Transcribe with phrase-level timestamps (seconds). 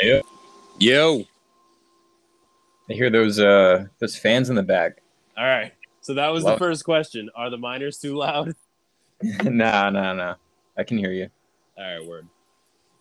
[0.00, 0.22] Yo.
[0.78, 1.24] Yo.
[2.88, 5.02] I hear those uh those fans in the back.
[5.36, 5.72] All right.
[6.00, 7.30] So that was Love- the first question.
[7.36, 8.54] Are the miners too loud?
[9.44, 10.34] nah, nah, nah.
[10.78, 11.28] I can hear you.
[11.76, 12.26] All right, word.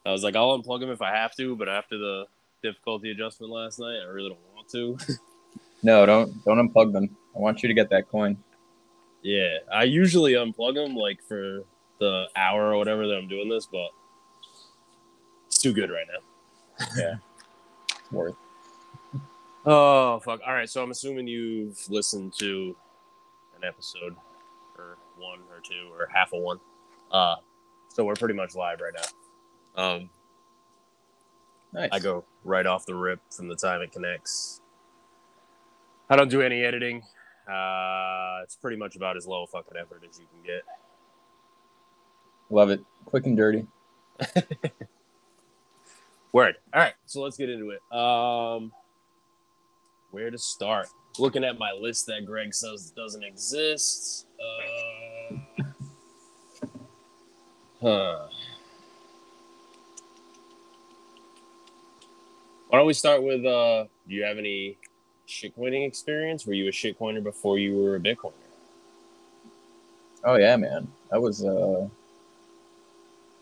[0.06, 2.26] I was like, I'll unplug them if I have to, but after the
[2.62, 5.16] difficulty adjustment last night, I really don't want to.
[5.82, 7.16] No, don't don't unplug them.
[7.34, 8.36] I want you to get that coin.
[9.24, 11.64] yeah, I usually unplug them like for
[12.02, 13.88] the hour or whatever that I'm doing this, but
[15.48, 16.20] it's too good right now.
[16.80, 18.36] It's worth.
[19.66, 20.40] Oh fuck!
[20.46, 22.76] All right, so I'm assuming you've listened to
[23.58, 24.16] an episode,
[24.78, 26.60] or one, or two, or half of one.
[27.12, 27.36] Uh,
[27.90, 28.94] so we're pretty much live right
[29.76, 29.84] now.
[29.84, 30.10] Um,
[31.72, 31.90] Nice.
[31.92, 34.62] I go right off the rip from the time it connects.
[36.10, 37.04] I don't do any editing.
[37.48, 40.64] Uh, it's pretty much about as low a fucking effort as you can get.
[42.50, 42.84] Love it.
[43.06, 43.68] Quick and dirty.
[46.32, 46.56] Word.
[46.74, 47.82] All right, so let's get into it.
[47.96, 48.72] Um,
[50.12, 50.88] where to start?
[51.18, 54.28] Looking at my list that Greg says doesn't exist.
[54.40, 55.36] Uh,
[57.82, 58.28] huh.
[62.70, 63.44] Why don't we start with?
[63.46, 64.78] Uh, do you have any
[65.28, 66.46] shitcoining experience?
[66.46, 68.34] Were you a shitcoiner before you were a Bitcoiner?
[70.24, 70.88] Oh yeah, man.
[71.12, 71.88] I was uh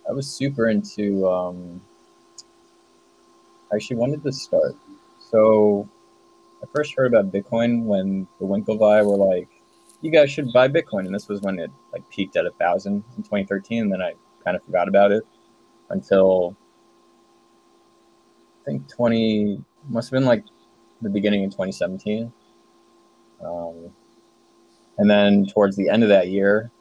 [0.08, 1.82] I was super into um
[3.74, 4.76] actually did this start?
[5.20, 5.90] So
[6.64, 9.50] I first heard about Bitcoin when the Winklevi were like,
[10.02, 13.04] you guys should buy Bitcoin and this was when it like peaked at a thousand
[13.18, 15.24] in twenty thirteen and then I kind of forgot about it
[15.90, 16.56] until
[18.62, 20.44] I think twenty must have been like
[21.02, 22.32] the beginning of twenty seventeen.
[23.44, 23.92] Um
[25.00, 26.72] and then towards the end of that year,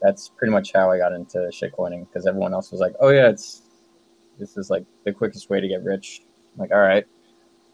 [0.00, 3.28] that's pretty much how I got into shitcoining because everyone else was like, "Oh yeah,
[3.28, 3.62] it's
[4.38, 6.22] this is like the quickest way to get rich."
[6.58, 7.06] Like, all right,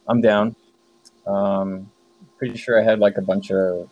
[0.06, 0.54] I'm down.
[1.26, 1.90] Um,
[2.38, 3.88] pretty sure I had like a bunch of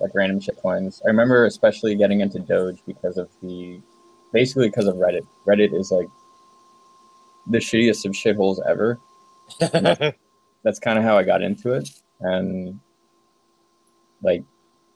[0.00, 1.02] like random shit coins.
[1.04, 3.80] I remember especially getting into Doge because of the
[4.32, 5.26] basically because of Reddit.
[5.46, 6.08] Reddit is like
[7.48, 8.98] the shittiest of shitholes ever.
[10.62, 11.88] That's kind of how I got into it,
[12.20, 12.80] and
[14.22, 14.42] like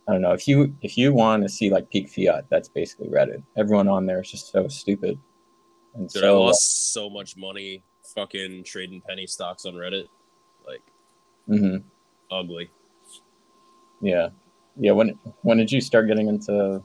[0.09, 3.09] I don't know if you if you want to see like peak fiat, that's basically
[3.09, 3.43] Reddit.
[3.56, 5.17] Everyone on there is just so stupid,
[5.94, 7.84] and Dude, I so lost so much money
[8.15, 10.06] fucking trading penny stocks on Reddit.
[10.67, 10.83] Like
[11.49, 11.83] Mhm.
[12.31, 12.71] ugly.
[14.00, 14.28] yeah,
[14.77, 14.93] yeah.
[14.93, 15.11] When
[15.43, 16.83] when did you start getting into?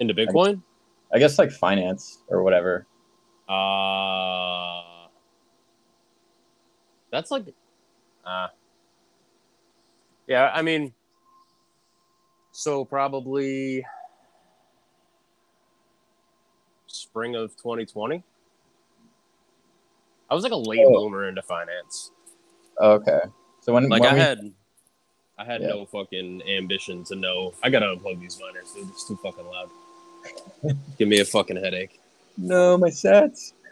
[0.00, 0.60] Into Bitcoin?
[1.12, 2.86] I guess like finance or whatever.
[3.48, 5.06] Uh
[7.10, 7.44] that's like
[8.24, 8.48] uh
[10.26, 10.92] yeah, I mean
[12.50, 13.84] so probably
[16.86, 18.22] spring of 2020.
[20.30, 20.90] I was like a late Oh.
[20.90, 22.10] bloomer into finance.
[22.80, 23.20] Okay,
[23.60, 24.52] so when Like when I we- had
[25.36, 25.68] I had Yeah.
[25.68, 27.54] no fucking ambition to know.
[27.62, 28.88] I gotta unplug these miners, dude.
[28.90, 29.68] It's too fucking loud.
[30.98, 32.00] Give me a fucking headache.
[32.36, 33.52] no my sets.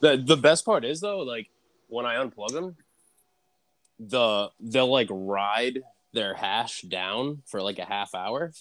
[0.00, 1.48] The the best part is though, like
[1.88, 2.76] when I unplug them,
[3.98, 8.52] the they'll like ride their hash down for like a half hour,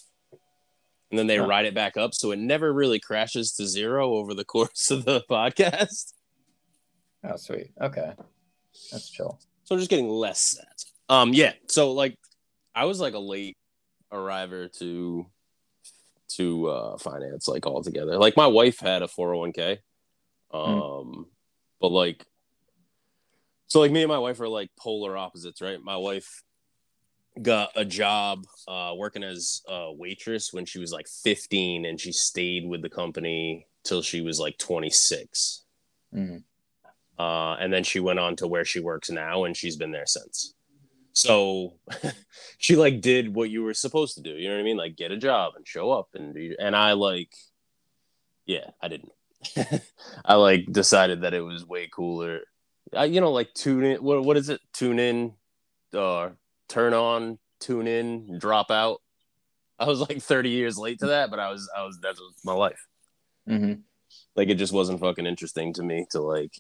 [1.15, 1.47] and then they Huh.
[1.47, 5.05] ride it back up, so it never really crashes to zero over the course of
[5.05, 6.11] the podcast.
[7.23, 7.71] Oh sweet.
[7.79, 8.11] Okay,
[8.91, 9.39] that's chill.
[9.63, 10.91] So I'm just getting less sats.
[11.07, 11.53] Um, yeah.
[11.69, 12.17] So like,
[12.75, 13.55] I was like a late
[14.11, 15.25] arriver to
[16.31, 19.77] to uh, finance like all together Like my wife had a 401k,
[20.51, 21.27] um,
[21.79, 22.25] but like,
[23.67, 25.79] so like me and my wife are like polar opposites, right?
[25.81, 26.43] My wife
[27.41, 32.11] got a job uh, working as a waitress when she was like 15, and she
[32.11, 35.63] stayed with the company till she was like 26.
[36.13, 36.43] Mhm.
[37.17, 40.05] Uh, and then she went on to where she works now, and she's been there
[40.05, 40.53] since.
[41.13, 41.75] So
[42.57, 44.31] she like did what you were supposed to do.
[44.31, 44.77] You know what I mean?
[44.77, 46.55] Like get a job and show up and do.
[46.59, 47.33] And I like,
[48.45, 49.13] yeah, I didn't.
[50.25, 52.41] I like decided that it was way cooler.
[52.93, 54.03] I, you know, like tune in.
[54.03, 54.59] What what is it?
[54.73, 55.33] Tune in,
[55.93, 56.31] uh,
[56.67, 59.01] turn on, tune in, drop out.
[59.79, 62.33] I was like 30 years late to that, but I was I was that was
[62.43, 62.87] my life
[63.47, 63.81] Mhm.
[64.35, 66.59] like it just wasn't fucking interesting to me to like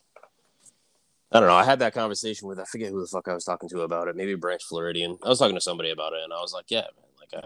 [1.31, 1.55] I don't know.
[1.55, 4.07] I had that conversation with I forget who the fuck I was talking to about
[4.07, 4.15] it.
[4.15, 5.17] Maybe Branch Floridian.
[5.23, 7.09] I was talking to somebody about it, and I was like, "Yeah, man.
[7.19, 7.43] Like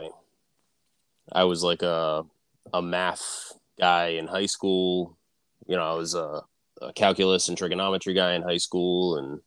[1.34, 2.26] I, I was like a
[2.74, 5.18] a math guy in high school.
[5.66, 6.42] You know, I was a,
[6.82, 9.40] a calculus and trigonometry guy in high school, and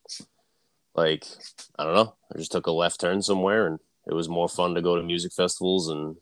[0.95, 1.25] like
[1.79, 2.15] I don't know.
[2.35, 5.03] I just took a left turn somewhere, and it was more fun to go to
[5.03, 6.17] music festivals and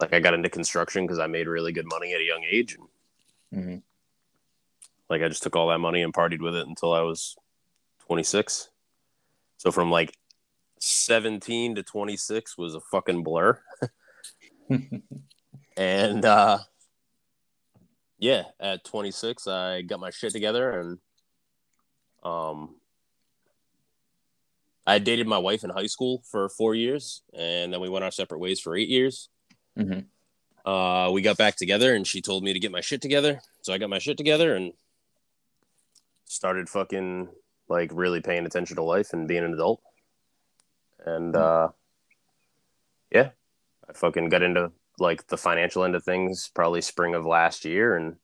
[0.00, 2.76] like I got into construction because I made really good money at a young age.
[3.52, 3.82] And Mhm.
[5.10, 7.36] Like I just took all that money and partied with it until I was
[8.06, 8.70] 26.
[9.58, 10.16] So from like
[10.80, 13.60] 17 to 26 was a fucking blur.
[15.76, 16.58] and uh
[18.18, 20.98] yeah, at 26 I got my shit together and
[22.24, 22.76] um
[24.86, 28.10] I dated my wife in high school for 4 years and then we went our
[28.10, 29.28] separate ways for 8 years.
[29.76, 30.00] hmm
[30.64, 33.40] Uh we got back together and she told me to get my shit together.
[33.62, 34.72] So I got my shit together and
[36.24, 37.28] started fucking
[37.68, 39.80] like really paying attention to life and being an adult.
[41.04, 41.68] And uh
[43.10, 43.30] yeah,
[43.88, 47.96] I fucking got into like the financial end of things probably spring of last year
[47.96, 48.16] and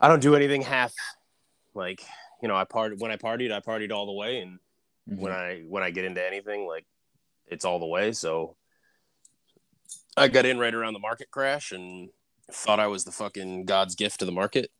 [0.00, 0.92] I don't do anything half
[1.74, 2.02] like,
[2.42, 4.58] you know, I part when I partied, I partied all the way and
[5.10, 5.18] Mhm.
[5.18, 6.86] when I when I get into anything like
[7.46, 8.56] it's all the way, so
[10.16, 12.10] I got in right around the market crash and
[12.50, 14.70] thought I was the fucking God's gift to the market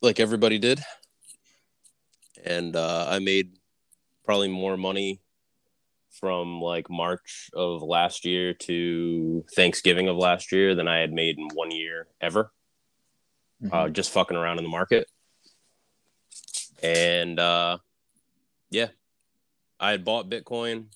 [0.00, 0.80] like everybody did.
[2.44, 3.58] And uh, I made
[4.24, 5.20] probably more money
[6.10, 11.38] from like March of last year to Thanksgiving of last year than I had made
[11.38, 12.52] in one year ever.
[13.62, 13.72] Mhm.
[13.72, 15.10] Uh, just fucking around in the market.
[16.82, 17.78] And uh,
[18.70, 18.88] yeah,
[19.80, 20.86] I had bought Bitcoin.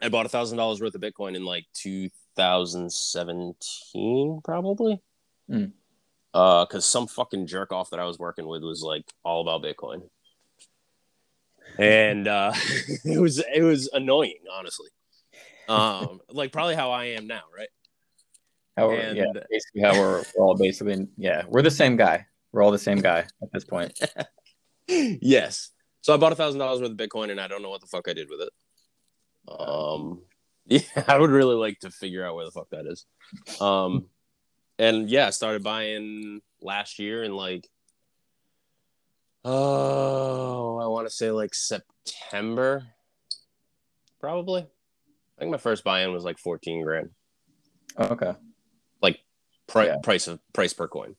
[0.00, 5.00] I bought a thousand dollars worth of Bitcoin in like 2017, probably.
[5.50, 5.72] Mm.
[6.32, 9.62] Uh, because some fucking jerk off that I was working with was like all about
[9.62, 10.02] Bitcoin,
[11.78, 12.52] and uh,
[13.04, 14.88] it was it was annoying, honestly.
[15.68, 17.68] Um, like probably how I am now, right?
[18.76, 22.26] How we're, yeah, basically how we're, we're all basically yeah, we're the same guy.
[22.50, 23.96] We're all the same guy at this point.
[24.88, 25.70] yes.
[26.04, 27.86] So I bought a thousand dollars worth of Bitcoin, and I don't know what the
[27.86, 28.50] fuck I did with it.
[29.48, 30.20] Um,
[30.66, 33.06] yeah, I would really like to figure out where the fuck that is.
[33.58, 34.08] Um,
[34.78, 37.66] and yeah, I started buying last year in like,
[39.46, 42.84] oh, I want to say like September,
[44.20, 44.60] probably.
[44.60, 47.12] I think my first buy-in was like fourteen grand.
[47.98, 48.34] Okay.
[49.66, 49.96] Pri- Yeah.
[50.02, 51.16] Price of price per coin,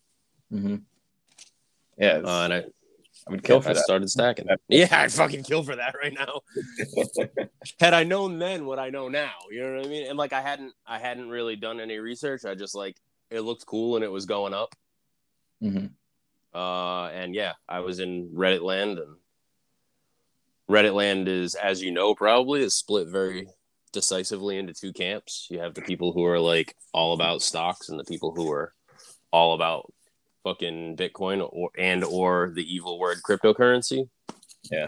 [0.54, 0.76] Mm-hmm.
[1.98, 2.64] Yeah, uh, and I
[3.28, 3.84] I would kill for I that.
[3.84, 4.48] started stacking.
[4.68, 6.42] Yeah, I'd fucking kill for that right now.
[7.80, 10.08] had I known then what I know now, you know what I mean?
[10.08, 12.46] And like I hadn't I hadn't really done any research.
[12.46, 12.98] I just like
[13.32, 14.76] it looked cool and it was going up.
[15.60, 15.88] hmm
[16.54, 19.16] Uh and yeah, I was in Reddit land and
[20.70, 23.48] Reddit land is as you know probably is split very
[23.92, 25.48] decisively into two camps.
[25.50, 28.74] You have the people who are like all about stocks and the people who are
[29.32, 29.92] all about
[30.46, 34.08] fucking Bitcoin or and or the evil word cryptocurrency.
[34.72, 34.88] Yeah.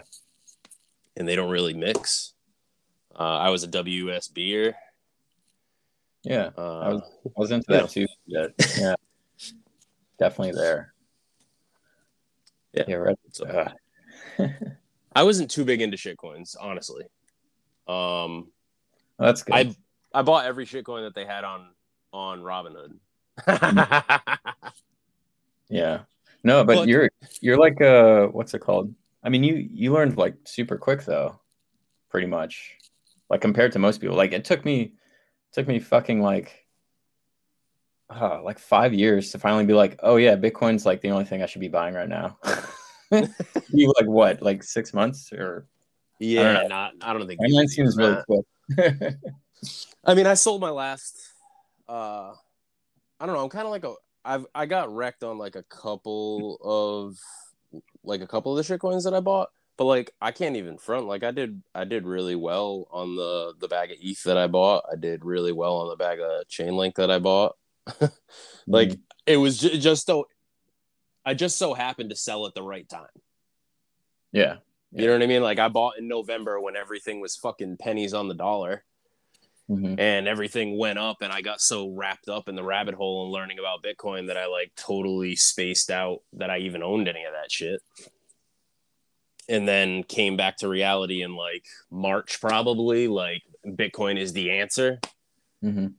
[1.16, 2.32] And they don't really mix.
[3.14, 4.72] Uh, I was a WSBer.
[6.22, 7.80] Yeah, Uh, I was I was into Yeah.
[7.80, 8.06] that too.
[8.26, 8.46] Yeah,
[8.78, 8.94] yeah,
[10.18, 10.94] definitely there.
[12.72, 12.84] Yeah.
[12.88, 13.16] yeah, right.
[13.32, 13.72] so- Uh,
[15.16, 17.04] I wasn't too big into shitcoins, honestly.
[17.88, 18.52] Um,
[19.18, 19.54] that's good.
[19.56, 19.74] I
[20.14, 21.70] I bought every shitcoin that they had on
[22.12, 22.98] on Robinhood.
[25.68, 26.00] Yeah.
[26.44, 27.10] No, but, But- you're
[27.40, 28.94] you're like uh what's it called?
[29.22, 31.38] I mean you you learned like super quick though.
[32.10, 32.76] Pretty much.
[33.28, 34.16] Like compared to most people.
[34.16, 34.94] Like it took me
[35.52, 36.64] took me fucking like
[38.10, 41.42] uh, like 5 years to finally be like, "Oh yeah, Bitcoin's like the only thing
[41.42, 42.38] I should be buying right now."
[43.10, 44.40] you like what?
[44.40, 45.66] Like 6 months or
[46.18, 46.68] yeah, know.
[46.68, 48.46] not I don't think timeline seems really quick.
[50.04, 51.20] I mean, I sold my last.
[51.88, 52.32] uh
[53.20, 53.42] I don't know.
[53.42, 53.94] I'm kind of like a.
[54.28, 57.16] I've I got wrecked on like a couple of
[58.04, 61.06] like a couple of the shitcoins that I bought, but like I can't even front.
[61.06, 64.46] Like I did, I did really well on the the bag of ETH that I
[64.46, 64.84] bought.
[64.92, 67.56] I did really well on the bag of Chainlink that I bought.
[68.66, 69.00] like mm.
[69.26, 70.28] it was ju- just so.
[71.24, 73.06] I just so happened to sell at the right time.
[74.92, 75.02] yeah.
[75.02, 75.42] You know what I mean?
[75.42, 78.84] Like I bought in November when everything was fucking pennies on the dollar
[79.70, 80.00] Mhm.
[80.00, 83.32] and everything went up and I got so wrapped up in the rabbit hole and
[83.32, 87.34] learning about Bitcoin that I like totally spaced out that I even owned any of
[87.34, 87.82] that shit.
[89.46, 95.00] And then came back to reality in like March probably like Bitcoin is the answer
[95.62, 95.94] Mhm.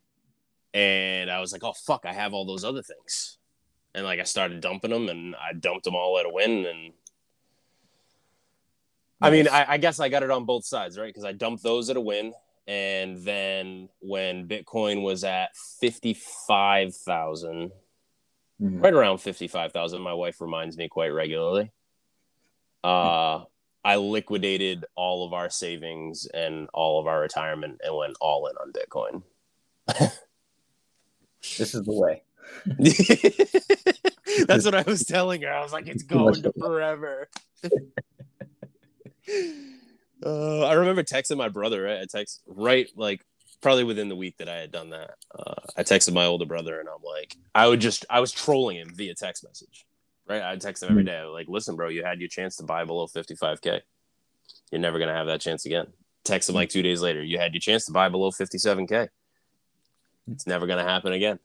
[0.73, 3.37] and I was like, "Oh fuck, I have all those other things."
[3.93, 6.93] And like I started dumping them and I dumped them all at a win and
[9.21, 11.07] I mean, I, I guess I got it on both sides, right?
[11.07, 12.33] Because I dumped those at a win,
[12.69, 15.49] and then when Bitcoin was at
[15.81, 17.71] fifty-five thousand,
[18.61, 18.83] Mhm.
[18.83, 21.71] right around fifty-five thousand, my wife reminds me quite regularly.
[22.83, 23.45] Uh,
[23.83, 28.55] I liquidated all of our savings and all of our retirement and went all in
[28.57, 29.23] on Bitcoin.
[31.57, 32.21] This is the way.
[34.47, 35.51] That's what I was telling her.
[35.51, 37.29] I was like, it's going to forever.
[40.25, 41.83] uh, I remember texting my brother.
[41.83, 42.01] Right?
[42.01, 43.25] I text right like
[43.61, 45.11] probably within the week that I had done that.
[45.37, 48.77] Uh, I texted my older brother and I'm like, I would just I was trolling
[48.77, 49.85] him via text message.
[50.27, 50.41] Right?
[50.41, 51.17] I'd text him every day.
[51.17, 53.81] I was like, listen, bro, you had your chance to buy below 55k.
[54.71, 55.87] You're never gonna have that chance again.
[56.23, 57.23] Text him like two days later.
[57.23, 59.07] You had your chance to buy below 57k.
[60.31, 61.39] It's never gonna happen again.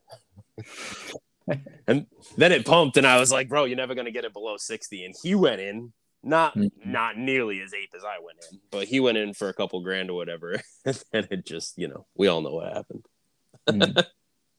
[1.87, 4.57] and then it pumped, and I was like, bro, you're never gonna get it below
[4.59, 5.05] 60.
[5.05, 5.93] And he went in,
[6.25, 6.71] not Mhm.
[6.85, 9.81] not nearly as ape as I went in, but he went in for a couple
[9.83, 10.61] grand or whatever.
[11.13, 13.07] and it just, you know, we all know what happened.
[13.69, 14.07] Mm.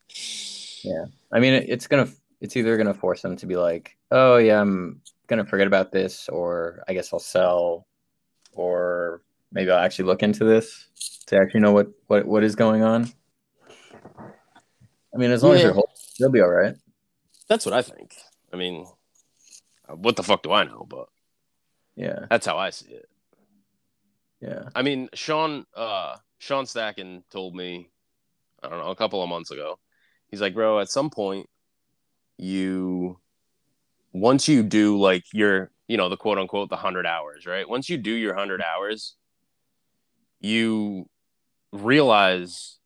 [0.84, 1.06] yeah.
[1.32, 2.08] I mean, it- it's gonna
[2.42, 6.30] it's either gonna force them to be like, oh yeah, I'm gonna forget about this,
[6.30, 7.88] or I guess I'll sell,
[8.54, 10.88] or maybe I'll actually look into this
[11.28, 13.08] to actually know what what what is going on.
[15.14, 15.68] I mean, as long as Yeah.
[15.68, 16.76] you're whole, you'll be all right.
[17.48, 18.16] That's what I think.
[18.52, 18.86] I mean,
[19.88, 20.86] uh, what the fuck do I know?
[20.90, 21.08] But
[21.96, 23.10] Yeah, that's how I see it.
[24.42, 27.90] yeah, I mean, Sean uh Sean Stacken told me,
[28.62, 29.80] I don't know, a couple of months ago.
[30.30, 31.48] He's like, bro, at some point,
[32.38, 33.20] you
[34.12, 37.68] once you do like your, you know, the quote unquote the hundred hours, right?
[37.68, 39.16] Once you do your hundred hours,
[40.42, 41.10] you
[41.72, 42.78] realize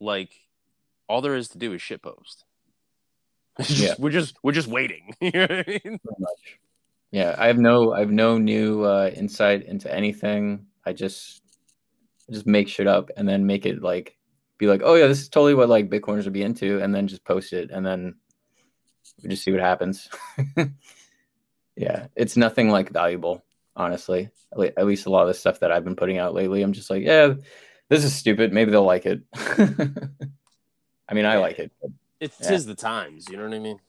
[0.00, 0.32] like
[1.08, 2.44] all there is to do is shitpost.
[3.58, 3.94] It's just- Yeah.
[3.98, 5.14] We're just we're just waiting.
[5.20, 6.00] you know what I mean?
[7.12, 10.66] Yeah, I have no I have no new uh, insight into anything.
[10.84, 11.42] I just
[12.28, 14.16] I just make shit up and then make it like
[14.58, 17.06] be like, oh yeah, this is totally what like Bitcoiners would be into, and then
[17.06, 18.14] just post it, and then
[19.22, 20.08] we just see what happens.
[21.76, 23.44] yeah, it's nothing like valuable,
[23.76, 24.30] honestly.
[24.52, 26.90] At least a lot of the stuff that I've been putting out lately, I'm just
[26.90, 27.34] like, yeah,
[27.88, 28.52] this is stupid.
[28.52, 29.20] Maybe they'll like it.
[29.34, 31.72] I mean, I like it.
[31.80, 31.90] But,
[32.20, 32.52] It Yeah.
[32.52, 33.80] is the times, you know what I mean?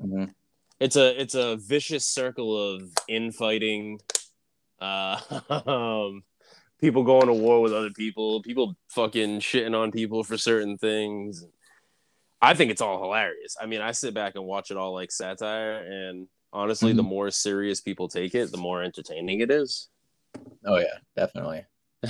[0.00, 0.34] mhm.
[0.80, 4.00] It's a it's a vicious circle of infighting
[4.80, 5.20] uh
[5.66, 6.24] um,
[6.80, 11.44] people going to war with other people people fucking shitting on people for certain things.
[12.42, 13.56] I think it's all hilarious.
[13.60, 17.30] I mean i sit back and watch it all like satire and honestly the more
[17.30, 19.88] serious people take it the more entertaining it is.
[20.64, 21.66] Oh yeah, definitely.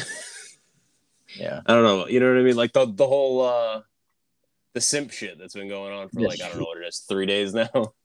[1.37, 1.61] yeah.
[1.67, 2.57] i don't know you know what i mean?
[2.57, 3.81] Like the, the whole uh
[4.75, 7.05] the simp shit that's been going on for like i don't know what it is
[7.09, 7.69] three days now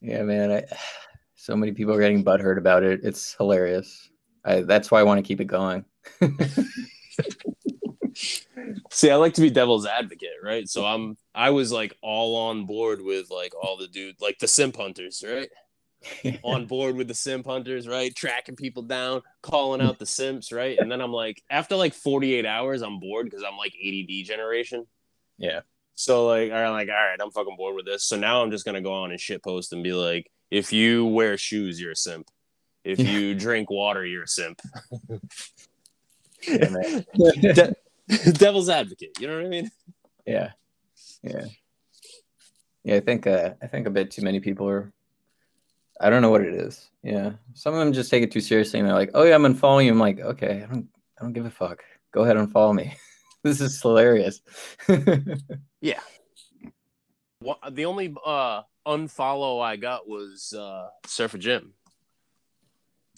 [0.00, 0.52] Yeah, man.
[0.52, 0.64] I,
[1.34, 3.00] so many people are getting butthurt about it.
[3.02, 4.08] It's hilarious.
[4.44, 5.84] I, that's why I want to keep it going.
[8.90, 10.68] See, I like to be devil's advocate, right?
[10.68, 14.48] So I'm I was like all on board with like all the dude like the
[14.48, 15.48] simp hunters, right?
[16.42, 18.14] on board with the simp hunters, right?
[18.14, 20.78] Tracking people down, calling out the simps, right?
[20.78, 24.86] And then I'm like, after like 48 hours, I'm bored because I'm like ADD generation.
[25.38, 25.60] yeah.
[25.96, 28.04] So like, I'm like, all right, I'm fucking bored with this.
[28.04, 31.06] So now I'm just gonna go on and shit post and be like, if you
[31.06, 32.28] wear shoes, you're a simp.
[32.84, 33.10] If Yeah.
[33.10, 34.60] you drink water, you're a simp.
[36.46, 37.04] Yeah, man.
[37.40, 37.74] De-
[38.34, 39.70] devil's advocate, you know what I mean?
[40.26, 40.50] yeah.
[41.22, 41.46] Yeah.
[42.84, 44.92] Yeah, I think uh, I think a bit too many people are
[46.00, 46.88] I don't know what it is.
[47.02, 47.32] Yeah.
[47.54, 49.86] Some of them just take it too seriously and they're like, Oh yeah, I'm unfollowing
[49.86, 49.92] you.
[49.92, 50.88] I'm like, okay, I don't
[51.18, 51.82] I don't give a fuck.
[52.12, 52.94] Go ahead and follow me.
[53.46, 54.40] this is hilarious.
[57.40, 61.74] What, the only uh, unfollow I got was uh, Surfer Jim.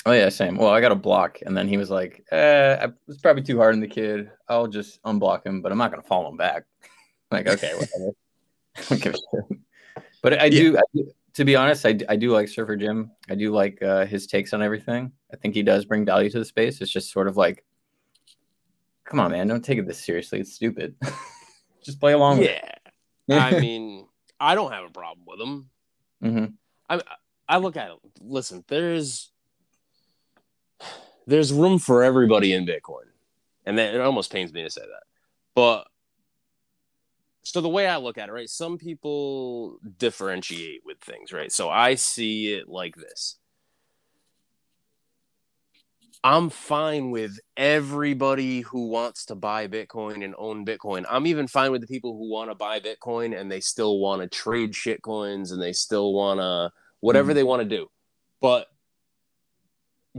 [0.04, 0.56] Oh yeah, same.
[0.56, 3.56] Well, I got a block, and then he was like, eh, "I was probably too
[3.58, 4.30] hard on the kid.
[4.48, 6.64] I'll just unblock him, but I'm not gonna follow him back."
[7.30, 8.12] like, okay, whatever.
[8.76, 9.60] I don't give a shit.
[10.22, 11.10] But I do, I do.
[11.34, 13.12] To be honest, I, do- I do like Surfer Jim.
[13.30, 15.12] I do like uh, his takes on everything.
[15.32, 16.80] I think he does bring value to the space.
[16.80, 17.64] It's just sort of like,
[19.08, 20.40] come on, man, don't take it this seriously.
[20.40, 20.94] It's stupid.
[21.82, 22.42] just play along.
[22.42, 22.70] Yeah,
[23.30, 24.06] I mean,
[24.38, 25.70] I don't have a problem with him.
[26.22, 26.44] hmm
[27.50, 27.96] I look at it.
[28.20, 29.30] Listen, there's
[31.26, 33.08] there's room for everybody in Bitcoin,
[33.64, 35.02] and that, it almost pains me to say that.
[35.54, 35.86] But
[37.44, 38.48] so the way I look at it, right?
[38.50, 41.50] Some people differentiate with things, right?
[41.50, 43.38] So I see it like this.
[46.28, 51.06] I'm fine with everybody who wants to buy Bitcoin and own Bitcoin.
[51.08, 54.20] I'm even fine with the people who want to buy Bitcoin and they still want
[54.20, 56.70] to trade shit coins and they still want to
[57.00, 57.34] whatever Mhm.
[57.34, 57.90] they want to do.
[58.42, 58.66] But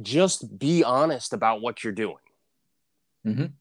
[0.01, 2.25] just be honest about what you're doing.
[3.24, 3.54] Mhm.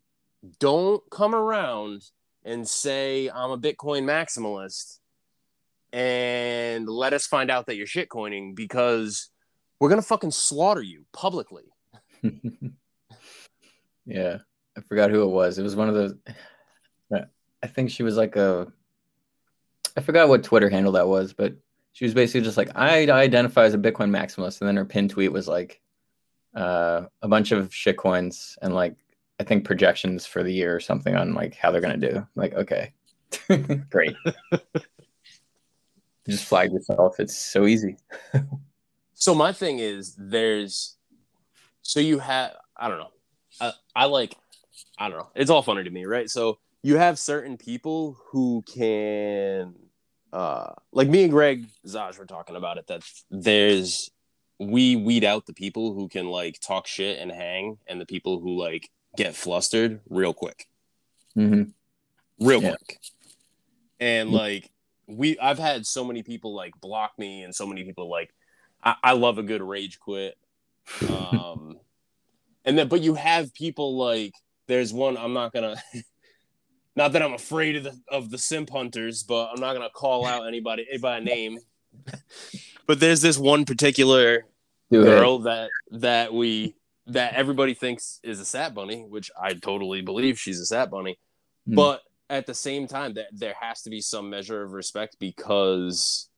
[0.59, 2.03] Don't come around
[2.45, 5.01] and say I'm a Bitcoin maximalist
[5.93, 9.29] and let us find out that you're shitcoining because
[9.79, 11.75] we're gonna fucking slaughter you publicly.
[14.07, 14.39] yeah,
[14.77, 15.59] I forgot who it was.
[15.59, 16.15] It was one of those.
[17.61, 18.73] I think she was like a
[19.99, 21.55] I forgot what Twitter handle that was, but
[21.93, 25.09] she was basically just like, I identify as a Bitcoin maximalist, and then her pin
[25.09, 25.81] tweet was like,
[26.55, 28.97] uh, a bunch of shit coins and like
[29.41, 32.25] I think projections for the year or something on like how they're gonna do.
[32.37, 32.93] Like, okay,
[33.91, 34.15] great.
[36.29, 37.19] just flag yourself.
[37.19, 37.97] It's so easy.
[39.15, 40.97] so my thing is, there's,
[41.89, 43.11] so you have, I don't know,
[43.63, 44.37] I, I like,
[44.99, 45.31] I don't know.
[45.35, 46.29] It's all funny to me, right?
[46.29, 49.75] So you have certain people who can,
[50.31, 52.89] uh, like me and Greg Zaj were talking about it.
[52.89, 54.11] That there's
[54.59, 58.39] we weed out the people who can like talk shit and hang, and the people
[58.39, 60.67] who like get flustered real quick,
[61.35, 61.71] mm-hmm.
[62.47, 62.75] real yeah.
[62.77, 62.99] quick.
[63.99, 64.71] And like
[65.07, 68.35] we, I've had so many people like block me, and so many people like,
[68.85, 70.37] I, I love a good rage quit.
[71.09, 71.78] Um,
[72.69, 74.35] and then, but you have people like,
[74.67, 75.77] there's one I'm not gonna.
[76.97, 80.27] not that I'm afraid of the of the simp hunters, but I'm not gonna call
[80.27, 81.59] out anybody by name.
[82.87, 84.45] but there's this one particular
[84.91, 85.45] Do girl it.
[85.45, 90.61] that that we that everybody thinks is a sat bunny, which I totally believe she's
[90.61, 91.19] a sat bunny.
[91.67, 91.75] Mm.
[91.75, 96.29] But at the same time, that there has to be some measure of respect because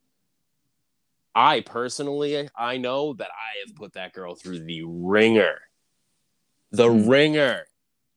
[1.35, 5.59] I personally I know that I have put that girl through the ringer.
[6.73, 7.09] The mm.
[7.09, 7.67] ringer.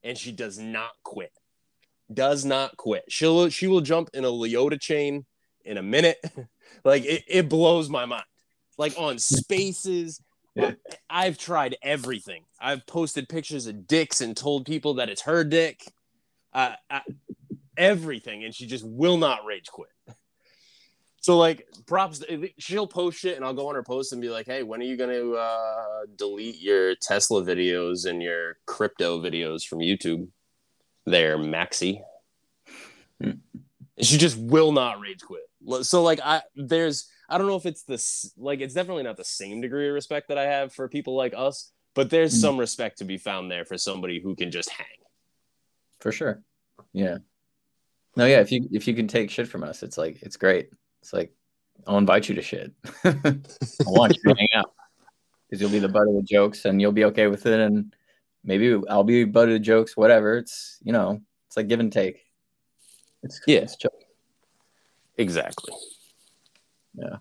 [0.04, 1.32] And she does not quit.
[2.14, 3.06] Does not quit.
[3.10, 5.26] She'll she will jump in a Leota chain
[5.64, 6.18] in a minute.
[6.84, 8.26] like it, it blows my mind.
[8.78, 10.22] Like on spaces.
[10.56, 10.74] Yeah.
[11.10, 12.44] I've tried everything.
[12.60, 15.84] I've posted pictures of dicks and told people that it's her dick.
[16.52, 17.02] Uh, I,
[17.78, 19.90] everything, and she just will not rage quit.
[21.24, 22.22] So like props,
[22.58, 24.84] she'll post shit, and I'll go on her post and be like, "Hey, when are
[24.84, 30.28] you gonna uh, delete your Tesla videos and your crypto videos from YouTube?"
[31.06, 32.02] There, Maxi.
[33.22, 33.32] Hmm.
[34.02, 35.44] She just will not rage quit.
[35.86, 39.24] So like I there's I don't know if it's this like it's definitely not the
[39.24, 42.42] same degree of respect that I have for people like us, but there's mm.
[42.42, 44.88] some respect to be found there for somebody who can just hang.
[46.02, 46.44] For sure.
[46.92, 47.20] Yeah.
[48.18, 50.70] No, yeah, if you if you can take shit from us, it's like it's great.
[51.04, 51.34] It's like
[51.86, 52.72] I'll invite you to shit.
[53.04, 53.12] I
[53.88, 54.72] want you to hang out.
[55.50, 57.94] Because you'll be the butt of the jokes and you'll be okay with it and
[58.44, 60.36] maybe I'll be butt of the jokes, whatever.
[60.38, 62.24] It's you know, it's like give and take.
[63.22, 63.92] It's yeah, it's chill.
[65.16, 65.72] Exactly.
[66.96, 67.18] Yeah.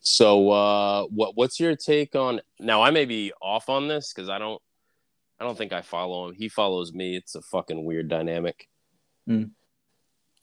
[0.00, 4.30] So uh what what's your take on now I may be off on this because
[4.30, 4.62] I don't
[5.38, 6.34] I don't think I follow him.
[6.34, 7.14] He follows me.
[7.14, 8.68] It's a fucking weird dynamic.
[9.28, 9.50] Mm.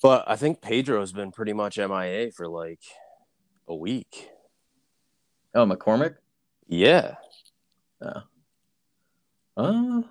[0.01, 2.81] But I think Pedro's been pretty much MIA for like
[3.67, 4.29] a week.
[5.53, 6.15] Oh, McCormick?
[6.67, 7.15] Yeah.
[8.01, 8.23] Oh.
[9.57, 10.01] uh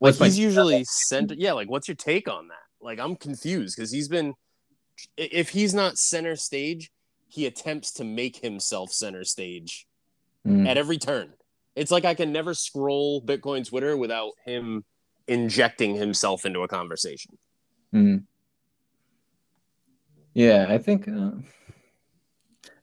[0.00, 1.34] like he's usually center.
[1.38, 2.56] Yeah, like what's your take on that?
[2.80, 4.34] Like I'm confused because he's been
[5.16, 6.90] if he's not center stage,
[7.28, 9.86] he attempts to make himself center stage
[10.46, 10.66] mm.
[10.66, 11.32] at every turn.
[11.76, 14.84] It's like I can never scroll Bitcoin Twitter without him
[15.28, 17.38] injecting himself into a conversation.
[17.94, 18.24] Mm.
[20.34, 21.32] Yeah, I think uh,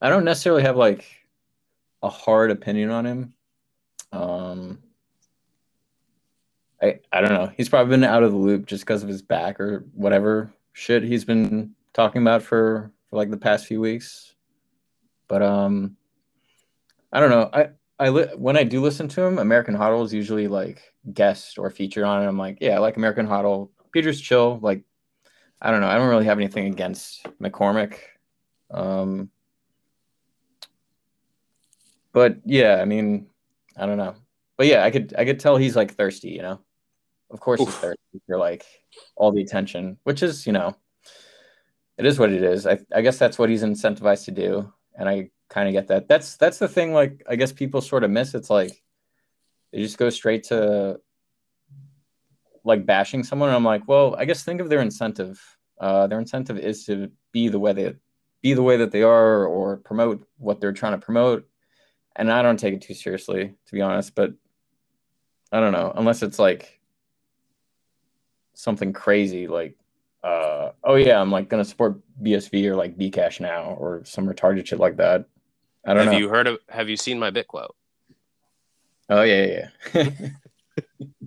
[0.02, 1.06] I don't necessarily have like
[2.02, 3.34] a hard opinion on him.
[4.12, 4.80] Um,
[6.82, 7.52] I I don't know.
[7.56, 11.04] He's probably been out of the loop just because of his back or whatever shit
[11.04, 14.36] he's been talking about for for like the past few weeks.
[15.28, 15.98] But um,
[17.12, 17.50] I don't know.
[17.52, 20.82] I I li- when I do listen to him, American HODL is usually like
[21.14, 22.28] guest or featured on it.
[22.28, 23.70] I'm like, yeah, I like American HODL.
[23.92, 24.60] Peter's chill.
[24.62, 24.84] Like,
[25.62, 25.88] I don't know.
[25.88, 27.98] I don't really have anything against McCormick.
[28.72, 29.30] Um,
[32.14, 33.28] but yeah, I mean,
[33.78, 34.16] I don't know.
[34.58, 36.30] But yeah, I could I could tell he's like thirsty.
[36.30, 36.60] You know,
[37.30, 37.68] of course Oof.
[37.68, 38.66] he's thirsty for like
[39.16, 40.76] all the attention, which is you know
[41.98, 42.66] it is what it is.
[42.66, 46.08] I, I guess that's what he's incentivized to do, and I kind of get that.
[46.08, 46.94] That's that's the thing.
[46.94, 48.34] Like I guess people sort of miss.
[48.34, 48.82] It's like
[49.72, 51.00] they just go straight to
[52.70, 53.50] like bashing someone.
[53.50, 55.42] And I'm like, well, I guess think of their incentive.
[55.80, 57.96] Uh, their incentive is to be the way they
[58.42, 61.46] be the way that they are, or promote what they're trying to promote.
[62.16, 64.16] And I don't take it too seriously, to be honest.
[64.16, 64.34] But
[65.52, 66.80] I don't know, unless it's like
[68.54, 69.76] something crazy, like
[70.24, 74.68] uh, oh yeah, I'm like gonna support BSV or like Bcash now or some retarded
[74.68, 75.26] shit like that.
[75.86, 76.20] I don't have know.
[76.20, 76.60] you heard of?
[76.70, 77.72] Have you seen my BitClout?
[79.10, 80.04] Oh yeah, yeah.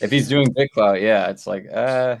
[0.00, 2.16] if he's doing BitClout, yeah, it's like uh.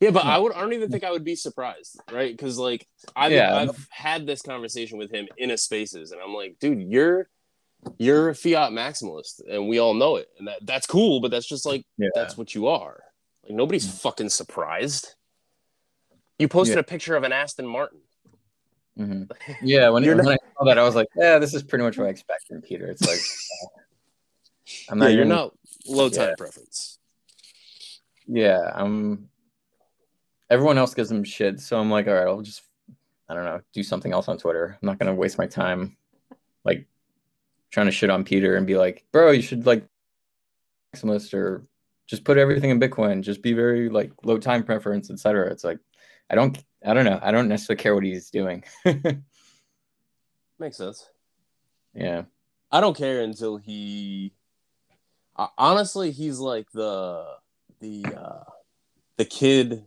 [0.00, 0.52] Yeah, but I would.
[0.52, 2.34] I don't even think I would be surprised, right?
[2.34, 3.54] Because like I've yeah.
[3.54, 7.28] I've had this conversation with him in a spaces, and I'm like, dude, you're
[7.98, 11.20] you're a fiat maximalist, and we all know it, and that that's cool.
[11.20, 12.08] But that's just like yeah.
[12.14, 13.02] that's what you are.
[13.44, 15.14] Like nobody's fucking surprised.
[16.38, 16.80] You posted Yeah.
[16.80, 18.00] a picture of an Aston Martin.
[18.96, 19.24] hmm
[19.62, 21.84] Yeah, when, You're when not- I saw that, I was like, yeah, this is pretty
[21.84, 22.86] much what I expect from Peter.
[22.86, 23.18] It's like,
[24.88, 25.52] I'm not you're not
[25.86, 26.34] low time Yeah.
[26.36, 26.98] preference.
[28.26, 29.28] yeah, I'm.
[30.50, 32.62] Everyone else gives him shit, so I'm like, all right, I'll just,
[33.28, 34.76] I don't know, do something else on Twitter.
[34.82, 35.96] I'm not gonna waste my time,
[36.64, 36.86] like,
[37.70, 39.86] trying to shit on Peter and be like, bro, you should like,
[40.94, 41.64] maximalist or
[42.08, 43.22] just put everything in Bitcoin.
[43.22, 45.50] Just be very like low time preference, etc.
[45.52, 45.78] It's like,
[46.28, 48.64] I don't, I don't know, I don't necessarily care what he's doing.
[50.58, 51.08] Makes sense.
[51.94, 52.22] yeah.
[52.72, 54.32] I don't care until he.
[55.40, 57.24] Uh, honestly, he's like the
[57.80, 58.44] the uh,
[59.16, 59.82] the kid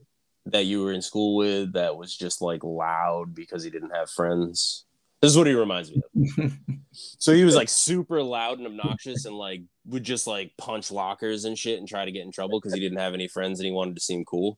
[0.48, 4.10] that you were in school with that was just like loud because he didn't have
[4.10, 4.86] friends.
[5.22, 6.02] This is what he reminds me
[6.42, 6.54] of.
[6.96, 11.46] So he was like super loud and obnoxious and like would just like punch lockers
[11.46, 13.66] and shit and try to get in trouble because he didn't have any friends and
[13.66, 14.58] he wanted to seem cool.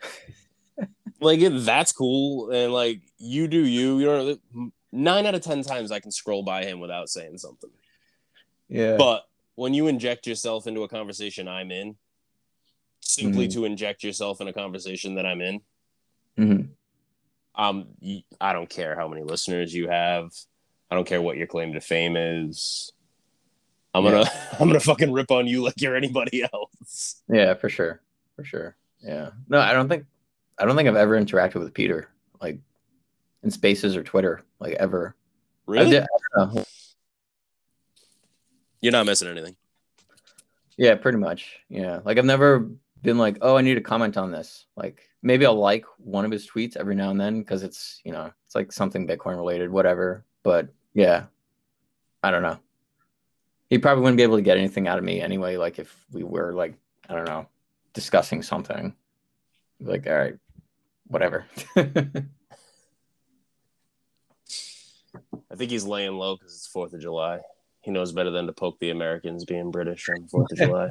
[1.20, 3.98] Like that's cool and like you do you.
[3.98, 7.70] You know, nine out of ten times I can scroll by him without saying something.
[8.68, 8.96] yeah.
[8.96, 9.27] But
[9.58, 11.96] when you inject yourself into a conversation I'm in,
[13.00, 13.52] simply Mhm.
[13.54, 15.60] to inject yourself in a conversation that I'm in,
[16.38, 16.68] Mhm.
[17.56, 17.88] um,
[18.40, 20.30] I don't care how many listeners you have.
[20.88, 22.92] I don't care what your claim to fame is.
[23.92, 24.22] I'm gonna
[24.60, 27.20] I'm gonna fucking rip on you like you're anybody else.
[27.28, 28.00] Yeah, for sure.
[28.36, 28.76] For sure.
[29.00, 29.30] Yeah.
[29.48, 30.06] No, I don't think
[30.56, 32.08] I don't think I've ever interacted with Peter
[32.40, 32.60] like
[33.42, 35.16] in spaces or Twitter, like ever.
[35.66, 35.90] I Really?
[35.90, 36.06] did- I
[36.44, 36.64] don't know.
[38.80, 39.56] You're not missing anything.
[40.76, 41.58] Yeah, pretty much.
[41.68, 42.00] Yeah.
[42.04, 42.70] Like I've never
[43.02, 44.66] been like, oh, I need to comment on this.
[44.76, 48.12] Like maybe I'll like one of his tweets every now and then because it's, you
[48.12, 50.24] know, it's like something Bitcoin related, whatever.
[50.42, 51.24] But yeah,
[52.22, 52.58] I don't know.
[53.70, 55.56] He probably wouldn't be able to get anything out of me anyway.
[55.56, 56.74] Like if we were like,
[57.08, 57.48] I don't know,
[57.92, 58.94] discussing something.
[59.80, 60.36] Like, all right,
[61.06, 61.46] whatever.
[61.76, 62.24] I
[65.56, 67.40] think he's laying low because it's Fourth of July.
[67.82, 70.88] He knows better than to poke the Americans being British on Fourth of July.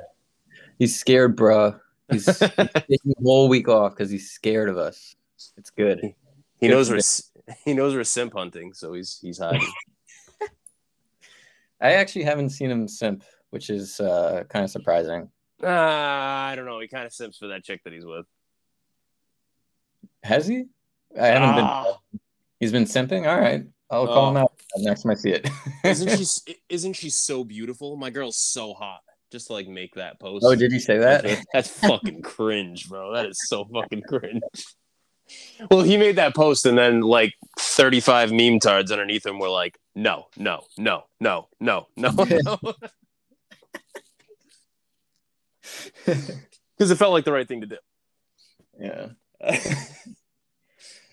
[0.80, 1.80] he's scared, bruh.
[2.10, 5.16] He's, he's taking the whole week off because he's scared of us.
[5.58, 6.00] It's good.
[6.02, 9.62] He Good knows we're he knows we're simp hunting, so he's he's hiding.
[11.82, 15.30] I actually haven't seen him simp, which is uh, kind of surprising.
[15.64, 16.80] uh, I don't know.
[16.80, 18.26] He kind of simps for that chick that he's with.
[20.24, 20.66] Has he?
[21.20, 21.66] I haven't been.
[21.66, 21.98] Ah,
[22.60, 23.28] He's been simping.
[23.30, 24.08] All right, I'll oh.
[24.08, 24.30] call Oh.
[24.32, 25.50] him out next time I see it.
[25.84, 26.56] isn't she?
[26.70, 27.96] Isn't she so beautiful?
[27.98, 29.02] My girl's so hot.
[29.32, 30.46] Just to, like make that post.
[30.48, 31.26] oh, did you say that?
[31.54, 33.14] That's fucking cringe, bro.
[33.14, 34.42] That is so fucking cringe.
[35.70, 39.78] Well, he made that post, and then like 35 meme tards underneath him were like,
[39.96, 42.58] no, no, no, no, no, no, no.
[46.78, 47.78] Because it felt like the right thing to do.
[48.80, 49.08] yeah,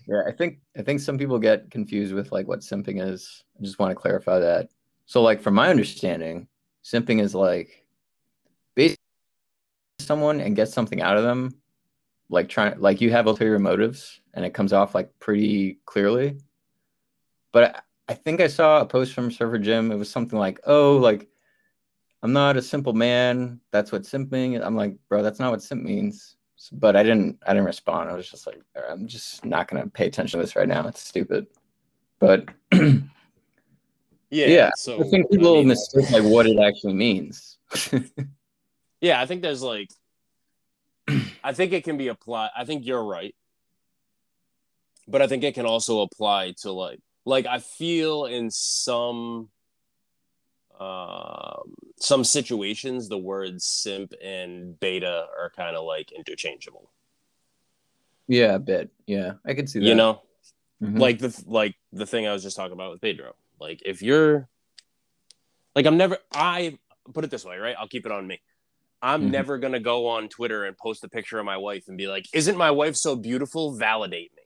[0.07, 0.23] yeah.
[0.27, 3.45] I think I think some people get confused with like what simping is.
[3.59, 4.69] I just want to clarify that.
[5.07, 6.49] So, like, from my understanding,
[6.83, 7.87] simping is like
[8.75, 8.99] basically
[10.01, 11.55] someone and get something out of them,
[12.29, 16.39] like trying like you have ulterior motives, and it comes off like pretty clearly.
[17.53, 17.77] But
[18.09, 19.93] I, I think I saw a post from Surfer Jim.
[19.93, 21.29] It was something like, "Oh, like
[22.23, 23.61] I'm not a simple man.
[23.71, 26.37] That's what simping." is." I'm like, "Bro, that's not what simp means."
[26.73, 27.41] But I didn't.
[27.47, 28.11] I didn't respond.
[28.11, 30.87] I was just like, "I'm just not gonna pay attention to this right now.
[30.89, 31.47] It's stupid."
[32.19, 34.47] But Yeah.
[34.47, 37.59] Yeah, So I think people I mean, mistake like what it actually means.
[39.01, 39.91] Yeah, I think there's like,
[41.45, 42.49] I think it can be applied.
[42.57, 43.35] I think you're right,
[45.07, 49.51] but I think it can also apply to like, like I feel in some,
[50.81, 56.91] um, some situations the words simp and beta are kind of like interchangeable.
[58.27, 58.91] yeah, a bit.
[59.07, 59.87] Yeah, I could see that.
[59.87, 60.23] You know,
[60.83, 60.99] Mhm.
[60.99, 63.35] like the like the thing I was just talking about with Pedro.
[63.61, 64.49] Like if you're,
[65.77, 66.19] like I'm never.
[66.33, 66.79] I
[67.13, 67.77] put it this way, right?
[67.79, 68.41] I'll keep it on me.
[69.03, 69.31] I'm Mhm.
[69.31, 72.27] never gonna go on Twitter and post a picture of my wife and be like,
[72.35, 73.75] "Isn't my wife so beautiful?
[73.77, 74.43] Validate me."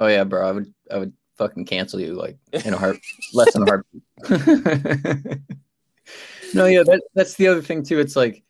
[0.00, 0.48] oh yeah, bro.
[0.48, 0.74] I would.
[0.90, 2.98] I would fucking cancel you like in a heart,
[3.34, 4.02] less than a heartbeat.
[6.54, 7.98] no, yeah, that that's the other thing too.
[7.98, 8.42] It's like,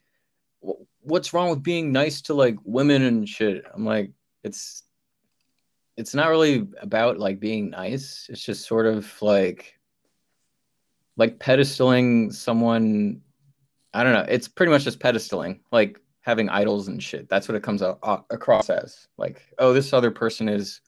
[1.01, 3.65] what's wrong with being nice to like women and shit?
[3.73, 4.13] I'm like,
[4.45, 4.83] it's
[5.97, 8.27] it's not really about like being nice.
[8.29, 9.75] It's just sort of like
[11.17, 13.23] like pedestaling someone.
[13.95, 14.27] I don't know.
[14.29, 17.29] It's pretty much just pedestaling, like having idols and shit.
[17.29, 19.09] That's what it comes out uh, across as.
[19.19, 20.81] Like, oh, this other person is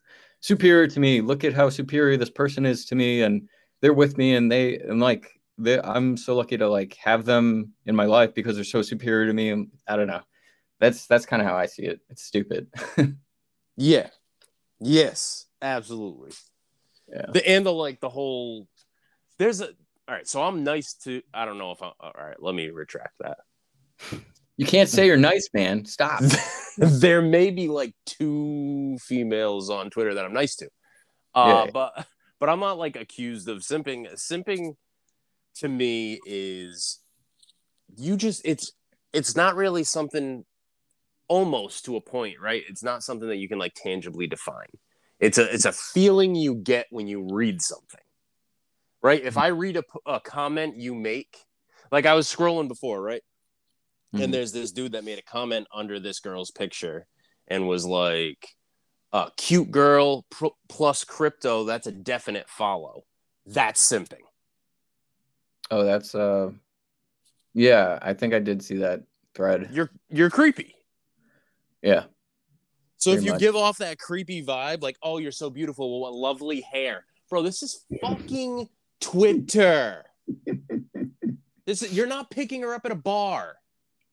[0.45, 1.23] superior to me.
[1.23, 3.49] Look at how superior this person is to me, and
[3.81, 7.73] they're with me, and they and like they, I'm so lucky to like have them
[7.87, 9.51] in my life because they're so superior to me.
[9.51, 10.21] And I don't know.
[10.81, 12.01] That's that's kind of how I see it.
[12.11, 12.69] It's stupid.
[13.77, 14.11] Yeah,
[14.81, 16.33] Yes, absolutely.
[17.09, 17.27] Yeah.
[17.33, 18.69] The and the like the whole
[19.39, 19.69] there's a
[20.07, 22.69] all right, so I'm nice to I don't know if I all right, let me
[22.71, 23.39] retract that.
[24.57, 25.85] You can't say you're nice, man.
[25.85, 26.23] Stop.
[26.79, 30.69] there may be like two females on Twitter that I'm nice to.
[31.35, 31.71] Uh Yeah.
[31.73, 32.07] but
[32.39, 34.13] but I'm not like accused of simping.
[34.15, 34.75] Simping
[35.57, 37.01] to me is
[37.97, 38.73] you just it's
[39.13, 40.45] it's not really something
[41.29, 42.63] almost to a point, right?
[42.69, 44.69] It's not something that you can like tangibly define.
[45.21, 48.01] It's a it's a feeling you get when you read something.
[49.03, 49.23] Right?
[49.23, 51.37] If I read a comment you make,
[51.93, 53.21] like I was scrolling before, right?
[54.15, 54.25] Mhm.
[54.25, 57.07] And there's this dude that made a comment under this girl's picture
[57.49, 58.49] and was like,
[59.13, 63.05] uh, cute girl pr- plus crypto, that's a definite follow.
[63.47, 64.23] That's simping.
[65.71, 66.51] Oh, that's uh
[67.55, 69.03] yeah, I think I did see that
[69.35, 69.69] thread.
[69.73, 70.75] You're you're creepy.
[71.83, 72.05] Yeah.
[72.97, 73.41] So if you much.
[73.41, 77.43] give off that creepy vibe, like, oh, you're so beautiful, well, what lovely hair, bro.
[77.43, 78.69] This is fucking
[79.01, 80.05] Twitter.
[81.67, 83.57] this is, you're not picking her up at a bar.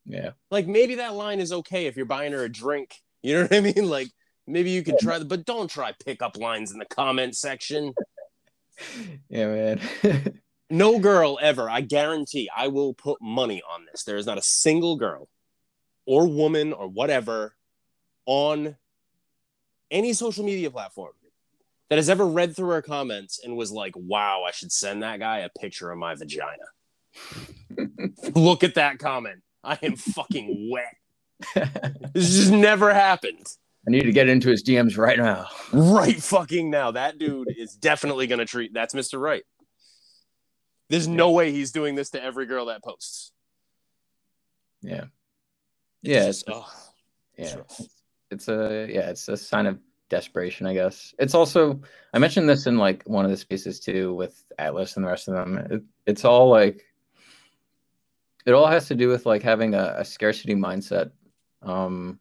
[0.05, 0.31] Yeah.
[0.49, 2.95] Like maybe that line is okay if you're buying her a drink.
[3.23, 3.87] You know what I mean?
[3.87, 4.07] Like
[4.47, 7.93] maybe you could try, but don't try pickup lines in the comment section.
[9.29, 10.39] Yeah, man.
[10.71, 14.05] No girl ever, I guarantee, I will put money on this.
[14.05, 15.27] There is not a single girl
[16.07, 17.55] or woman or whatever
[18.25, 18.77] on
[19.91, 21.11] any social media platform
[21.89, 25.19] that has ever read through her comments and was like, wow, I should send that
[25.19, 26.63] guy a picture of my vagina.
[28.33, 29.41] Look at that comment.
[29.63, 30.95] I am fucking wet.
[32.13, 33.45] This just never happened.
[33.87, 35.47] I need to get into his DMs right now.
[35.73, 36.91] Right fucking now.
[36.91, 39.19] That dude is definitely going to treat that's Mr.
[39.19, 39.43] Right.
[40.89, 43.31] There's no way he's doing this to every girl that posts.
[44.81, 45.05] Yeah.
[45.05, 45.09] It's
[46.03, 46.65] Yeah, just- it's, ugh.
[47.37, 47.47] yeah.
[47.47, 47.65] Sure.
[48.29, 51.13] It's a yeah, it's a sign of desperation, I guess.
[51.19, 51.81] It's also
[52.13, 55.27] I mentioned this in like one of the spaces too with Atlas and the rest
[55.27, 55.57] of them.
[55.57, 56.83] It, it's all like
[58.45, 61.11] it all has to do with like having a, a scarcity mindset.
[61.61, 62.19] Um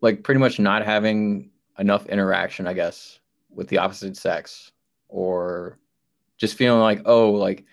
[0.00, 4.70] like pretty much not having enough interaction, I guess, with the opposite sex
[5.08, 5.78] or
[6.36, 7.64] just feeling like, oh, like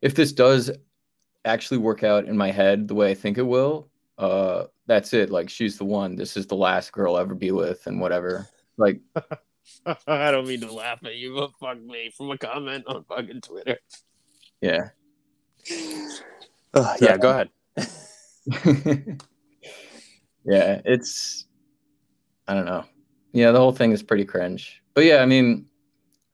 [0.00, 0.70] if this does
[1.44, 5.30] actually work out in my head the way I think it will, uh that's it.
[5.30, 6.16] Like she's the one.
[6.16, 8.48] This is the last girl I'll ever be with and whatever.
[8.76, 9.00] Like
[10.06, 13.40] I don't mean to laugh at you, but fuck me from a comment on fucking
[13.40, 13.78] Twitter.
[14.60, 14.90] yeah.
[16.74, 17.50] Ugh, yeah, go ahead.
[20.44, 21.46] yeah, it's
[22.48, 22.84] I don't know.
[23.32, 24.82] Yeah, the whole thing is pretty cringe.
[24.94, 25.66] But yeah, I mean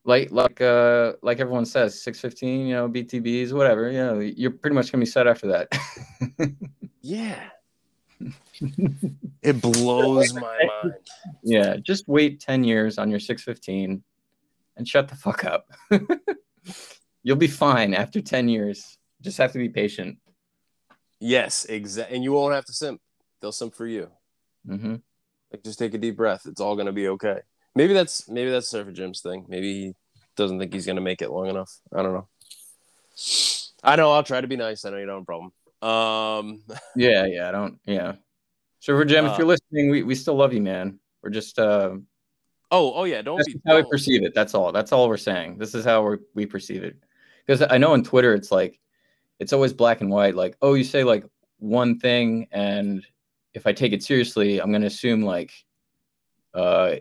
[0.05, 4.51] like like uh like everyone says, six fifteen, you know, BTBs, whatever, you know, you're
[4.51, 5.71] pretty much gonna be set after that.
[7.01, 7.49] Yeah.
[9.41, 10.41] it blows my
[10.83, 10.93] mind.
[11.41, 14.03] yeah, just wait ten years on your six fifteen
[14.77, 15.71] and shut the fuck up.
[17.23, 18.98] You'll be fine after ten years.
[19.21, 20.17] Just have to be patient.
[21.19, 22.15] Yes, exactly.
[22.15, 23.01] And you won't have to simp.
[23.41, 24.09] They'll simp for you.
[24.65, 24.95] hmm
[25.51, 26.45] Like just take a deep breath.
[26.45, 27.39] It's all gonna be okay.
[27.75, 29.45] Maybe that's maybe that's Surfer Jim's thing.
[29.47, 29.93] Maybe he
[30.35, 31.71] doesn't think he's gonna make it long enough.
[31.93, 32.27] I don't know.
[33.83, 34.11] I know.
[34.11, 34.85] I'll try to be nice.
[34.85, 35.51] I know you don't have a problem.
[35.81, 36.61] Um,
[36.95, 37.79] Yeah, yeah, I don't.
[37.85, 38.13] Yeah.
[38.79, 40.99] Surfer Jim, Uh, if you're listening, we, we still love you, man.
[41.21, 41.91] We're just uh,
[42.71, 43.21] oh, oh yeah.
[43.21, 43.59] Don't that's be.
[43.65, 44.33] how we don't- perceive it.
[44.33, 44.71] That's all.
[44.71, 45.57] That's all we're saying.
[45.57, 46.95] This is how we we perceive it.
[47.45, 48.79] Because I know on Twitter, it's like
[49.39, 50.35] it's always black and white.
[50.35, 51.25] Like, oh, you say like
[51.57, 53.05] one thing, and
[53.53, 55.51] if I take it seriously, I'm gonna assume like,
[56.53, 56.95] uh,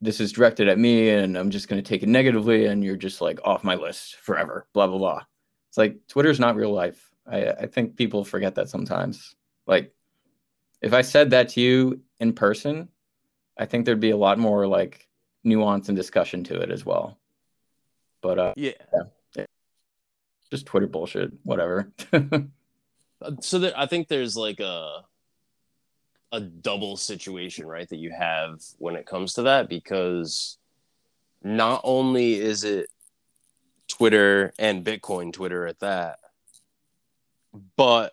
[0.00, 3.20] this is directed at me, and I'm just gonna take it negatively, and you're just
[3.20, 4.66] like off my list forever.
[4.72, 5.22] Blah blah blah.
[5.68, 7.10] It's like Twitter's not real life.
[7.26, 9.34] I I think people forget that sometimes.
[9.66, 9.92] Like,
[10.82, 12.88] if I said that to you in person,
[13.58, 15.08] I think there'd be a lot more like
[15.44, 17.18] nuance and discussion to it as well.
[18.20, 18.72] But uh, Yeah.
[20.50, 21.92] Just Twitter bullshit, whatever.
[23.22, 25.00] Uh, so there, I think there's like a
[26.32, 30.58] a double situation, right, that you have when it comes to that because
[31.42, 32.90] not only is it
[33.88, 36.18] Twitter and Bitcoin Twitter at that,
[37.76, 38.12] but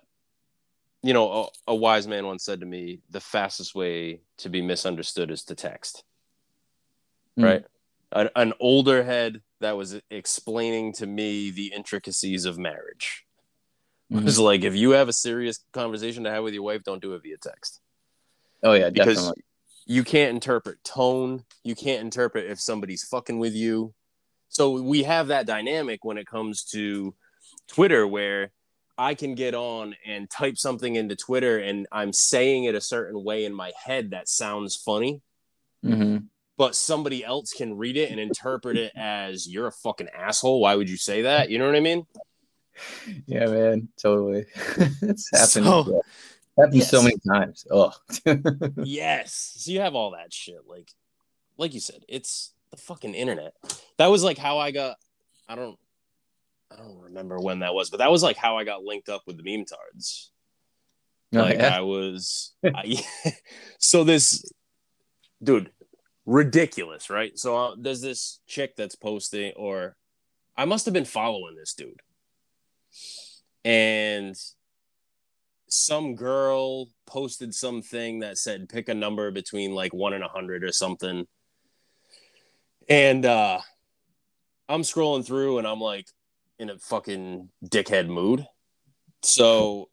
[1.02, 4.62] you know, a, a wise man once said to me, the fastest way to be
[4.62, 6.04] misunderstood is to text.
[7.38, 7.44] Mm.
[7.44, 7.66] Right?
[8.14, 13.26] An, an older head that was explaining to me the intricacies of marriage.
[14.12, 14.28] Mhm.
[14.28, 17.14] It's like if you have a serious conversation to have with your wife, don't do
[17.16, 17.82] it via text
[18.64, 19.44] Oh yeah, because definitely.
[19.86, 21.44] you can't interpret tone.
[21.64, 23.94] You can't interpret if somebody's fucking with you.
[24.50, 27.16] So we have that dynamic when it comes to
[27.68, 28.52] Twitter, where
[28.98, 33.24] I can get on and type something into Twitter, and I'm saying it a certain
[33.24, 35.22] way in my head that sounds funny,
[35.82, 36.18] hmm
[36.58, 40.62] but somebody else can read it and interpret it as you're a fucking asshole.
[40.62, 41.50] Why would you say that?
[41.50, 42.06] You know what I mean?
[43.26, 44.46] Yeah, man, totally.
[44.78, 45.66] it's happened.
[45.66, 46.64] So- yeah.
[46.64, 46.90] happened yes.
[46.90, 47.66] so many times.
[47.72, 47.92] Oh,
[48.84, 49.54] yes.
[49.58, 50.60] So you have all that shit.
[50.68, 50.90] Like,
[51.58, 53.54] like you said, it's the fucking internet.
[53.98, 54.98] That was like how I got.
[55.48, 55.78] I don't.
[56.72, 59.22] I don't remember when that was, but that was like how I got linked up
[59.28, 60.32] with the meme tards.
[61.36, 61.78] Oh, like yeah.
[61.78, 62.54] I was.
[62.64, 63.04] I,
[63.78, 64.44] so this
[65.42, 65.72] dude,
[66.26, 67.38] ridiculous, right?
[67.38, 69.96] So uh, there's this chick that's posting, or
[70.56, 72.02] I must have been following this dude,
[73.66, 74.36] and
[75.68, 80.64] some girl posted something that said pick a number between like one and a hundred
[80.64, 81.26] or something,
[82.88, 83.60] and uh,
[84.70, 86.08] I'm scrolling through and I'm like
[86.60, 88.46] in a fucking dickhead mood,
[89.24, 89.90] so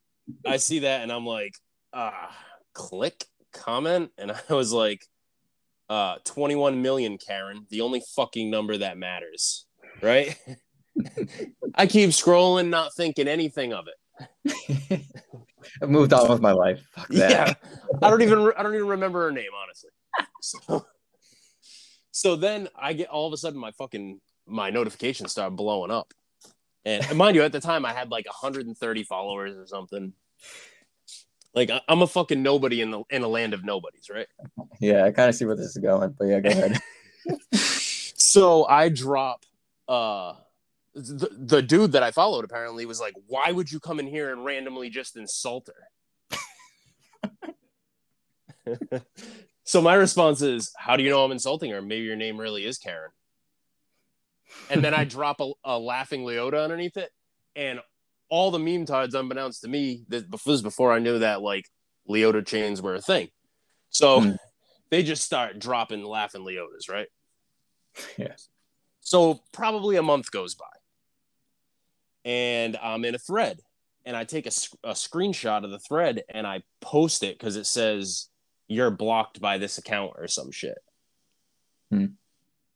[0.46, 1.54] I see that and I'm like,
[1.92, 2.36] ah,
[2.74, 5.04] click comment, and I was like,
[5.90, 9.66] uh, 21 million, Karen, the only fucking number that matters,
[10.00, 10.38] right?
[11.74, 15.02] I keep scrolling, not thinking anything of it.
[15.82, 16.80] I've moved on with my life.
[16.94, 17.30] Fuck that.
[17.30, 17.54] Yeah,
[18.00, 19.90] I don't even I don't even remember her name honestly.
[20.40, 20.86] So,
[22.12, 26.12] so then I get all of a sudden my fucking my notifications start blowing up,
[26.84, 30.12] and, and mind you, at the time I had like 130 followers or something.
[31.54, 34.28] Like I- I'm a fucking nobody in the in a land of nobodies, right?
[34.80, 36.78] Yeah, I kind of see where this is going, but yeah, go ahead.
[37.54, 39.44] so I drop
[39.88, 40.34] uh
[40.94, 44.32] the, the dude that I followed apparently was like, why would you come in here
[44.32, 45.86] and randomly just insult her?
[49.64, 51.80] so my response is, how do you know I'm insulting her?
[51.80, 53.10] Maybe your name really is Karen.
[54.68, 57.10] And then I drop a, a laughing Leota underneath it,
[57.54, 57.80] and
[58.30, 61.66] all the meme tards, unbeknownst to me, this was before I knew that like
[62.08, 63.28] Leota chains were a thing.
[63.90, 64.30] So Hmm.
[64.90, 67.08] they just start dropping laughing Leotas, right?
[68.16, 68.36] Yeah.
[69.00, 70.66] So probably a month goes by,
[72.24, 73.60] and I'm in a thread,
[74.04, 74.52] and I take a,
[74.84, 78.28] a screenshot of the thread and I post it because it says
[78.68, 80.78] you're blocked by this account or some shit.
[81.90, 82.06] Hmm.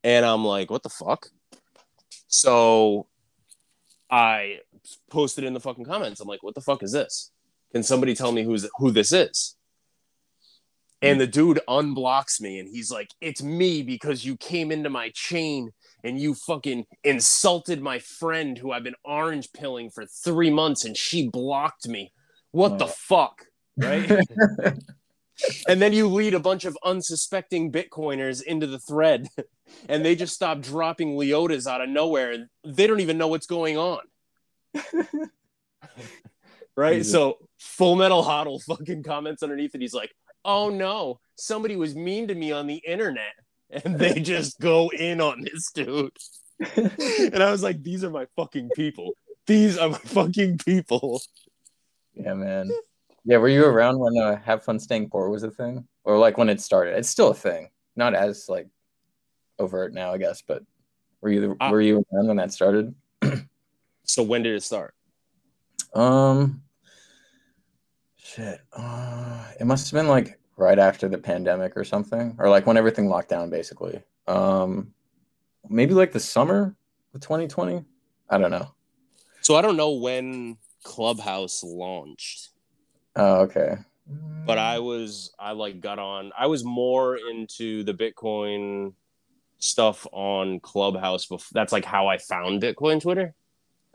[0.03, 1.29] And I'm like, what the fuck?
[2.27, 3.07] So
[4.15, 4.61] I
[5.11, 6.21] posted in the fucking comments.
[6.21, 7.33] I'm like, what the fuck is this?
[7.73, 9.57] Can somebody tell me who's who this is?
[11.03, 15.11] And the dude unblocks me and he's like, It's me because you came into my
[15.15, 15.73] chain
[16.05, 20.97] and you fucking insulted my friend who I've been orange pilling for three months and
[20.97, 22.13] she blocked me.
[22.53, 23.45] What the fuck?
[23.77, 24.09] Right?
[25.69, 29.29] and then you lead a bunch of unsuspecting Bitcoiners into the thread
[29.89, 33.47] and they just stop dropping Leotas out of nowhere and they don't even know what's
[33.47, 34.01] going on.
[36.77, 36.99] right?
[36.99, 37.13] Jesus.
[37.13, 39.81] So Full Metal Hodl fucking comments underneath it.
[39.81, 43.33] He's like, oh no, somebody was mean to me on the internet.
[43.71, 46.17] And they just go in on this dude.
[46.77, 49.13] And I was like, these are my fucking people.
[49.47, 51.21] These are my fucking people.
[52.15, 52.71] yeah, man.
[53.25, 55.87] Yeah, were you around when uh, Have Fun Staying Poor was a thing?
[56.05, 56.97] Or like when it started?
[56.97, 57.71] It's still a thing.
[57.97, 58.69] Not as like
[59.59, 60.63] overt now, I guess, but
[61.21, 62.95] were you were you around when that started?
[64.07, 64.95] So when did it start?
[65.95, 66.61] Um
[68.17, 68.61] shit.
[68.71, 72.37] Uh, it must have been like right after the pandemic or something.
[72.39, 74.03] Or like when everything locked down basically.
[74.27, 74.93] Um
[75.71, 76.77] maybe like the summer
[77.15, 77.83] of 2020.
[78.29, 78.75] I don't know.
[79.41, 82.51] So I don't know when Clubhouse launched,
[83.17, 83.77] Oh, okay.
[84.47, 86.33] but I was I like got on.
[86.39, 88.95] I was more into the Bitcoin
[89.59, 91.27] stuff on Clubhouse.
[91.27, 93.35] Before that's like how I found Bitcoin Twitter.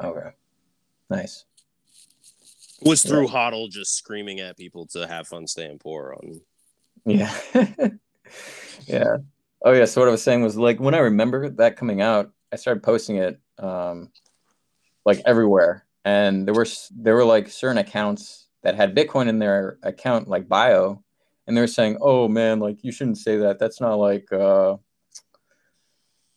[0.02, 0.30] Okay.
[1.10, 1.46] Nice.
[2.82, 6.42] Was through Hodl just screaming at people to have fun staying poor on.
[7.06, 7.34] Yeah.
[8.88, 9.18] yeah.
[9.64, 9.86] Oh yeah.
[9.86, 12.84] So what I was saying was like when I remember that coming out, I started
[12.84, 14.12] posting it um
[15.06, 15.86] like everywhere.
[16.06, 20.48] And there were there were like certain accounts that had Bitcoin in their account like
[20.50, 21.04] bio,
[21.48, 23.60] and they were saying, "Oh man, like you shouldn't say that.
[23.60, 24.78] That's not like uh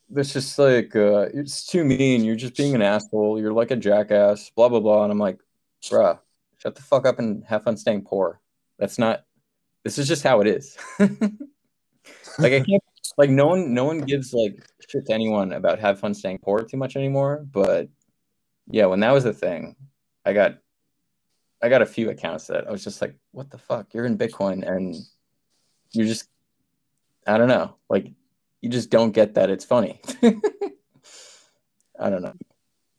[0.09, 2.23] that's just like uh it's too mean.
[2.23, 3.39] You're just being an asshole.
[3.39, 5.39] You're like a jackass, blah blah blah." And I'm like,
[5.83, 6.19] "Bruh,
[6.57, 8.41] shut the fuck up and have fun staying poor.
[8.79, 9.23] That's not
[9.83, 12.83] this is just how it is." like I can't
[13.17, 16.59] like no one no one gives like shit to anyone about have fun staying poor
[16.59, 17.89] too much anymore, but
[18.69, 19.75] yeah, when that was a thing,
[20.25, 20.57] I got
[21.63, 23.93] I got a few accounts that I was just like, what the fuck?
[23.93, 24.95] You're in Bitcoin and
[25.91, 26.27] you're just
[27.25, 28.11] I don't know, like
[28.61, 30.01] you just don't get that it's funny.
[31.99, 32.33] I don't know.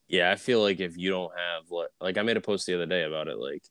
[0.08, 2.74] Yeah, I feel like if you don't have like, like I made a post the
[2.74, 3.62] other day about it, like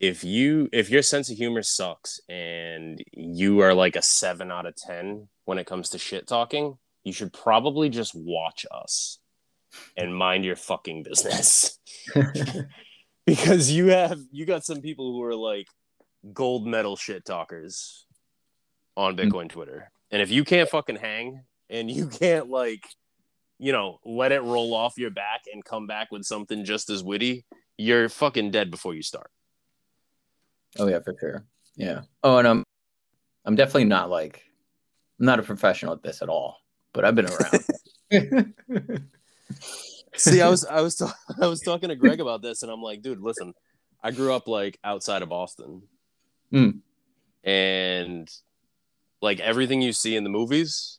[0.00, 4.66] if you if your sense of humor sucks and you are like a seven out
[4.66, 9.18] of ten when it comes to shit talking, you should probably just watch us
[9.96, 11.78] and mind your fucking business.
[13.26, 15.66] because you have you got some people who are like
[16.32, 18.06] gold medal shit talkers
[18.96, 19.30] on Mm.
[19.30, 19.90] Bitcoin Twitter.
[20.10, 22.84] And if you can't fucking hang and you can't like,
[23.58, 27.02] you know, let it roll off your back and come back with something just as
[27.04, 27.44] witty,
[27.78, 29.30] you're fucking dead before you start.
[30.78, 31.44] Oh yeah, for sure.
[31.76, 32.02] Yeah.
[32.22, 32.64] Oh, and I'm
[33.44, 34.42] I'm definitely not like
[35.18, 36.58] I'm not a professional at this at all,
[36.92, 38.54] but I've been around.
[40.16, 42.82] See, I was I was ta- I was talking to Greg about this, and I'm
[42.82, 43.54] like, dude, listen,
[44.02, 45.82] I grew up like outside of Boston,
[46.50, 46.70] Hmm.
[47.44, 48.28] and
[49.22, 50.98] like everything you see in the movies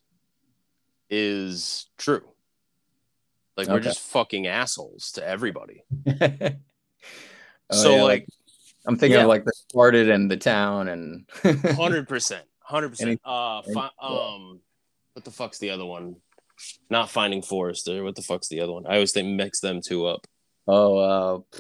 [1.10, 2.24] is true.
[3.58, 5.84] Like we're just fucking assholes to everybody.
[7.74, 8.28] Oh, so yeah, like
[8.86, 9.24] I'm thinking yeah.
[9.24, 11.26] of like the Departed and the town and
[11.74, 13.22] hundred percent, hundred percent.
[13.24, 14.60] Uh, fi- um,
[15.14, 16.18] what the fuck's the other one?
[16.90, 18.04] Not Finding Forrester.
[18.04, 18.86] What the fuck's the other one?
[18.88, 20.28] I always think mix them two up.
[20.68, 21.58] oh uh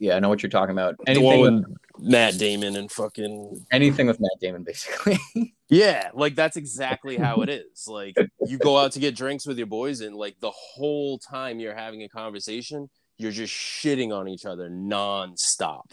[0.00, 0.94] yeah, I know what you're talking about.
[1.08, 1.64] Anything with
[1.98, 5.18] Matt Damon and fucking anything with Matt Damon basically.
[5.70, 7.86] Yeah, like that's exactly how it is.
[7.86, 8.16] Like
[8.46, 11.74] you go out to get drinks with your boys, and like the whole time you're
[11.74, 15.90] having a conversation, you're just shitting on each other nonstop.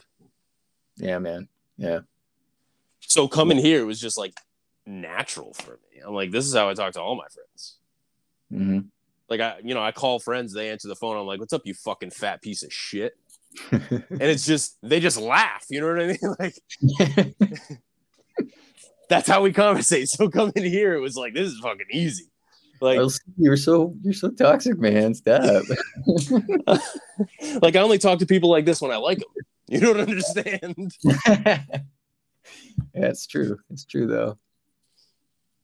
[0.96, 1.50] yeah, man.
[1.76, 2.00] Yeah.
[3.02, 4.34] So coming here was just like
[4.86, 6.02] natural for me.
[6.06, 7.76] I'm like, this is how I talk to all my friends.
[8.56, 8.80] Hmm
[9.30, 11.18] Like I, you know, I call friends, they answer the phone.
[11.18, 13.14] I'm like, "What's up, you fucking fat piece of shit?"
[13.72, 15.66] And it's just they just laugh.
[15.70, 16.18] You know what I mean?
[16.40, 16.56] Like
[19.10, 20.10] that's how we conversate.
[20.10, 22.26] So coming here, it was like, this is fucking easy.
[22.82, 23.00] Like
[23.38, 25.14] you're so you're so toxic, man.
[25.14, 25.64] Stop.
[27.62, 29.30] like I only talk to people like this when I like them.
[29.68, 30.92] You don't understand.
[31.26, 31.60] yeah,
[32.94, 33.58] it's true.
[33.70, 34.38] It's true though.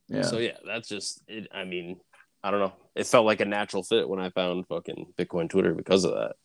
[0.08, 0.24] Yeah.
[0.24, 1.48] So yeah, that's just it.
[1.54, 2.00] I mean,
[2.44, 2.74] I don't know.
[2.96, 6.36] It felt like a natural fit when I found fucking Bitcoin Twitter because of that.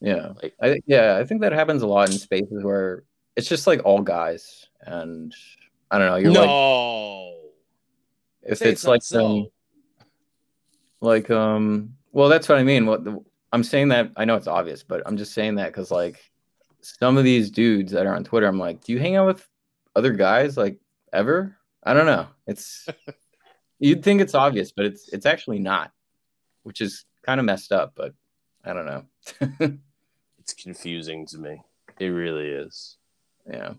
[0.00, 0.32] yeah.
[0.42, 3.04] Like- I yeah, I think that happens a lot in spaces where
[3.36, 5.34] it's just like all guys and
[5.90, 7.34] I don't know, you're like
[8.42, 9.26] if Say it's like so.
[9.26, 9.46] um,
[11.00, 12.86] like um well that's what I mean.
[12.86, 13.18] What the,
[13.52, 16.18] I'm saying that I know it's obvious, but I'm just saying that cuz like
[16.82, 19.48] some of these dudes that are on Twitter, I'm like, do you hang out with
[19.96, 20.78] other guys like
[21.12, 21.56] ever?
[21.82, 22.26] I don't know.
[22.46, 22.86] It's
[23.84, 24.02] you'd hmm.
[24.02, 25.92] think it's obvious, but it's it's actually not,
[26.62, 28.14] which is kind of messed up, but
[28.64, 29.04] I don't know.
[30.38, 31.62] it's confusing to me.
[31.98, 32.96] It really is.
[33.48, 33.74] yeah.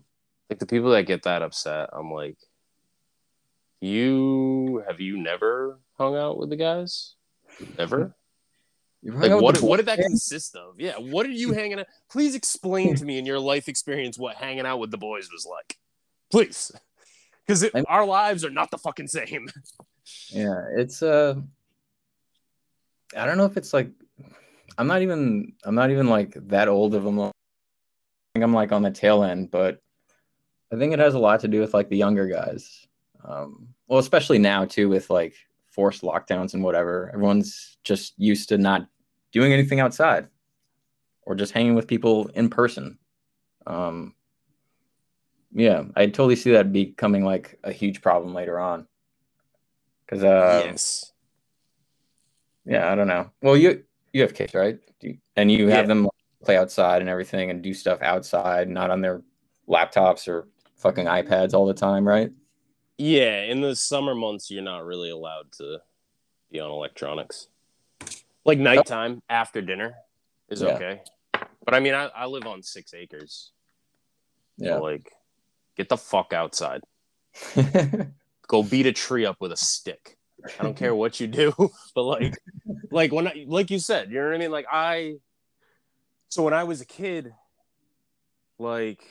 [0.48, 2.38] Like the people that get that upset, I'm like,
[3.80, 7.14] you have you never hung out with the guys?
[7.78, 8.14] Ever?
[9.02, 9.68] Like hung out with what?
[9.68, 10.80] What did that consist of?
[10.80, 11.86] Yeah, what are you hanging out?
[12.10, 15.46] Please explain to me in your life experience what hanging out with the boys was
[15.48, 15.76] like,
[16.28, 16.72] please,
[17.46, 19.48] because our lives are not the fucking same.
[20.30, 21.34] Yeah, it's uh
[23.16, 23.90] I don't know if it's like
[24.78, 27.20] I'm not even I'm not even like that old of them.
[27.20, 27.30] I
[28.34, 29.80] think I'm like on the tail end, but
[30.72, 32.86] I think it has a lot to do with like the younger guys.
[33.24, 35.34] Um well, especially now too with like
[35.66, 37.10] forced lockdowns and whatever.
[37.12, 38.88] Everyone's just used to not
[39.32, 40.28] doing anything outside
[41.22, 42.98] or just hanging with people in person.
[43.66, 44.14] Um
[45.52, 48.86] yeah, I totally see that becoming like a huge problem later on.
[50.08, 51.12] Cause uh, yes.
[52.64, 53.30] yeah, I don't know.
[53.42, 54.78] Well, you you have kids, right?
[55.00, 55.94] Do you, and you have Yeah.
[55.94, 56.08] them
[56.44, 59.22] play outside and everything, and do stuff outside, not on their
[59.68, 62.30] laptops or fucking iPads all the time, right?
[62.98, 65.78] Yeah, in the summer months, you're not really allowed to
[66.50, 67.48] be on electronics.
[68.44, 69.94] Like nighttime after dinner
[70.48, 70.68] is Yeah.
[70.68, 71.02] okay.
[71.64, 73.50] But I mean, I, I live on six acres.
[74.60, 74.76] So, Yeah.
[74.76, 75.10] like,
[75.76, 76.80] get the fuck outside.
[78.48, 80.16] Go beat a tree up with a stick.
[80.60, 81.52] I don't care what you do,
[81.94, 82.36] but like,
[82.90, 84.50] like when I, like you said, you know what I mean?
[84.50, 85.16] Like I,
[86.28, 87.32] so when I was a kid,
[88.58, 89.02] like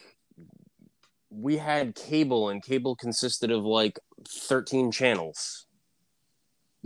[1.30, 5.66] we had cable and cable consisted of like 13 channels.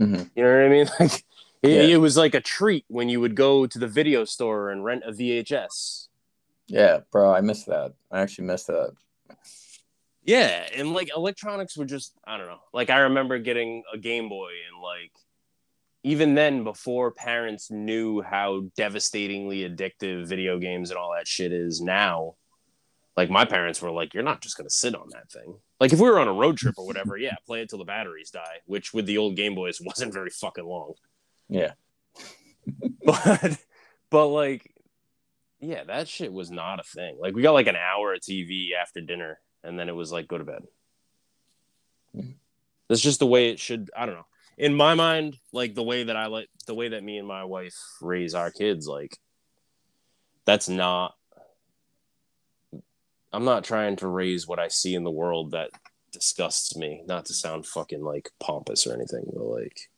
[0.00, 0.30] Mhm.
[0.34, 0.86] You know what I mean?
[1.00, 1.24] Like
[1.62, 1.94] it, Yeah.
[1.94, 5.02] it was like a treat when you would go to the video store and rent
[5.06, 6.08] a VHS.
[6.66, 7.92] Yeah, bro, I missed that.
[8.10, 8.94] I actually missed that.
[10.30, 12.60] Yeah, and like electronics were just I don't know.
[12.72, 15.10] Like I remember getting a Game Boy and like
[16.04, 21.80] even then before parents knew how devastatingly addictive video games and all that shit is
[21.80, 22.36] now,
[23.16, 25.56] like my parents were like, You're not just gonna sit on that thing.
[25.80, 27.84] Like if we were on a road trip or whatever, yeah, play it till the
[27.84, 30.94] batteries die, which with the old Game Boys wasn't very fucking long.
[31.48, 31.72] Yeah.
[33.02, 33.58] But
[34.10, 34.72] but like
[35.58, 37.18] yeah, that shit was not a thing.
[37.18, 40.28] Like we got like an hour of TV after dinner and then it was like
[40.28, 40.62] go to bed.
[42.16, 42.30] Mm-hmm.
[42.88, 43.90] That's just the way it should.
[43.96, 44.26] I don't know.
[44.58, 47.44] In my mind, like the way that I like the way that me and my
[47.44, 49.16] wife raise our kids, like
[50.44, 51.14] that's not.
[53.32, 55.70] I'm not trying to raise what I see in the world that
[56.10, 57.02] disgusts me.
[57.06, 59.88] Not to sound fucking like pompous or anything, but like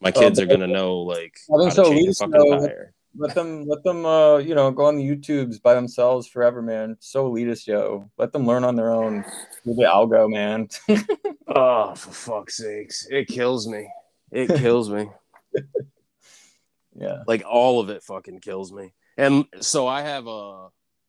[0.00, 1.90] my kids are gonna know like I think how to so.
[1.92, 2.94] change a fucking know- tire.
[3.16, 6.96] Let them, let them, uh, you know, go on the YouTubes by themselves forever, man.
[6.98, 8.10] So elitist, yo.
[8.18, 9.24] Let them learn on their own.
[9.64, 10.68] Do the algo, man.
[11.46, 13.06] Oh, for fuck's sakes.
[13.10, 13.88] It kills me.
[14.32, 15.08] It kills me.
[16.96, 17.22] yeah.
[17.26, 18.92] like all of it fucking kills me.
[19.16, 20.68] And so I have a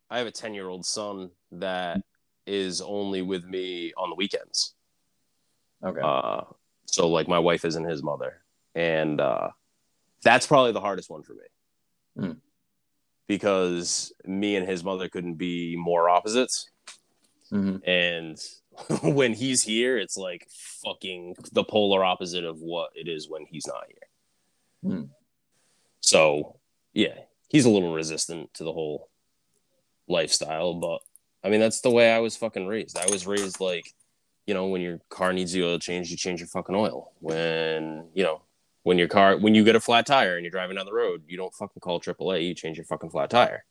[0.10, 2.01] I have a 10-year-old son that
[2.45, 4.76] is only with me on the weekends.
[5.84, 6.01] Okay.
[6.03, 6.41] Uh
[6.86, 8.43] so like my wife isn't his mother.
[8.76, 9.49] And uh
[10.22, 11.45] that's probably the hardest one for me.
[12.18, 12.32] Hmm.
[13.28, 16.70] Because me and his mother couldn't be more opposites.
[17.49, 18.38] hmm and
[19.03, 20.45] when he's here it's like
[20.84, 24.09] fucking the polar opposite of what it is when he's not here
[24.84, 25.03] Hmm.
[26.01, 26.59] so
[26.93, 27.16] yeah
[27.49, 29.09] he's a little resistant to the whole
[30.07, 30.99] lifestyle but
[31.43, 33.86] i mean that's the way i was fucking raised i was raised like
[34.45, 38.09] you know when your car needs the oil change you change your fucking oil when
[38.13, 38.41] you know
[38.86, 41.23] when your car when you get a flat tire and you're driving down the road
[41.27, 43.65] you don't fucking call aaa you change your fucking flat tire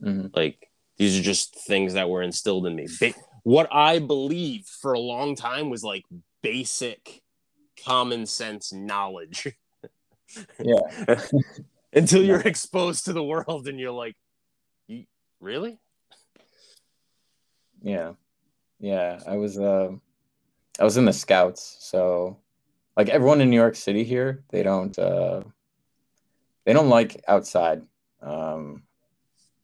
[0.00, 2.86] hmm like these are just things that were instilled in me.
[3.00, 6.04] Ba- what I believed for a long time was like
[6.42, 7.22] basic
[7.84, 9.48] common sense knowledge.
[10.58, 10.80] Yeah.
[11.92, 14.16] Until you're exposed to the world and you're like,
[14.88, 15.04] "You-
[15.38, 15.78] really?
[17.80, 18.14] Yeah.
[18.80, 19.20] Yeah.
[19.28, 19.92] I was, uh,
[20.80, 21.76] I was in the scouts.
[21.78, 22.38] So,
[22.96, 25.42] like everyone in New York City here, they don't, uh,
[26.64, 27.82] they don't like outside.
[28.22, 28.82] Um,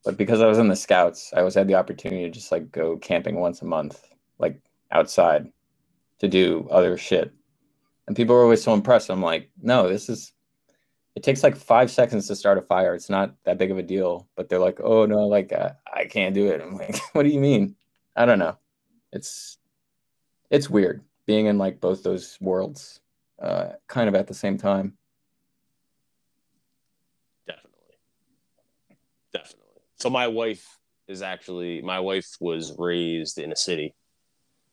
[0.04, 2.72] but because I was in the scouts, I always had the opportunity to just like
[2.72, 4.08] go camping once a month,
[4.38, 4.60] like
[4.90, 5.50] outside
[6.20, 7.32] to do other shit.
[8.06, 9.10] And people were always so impressed.
[9.10, 10.32] I'm like, no, this is,
[11.14, 12.94] it takes like five seconds to start a fire.
[12.94, 14.28] It's not that big of a deal.
[14.36, 16.60] But they're like, oh no, like uh, I can't do it.
[16.60, 17.76] I'm like, what do you mean?
[18.16, 18.56] I don't know.
[19.12, 19.58] It's,
[20.50, 23.00] it's weird being in like both those worlds,
[23.40, 24.96] uh, kind of at the same time.
[27.46, 27.96] Definitely.
[29.32, 29.82] Definitely.
[29.96, 30.78] So my wife
[31.08, 33.94] is actually my wife was raised in a city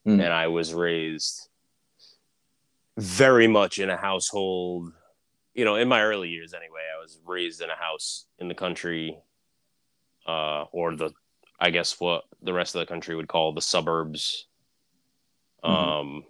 [0.06, 0.20] Hmm.
[0.22, 1.50] and I was raised
[2.98, 4.92] very much in a household
[5.54, 8.54] you know in my early years anyway I was raised in a house in the
[8.56, 9.18] country
[10.28, 11.12] uh or the
[11.60, 14.48] I guess what the rest of the country would call the suburbs
[15.64, 15.70] Mhm.
[15.70, 16.24] um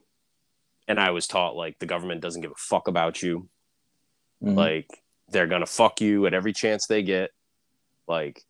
[0.88, 3.50] and I was taught like the government doesn't give a fuck about you.
[4.44, 4.56] Mhm.
[4.56, 7.32] like they're gonna fuck you at every chance they get.
[8.08, 8.44] Like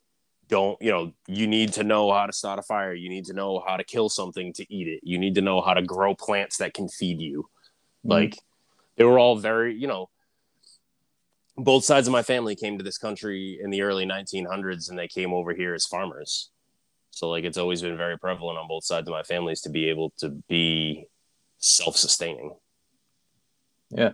[0.50, 2.94] don't you know you need to know how to start a fire.
[2.94, 5.00] You need to know how to kill something to eat it.
[5.04, 7.50] You need to know how to grow plants that can feed you.
[8.06, 8.10] Mhm.
[8.12, 8.38] like
[8.98, 10.10] they were all very you know
[11.56, 15.08] both sides of my family came to this country in the early 1900s and they
[15.08, 16.52] came over here as farmers.
[17.12, 19.90] So like it's always been very prevalent on both sides of my families to be
[19.90, 21.08] able to be
[21.60, 22.56] self-sustaining
[23.90, 24.12] Yeah.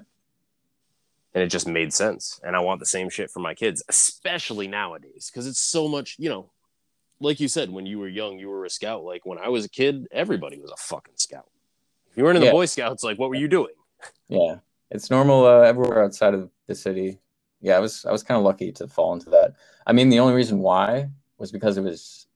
[1.33, 4.67] and it just made sense and i want the same shit for my kids especially
[4.67, 6.51] nowadays because it's so much you know
[7.19, 9.65] like you said when you were young you were a scout like when i was
[9.65, 11.49] a kid everybody was a fucking scout
[12.11, 13.73] if you weren't in the boy scouts like what were you doing
[14.27, 14.57] Yeah,
[14.91, 17.19] it's normal uh, everywhere outside of the city.
[17.61, 19.53] Yeah, I was I was kind of lucky to fall into that.
[19.87, 22.27] I mean, the only reason why was because it was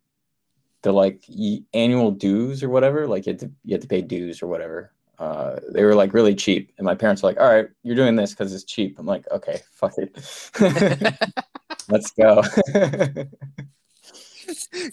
[0.81, 3.05] the like y- annual dues or whatever.
[3.05, 4.93] Like you had to you had to pay dues or whatever.
[5.19, 8.15] Uh, they were like really cheap, and my parents were like, "All right, you're doing
[8.15, 10.15] this because it's cheap." I'm like, "Okay, fuck it,
[11.89, 12.41] let's go."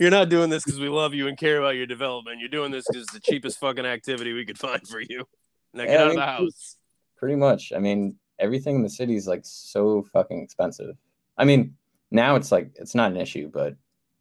[0.01, 2.41] You're not doing this because we love you and care about your development.
[2.41, 5.25] You're doing this because it's the cheapest fucking activity we could find for you.
[5.73, 6.77] Now get Yeah, I out of the house.
[7.17, 7.73] Pretty much.
[7.75, 10.97] I mean, everything in the city is like so fucking expensive.
[11.39, 11.77] I mean,
[12.11, 13.77] now it's like it's not an issue, but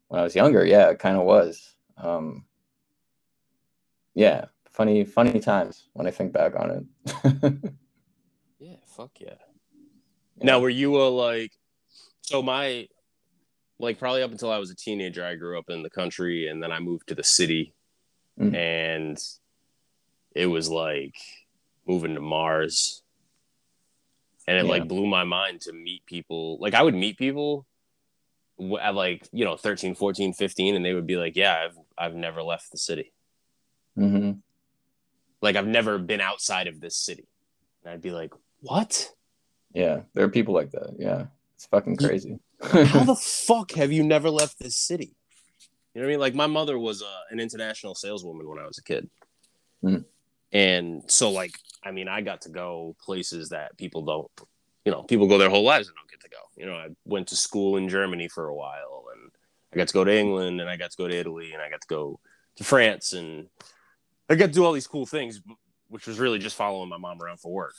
[0.08, 1.74] when I was younger, yeah, it kind of was.
[1.96, 2.44] Um,
[4.14, 6.70] yeah, funny, funny times when I think back on
[7.04, 7.54] it.
[8.60, 9.34] Yeah, fuck yeah.
[10.40, 11.52] Now, were you a like?
[12.22, 12.88] So my,
[13.78, 16.62] like, probably up until I was a teenager, I grew up in the country, and
[16.62, 17.74] then I moved to the city,
[18.40, 18.54] Mm.
[18.54, 19.18] and
[20.34, 21.14] it was like
[21.86, 23.02] moving to Mars,
[24.48, 24.70] and it Yeah.
[24.70, 26.56] like blew my mind to meet people.
[26.58, 27.66] Like, I would meet people
[28.80, 32.14] at like you know 13 14 15 and they would be like yeah i've i've
[32.14, 33.12] never left the city
[33.96, 34.30] hmm
[35.44, 37.26] like i've never been outside of this city
[37.82, 39.10] and i'd be like what
[39.74, 40.94] Yeah, there are people like that.
[40.98, 42.38] Yeah, it's fucking crazy.
[42.62, 43.14] how the
[43.48, 45.10] fuck have you never left this city?
[45.92, 46.20] You know what I mean?
[46.20, 49.10] Like my mother was uh, an international saleswoman when I was a kid,
[49.84, 50.04] Mm.
[50.52, 54.30] And so like I mean, I got to go places that people don't,
[54.86, 56.42] you know, people go their whole lives and don't get to go.
[56.56, 59.30] You know, I went to school in Germany for a while and
[59.72, 61.68] I got to go to England and I got to go to Italy and I
[61.68, 62.18] got to go
[62.56, 63.48] to France and
[64.34, 65.40] I got to do all these cool things,
[65.88, 67.76] which was really just following my mom around for work.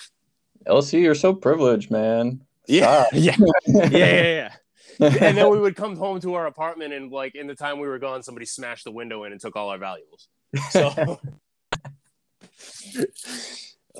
[0.66, 2.40] LC, you're so privileged, man.
[2.66, 3.36] Yeah, yeah,
[3.68, 4.56] yeah, yeah, yeah.
[5.00, 7.88] and then we would come home to our apartment and like in the time we
[7.88, 10.30] were gone, somebody smashed the window in and took all our valuables.
[10.70, 11.20] So,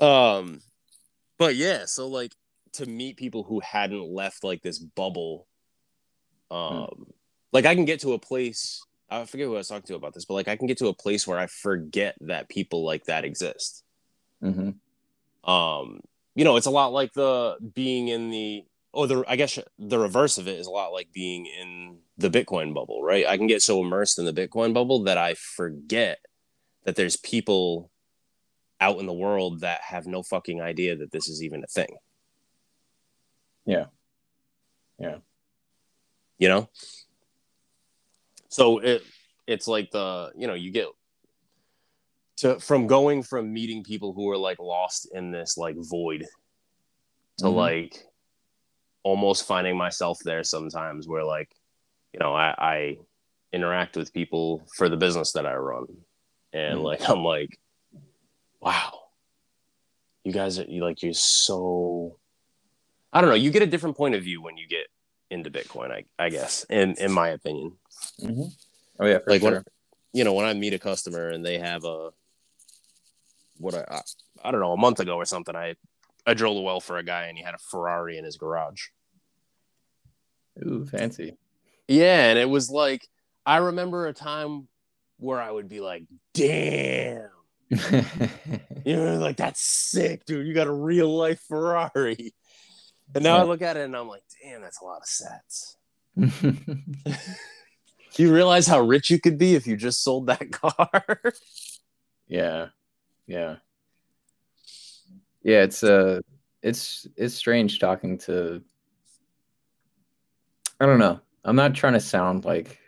[0.00, 0.60] um,
[1.38, 2.32] but yeah, so like
[2.74, 5.46] to meet people who hadn't left like this bubble,
[6.50, 7.02] um, hmm.
[7.52, 8.82] like I can get to a place.
[9.08, 10.88] I forget who I was talking to about this, but like I can get to
[10.88, 13.84] a place where I forget that people like that exist.
[14.42, 15.50] Mm-hmm.
[15.50, 16.00] Um,
[16.34, 19.98] you know, it's a lot like the being in the oh the I guess the
[19.98, 23.26] reverse of it is a lot like being in the Bitcoin bubble, right?
[23.26, 26.18] I can get so immersed in the Bitcoin bubble that I forget
[26.84, 27.90] that there's people
[28.80, 31.96] out in the world that have no fucking idea that this is even a thing.
[33.64, 33.86] Yeah.
[34.98, 35.18] Yeah.
[36.38, 36.68] You know?
[38.56, 39.02] So it
[39.46, 40.86] it's like the, you know, you get
[42.38, 46.24] to from going from meeting people who are like lost in this like void
[47.36, 47.54] to mm-hmm.
[47.54, 48.02] like
[49.02, 51.54] almost finding myself there sometimes where like
[52.14, 52.96] you know I, I
[53.52, 55.88] interact with people for the business that I run
[56.54, 56.84] and mm-hmm.
[56.84, 57.58] like I'm like
[58.58, 59.00] wow
[60.24, 62.16] you guys are you like you're so
[63.12, 64.86] I don't know you get a different point of view when you get
[65.30, 67.72] into Bitcoin I, I guess in in my opinion
[68.20, 68.48] mm-hmm.
[69.00, 69.50] oh yeah like sure.
[69.52, 69.64] when
[70.12, 72.10] you know when I meet a customer and they have a
[73.58, 74.00] what I, I,
[74.44, 75.54] I don't know a month ago or something.
[75.54, 75.76] I
[76.26, 78.86] I drilled a well for a guy and he had a Ferrari in his garage.
[80.64, 81.36] Ooh, fancy.
[81.86, 83.06] Yeah, and it was like
[83.44, 84.68] I remember a time
[85.18, 86.04] where I would be like,
[86.34, 87.30] "Damn."
[87.70, 90.46] you know, like that's sick, dude.
[90.46, 92.34] You got a real life Ferrari.
[93.14, 93.42] And now yeah.
[93.42, 95.76] I look at it and I'm like, damn, that's a lot of sets.
[96.16, 96.32] Do
[98.22, 101.16] you realize how rich you could be if you just sold that car?
[102.28, 102.68] yeah
[103.26, 103.56] yeah
[105.42, 106.20] yeah it's uh
[106.62, 108.62] it's it's strange talking to
[110.80, 112.78] i don't know i'm not trying to sound like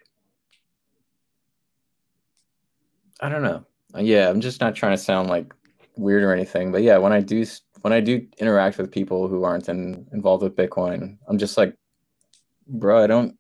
[3.21, 3.65] i don't know
[3.99, 5.55] yeah i'm just not trying to sound like
[5.97, 7.45] weird or anything but yeah when i do
[7.83, 11.75] when i do interact with people who aren't in, involved with bitcoin i'm just like
[12.67, 13.37] bro i don't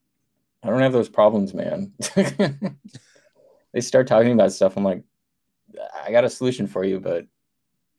[0.63, 1.93] i don't have those problems man
[3.73, 5.03] they start talking about stuff i'm like
[6.05, 7.27] I got a solution for you, but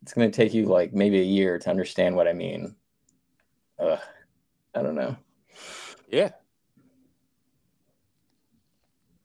[0.02, 2.76] it's going to take you like maybe a year to understand what I mean.
[3.80, 4.00] Ugh,
[4.76, 5.16] I don't know.
[6.10, 6.32] Yeah.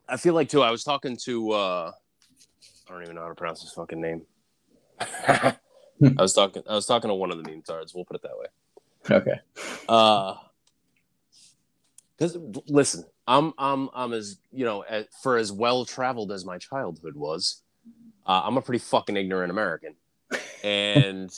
[0.09, 0.63] I feel like too.
[0.63, 1.93] I was talking to uh
[2.87, 4.23] I don't even know how to pronounce his fucking name.
[6.03, 8.23] I was talking I was talking to one of the meme tards, we'll put it
[8.23, 9.17] that way.
[9.17, 9.41] Okay.
[9.89, 10.35] Uh
[12.17, 12.39] because
[12.69, 17.17] listen, I'm I'm I'm as you know, as, for as well traveled as my childhood
[17.17, 17.63] was,
[18.27, 19.95] uh, I'm a pretty fucking ignorant American,
[20.63, 21.31] and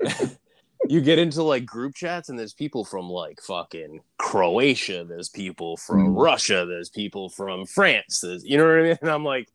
[0.88, 5.76] you get into like group chats, and there's people from like fucking Croatia, there's people
[5.76, 6.22] from mm.
[6.22, 8.98] Russia, there's people from France, there's you know what I mean?
[9.02, 9.48] And I'm like,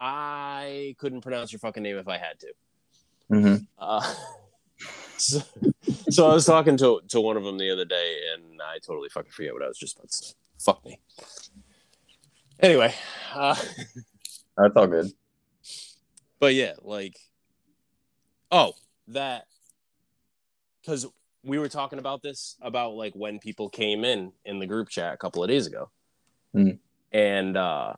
[0.00, 2.48] I couldn't pronounce your fucking name if I had to.
[3.30, 3.64] Mm-hmm.
[3.78, 4.14] Uh,
[5.16, 5.40] so,
[6.10, 9.08] so I was talking to to one of them the other day, and I totally
[9.08, 10.34] fucking forget what I was just about to say.
[10.58, 10.98] Fuck me.
[12.60, 12.94] Anyway,
[13.34, 13.54] uh,
[14.56, 15.12] that's all good
[16.38, 17.18] but yeah, like,
[18.50, 18.72] oh,
[19.08, 19.46] that
[20.80, 21.06] because
[21.42, 25.14] we were talking about this about like when people came in in the group chat
[25.14, 25.90] a couple of days ago,
[26.54, 26.78] mm.
[27.12, 27.94] and uh,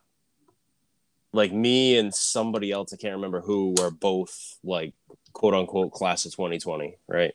[1.32, 4.94] like me and somebody else, I can't remember who, were both like
[5.32, 7.34] quote unquote class of 2020, right?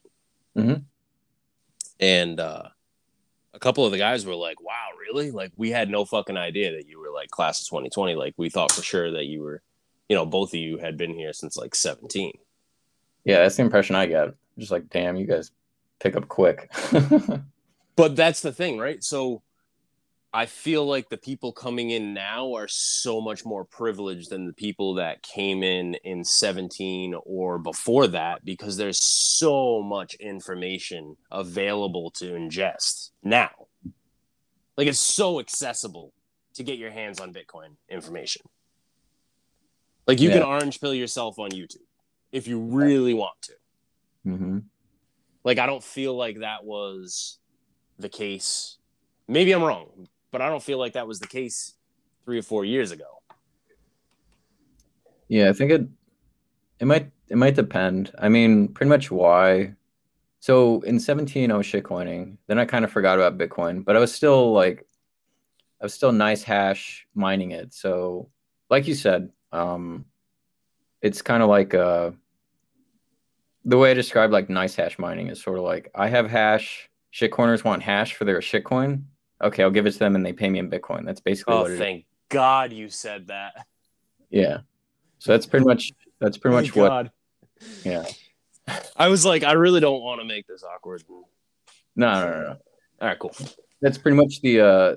[0.58, 0.82] Mm-hmm.
[2.00, 2.70] And uh,
[3.54, 5.32] a couple of the guys were like, "Wow, really?
[5.32, 8.16] Like we had no fucking idea that you were like class of 2020.
[8.16, 9.62] Like we thought for sure that you were."
[10.10, 12.34] you know, both of you had been here since like 17.
[13.26, 14.34] Yeah, that's the impression I get.
[14.58, 15.52] Just like, damn, you guys
[16.00, 16.72] pick up quick.
[17.96, 19.04] but that's the thing, right?
[19.04, 19.42] So
[20.36, 24.54] I feel like the people coming in now are so much more privileged than the
[24.54, 32.10] people that came in in 17 or before that because there's so much information available
[32.12, 33.52] to ingest now.
[34.76, 36.14] Like it's so accessible
[36.56, 38.42] to get your hands on Bitcoin information.
[40.08, 40.40] Like you yeah.
[40.40, 41.78] can orange pill yourself on YouTube
[42.32, 43.54] if you really want to.
[44.26, 44.60] Mm-hmm.
[45.44, 47.38] Like I don't feel like that was
[48.00, 48.78] the case.
[49.28, 51.76] Maybe I'm wrong, but I don't feel like that was the case
[52.26, 53.22] three or four years ago.
[55.30, 55.88] Yeah, I think it
[56.80, 58.12] It might it might depend.
[58.20, 59.76] I mean, pretty much why.
[60.40, 62.38] So in 17 I was shitcoining.
[62.48, 64.86] Then I kind of forgot about Bitcoin, but I was still like
[65.80, 67.74] I was still NiceHash mining it.
[67.74, 68.30] So
[68.70, 70.06] like you said, um
[71.02, 72.12] it's kind of like uh
[73.66, 77.64] the way I describe like NiceHash mining is sort of like I have hash, shitcoiners
[77.64, 79.04] want hash for their shitcoin.
[79.44, 81.06] Okay, I'll give it to them and they pay me in Bitcoin.
[81.06, 81.80] That's basically Oh, what it is.
[81.80, 83.68] thank God you said that.
[84.30, 84.60] Yeah.
[85.20, 87.12] So that's pretty much that's pretty much what God.
[87.84, 88.06] yeah.
[88.96, 91.04] I was like, I really don't want to make this awkward.
[91.96, 92.58] No, no, no, no.
[93.02, 93.36] All right, cool.
[93.82, 94.96] That's pretty much the uh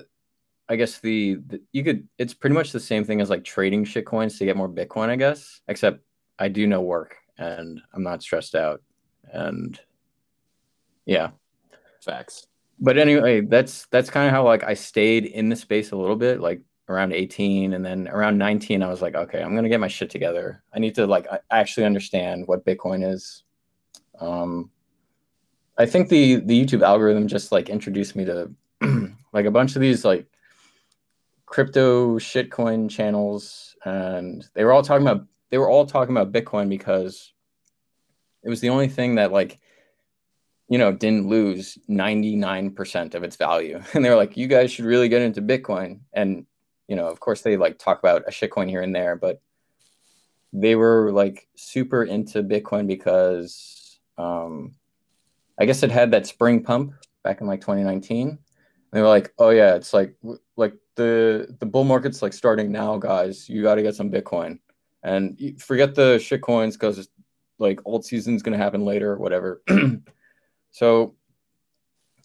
[0.69, 3.85] I guess the, the you could it's pretty much the same thing as like trading
[3.85, 5.61] shit coins to get more Bitcoin, I guess.
[5.67, 5.99] Except
[6.39, 8.81] I do no work and I'm not stressed out.
[9.31, 9.79] And
[11.05, 11.29] yeah.
[12.03, 12.47] Facts.
[12.79, 16.15] But anyway, that's that's kind of how like I stayed in the space a little
[16.15, 19.79] bit, like around 18 and then around 19 I was like, okay, I'm gonna get
[19.79, 20.63] my shit together.
[20.73, 23.43] I need to like actually understand what Bitcoin is.
[24.19, 24.71] Um
[25.77, 28.51] I think the the YouTube algorithm just like introduced me to
[29.33, 30.27] like a bunch of these like
[31.45, 36.69] crypto shitcoin channels and they were all talking about they were all talking about Bitcoin
[36.69, 37.33] because
[38.43, 39.59] it was the only thing that like
[40.69, 44.85] you know didn't lose 99% of its value and they were like you guys should
[44.85, 46.45] really get into Bitcoin and
[46.87, 49.41] you know of course they like talk about a shitcoin here and there but
[50.53, 54.73] they were like super into Bitcoin because um
[55.59, 56.93] I guess it had that spring pump
[57.23, 58.37] back in like 2019
[58.91, 60.15] they were like, "Oh yeah, it's like
[60.55, 63.49] like the the bull market's like starting now, guys.
[63.49, 64.59] You got to get some Bitcoin,
[65.03, 67.09] and forget the shitcoins because
[67.59, 69.61] like alt season's gonna happen later, whatever."
[70.77, 71.15] so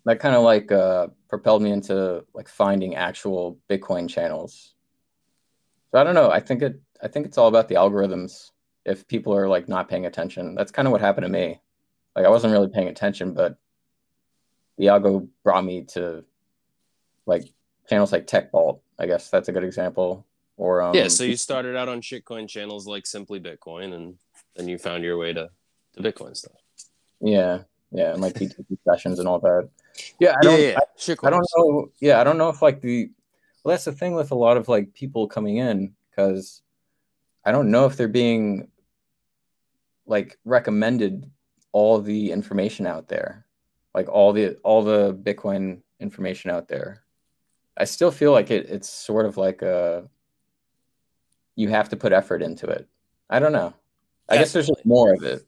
[0.04, 4.74] that kind of like uh, propelled me into like finding actual Bitcoin channels.
[5.90, 6.30] So I don't know.
[6.30, 6.78] I think it.
[7.02, 8.50] I think it's all about the algorithms.
[8.84, 11.62] If people are like not paying attention, that's kind of what happened to me.
[12.14, 13.56] Like I wasn't really paying attention, but
[14.76, 16.22] the algo brought me to
[17.24, 17.44] like
[17.88, 18.82] channels like Tech Vault.
[18.98, 20.26] I guess that's a good example.
[20.58, 24.18] Or um, yeah, so you started out on shitcoin channels like Simply Bitcoin, and
[24.56, 25.48] then you found your way to,
[25.94, 26.52] to Bitcoin stuff.
[27.22, 27.60] yeah,
[27.92, 29.68] yeah, and like BTC Sessions and all that.
[30.18, 30.78] Yeah, I don't, yeah, yeah.
[30.78, 31.26] I, Shitcoins.
[31.26, 31.90] I don't know.
[32.00, 33.10] Yeah, I don't know if like the
[33.62, 36.62] well, that's the thing with a lot of like people coming in because
[37.44, 38.68] I don't know if they're being
[40.06, 41.30] like recommended
[41.72, 43.46] all the information out there,
[43.94, 47.02] like all the all the Bitcoin information out there.
[47.76, 50.08] I still feel like it, it's sort of like a
[51.56, 52.88] you have to put effort into it.
[53.28, 53.74] I don't know.
[54.28, 55.42] I guess there's just more of it.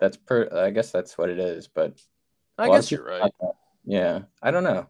[0.00, 0.48] That's per.
[0.52, 1.68] I guess that's what it is.
[1.68, 2.00] But
[2.58, 3.30] I guess you're right.
[3.84, 4.86] Yeah, I don't know.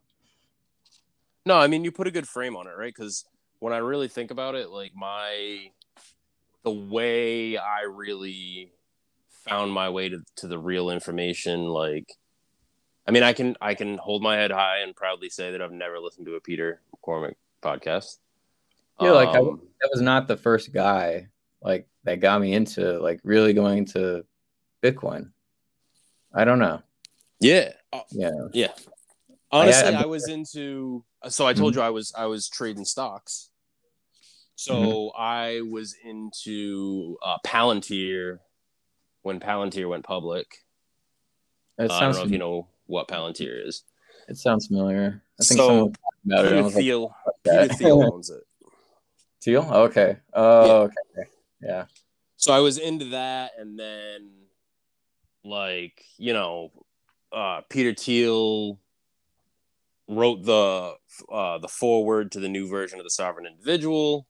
[1.47, 2.95] No, I mean you put a good frame on it, right?
[2.95, 3.25] Because
[3.59, 5.71] when I really think about it, like my
[6.63, 8.73] the way I really
[9.49, 12.13] found my way to, to the real information, like
[13.07, 15.73] I mean, I can I can hold my head high and proudly say that I've
[15.73, 18.19] never listened to a Peter McCormick podcast.
[19.01, 21.29] Yeah, like, I- Um, That was not the first guy
[21.63, 24.25] like that got me into like really going into
[24.83, 25.31] Bitcoin.
[26.35, 26.83] I don't know.
[27.41, 27.73] yeah,
[28.13, 28.31] Yeah.
[28.53, 28.73] Yeah.
[29.51, 31.05] honestly, I- I was into.
[31.29, 33.51] So I told you I was I was trading stocks.
[34.55, 38.41] So I was into uh, Palantir
[39.23, 40.65] when Palantir went public.
[41.79, 43.85] It Uh, I don't sounds know if you know what Palantir is.
[44.29, 45.23] it sounds familiar.
[45.41, 46.49] I think So, someone talked about it.
[46.49, 47.75] I Peter was like, Thiel, "Fuck Peter.
[47.75, 48.43] Thiel owns it.
[49.41, 49.63] Teal?
[49.73, 50.17] Okay.
[50.35, 51.31] Oh, okay.
[51.63, 51.87] Yeah.
[52.37, 54.31] So I was into that, and then
[55.45, 56.71] like you know,
[57.33, 58.79] uh, Peter Thiel
[60.09, 60.95] wrote the
[61.33, 64.27] uh, the foreword to the new version of the Sovereign Individual.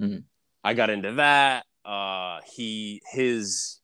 [0.00, 0.24] Mhm.
[0.64, 1.66] I got into that.
[1.84, 3.80] Uh, he his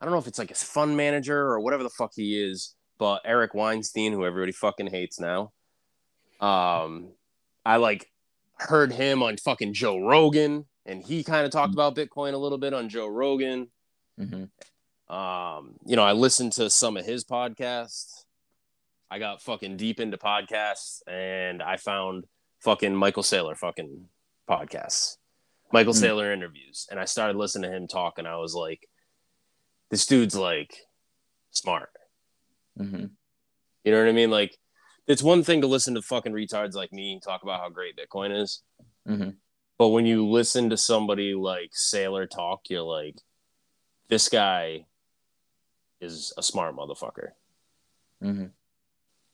[0.00, 2.74] I don't know if it's like his fund manager or whatever the fuck he is,
[2.98, 5.52] but Eric Weinstein, who everybody fucking hates now.
[6.40, 7.12] Um,
[7.66, 8.10] I like
[8.56, 12.58] heard him on fucking Joe Rogan, and he kind of talked about Bitcoin a little
[12.58, 13.70] bit on Joe Rogan.
[14.18, 14.44] hmm
[15.10, 18.24] Um, you know, I listened to some of his podcasts.
[19.10, 22.24] I got fucking deep into podcasts, and I found
[22.60, 24.04] fucking Michael Saylor fucking
[24.48, 25.16] podcasts,
[25.72, 26.04] Michael Hmm.
[26.04, 28.86] Saylor interviews, and I started listening to him talk, and I was like,
[29.90, 30.76] this dude's like
[31.50, 31.90] smart.
[32.76, 33.06] hmm
[33.82, 34.30] You know what I mean?
[34.30, 34.56] Like,
[35.08, 38.40] it's one thing to listen to fucking retards like me talk about how great Bitcoin
[38.40, 38.62] is.
[39.04, 39.30] hmm
[39.76, 43.16] But when you listen to somebody like Saylor talk, you're like,
[44.08, 44.86] this guy
[46.00, 47.30] is a smart motherfucker.
[48.20, 48.46] hmm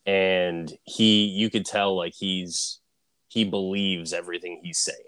[0.05, 2.81] And he, you could tell like he's,
[3.29, 4.99] he believes everything he's saying.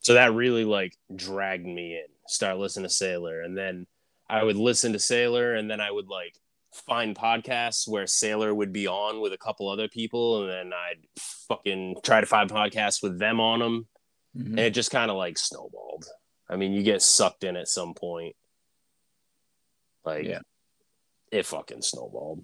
[0.00, 2.06] So that really like dragged me in.
[2.28, 3.86] start listening to Saylor, and then
[4.28, 6.34] I would listen to Saylor, and then I would like
[6.72, 10.98] find podcasts where Saylor would be on with a couple other people, and then I'd
[11.18, 13.88] fucking try to find podcasts with them on them,
[14.36, 14.46] Mhm.
[14.50, 16.04] and it just kind of like snowballed.
[16.48, 18.36] I mean, you get sucked in at some point.
[20.06, 20.38] Like, Yeah.
[21.32, 22.42] it fucking snowballed.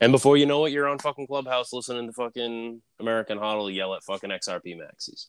[0.00, 3.94] And before you know it, you're on fucking Clubhouse listening to fucking American Hodl yell
[3.94, 5.26] at fucking XRP maxis.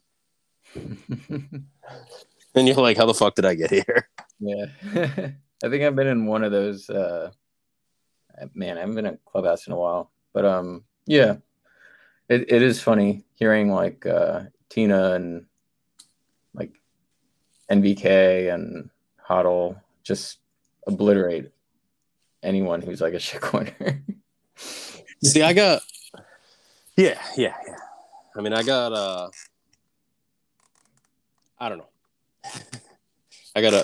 [2.58, 4.08] And you're like, how the fuck did I get here?
[4.40, 4.66] yeah.
[5.64, 6.90] I think I've been in one of those.
[6.90, 7.32] Uh,
[8.54, 11.36] man, I haven't been in Clubhouse in a while, but um, yeah,
[12.30, 15.46] it, it is funny hearing like uh, Tina and
[16.54, 16.72] like
[17.70, 18.90] NVK and
[19.28, 20.38] Hodl just
[20.88, 21.52] obliterate
[22.46, 24.02] anyone who's like a shitcoiner.
[25.24, 25.82] See, I got
[26.96, 27.76] Yeah, yeah, yeah.
[28.38, 29.30] I mean I got uh
[31.60, 31.90] I don't know.
[33.56, 33.84] I got a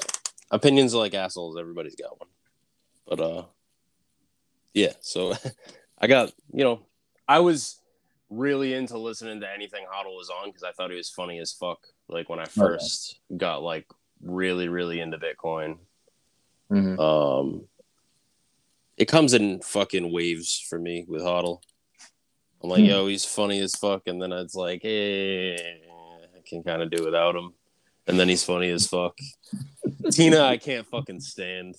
[0.51, 2.30] opinions like assholes, everybody's got one.
[3.07, 3.43] But uh
[4.74, 5.34] yeah, so
[5.99, 6.86] I got you know,
[7.28, 7.80] I was
[8.30, 11.51] really into listening to anything Hodl was on because I thought he was funny as
[11.51, 11.80] fuck.
[12.07, 13.86] Like when I first got like
[14.22, 15.78] really, really into Bitcoin.
[16.72, 16.97] Mhm.
[16.99, 17.68] Um,
[19.02, 21.60] it comes in fucking waves for me with Hodl.
[22.64, 22.86] I'm like, Hmm.
[22.86, 27.04] yo, he's funny as fuck, and then it's like, eh, I can kind of do
[27.04, 27.54] without him.
[28.06, 29.18] And then he's funny as fuck.
[30.12, 31.76] Tina, I can't fucking stand.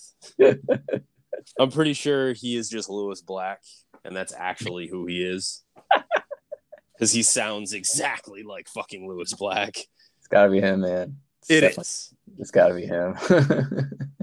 [1.61, 3.61] I'm pretty sure he is just Lewis Black,
[4.05, 5.63] and that's actually who he is.
[6.95, 9.77] Because he sounds exactly like fucking Lewis Black.
[10.19, 11.17] It's gotta be him, man.
[11.41, 12.15] It's It is.
[12.39, 13.17] It's gotta be him.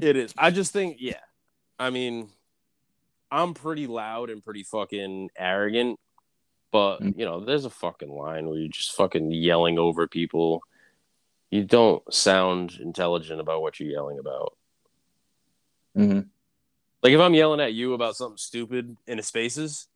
[0.01, 0.33] It is.
[0.37, 1.19] I just think, yeah.
[1.77, 2.29] I mean,
[3.31, 5.99] I'm pretty loud and pretty fucking arrogant,
[6.71, 7.17] but Mm.
[7.17, 10.61] you know, there's a fucking line where you're just fucking yelling over people.
[11.51, 14.55] You don't sound intelligent about what you're yelling about.
[15.95, 16.29] Mhm.
[17.01, 19.87] Like if I'm yelling at you about something stupid in a spaces,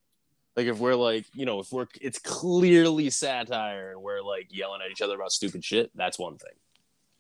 [0.56, 4.82] like if we're like, you know, if we're it's clearly satire and we're like yelling
[4.84, 6.56] at each other about stupid shit, that's one thing.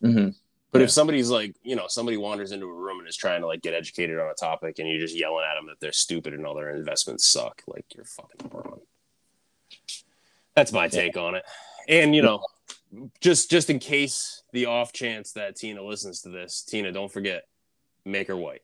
[0.04, 0.36] Mhm.
[0.74, 0.86] But Yeah.
[0.86, 3.62] if somebody's like, you know, somebody wanders into a room and is trying to like
[3.62, 6.48] get educated on a topic and you're just yelling at them that they're stupid and
[6.48, 8.80] all their investments suck, like you're fucking moron.
[10.56, 11.44] That's my take on it.
[11.88, 12.44] And you know,
[13.22, 17.44] just just in case the off chance that Tina listens to this, Tina, don't forget,
[18.04, 18.64] make her white.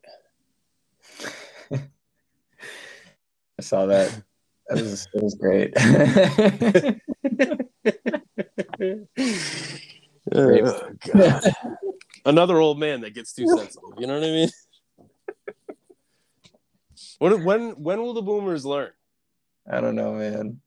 [1.71, 4.23] I saw that.
[4.69, 5.73] That was it was great.
[10.65, 11.43] Oh, God.
[12.25, 13.89] Another old man that gets too sensitive.
[13.97, 14.49] You know what I mean?
[17.19, 18.91] When when when will the boomers learn?
[19.69, 20.61] I don't know, man.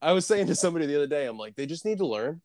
[0.00, 2.40] I was saying to somebody the other day, I'm like, they just need to learn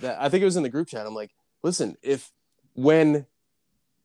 [0.00, 0.20] that.
[0.20, 1.06] I think it was in the group chat.
[1.06, 1.30] I'm like,
[1.62, 2.30] listen, if
[2.74, 3.26] when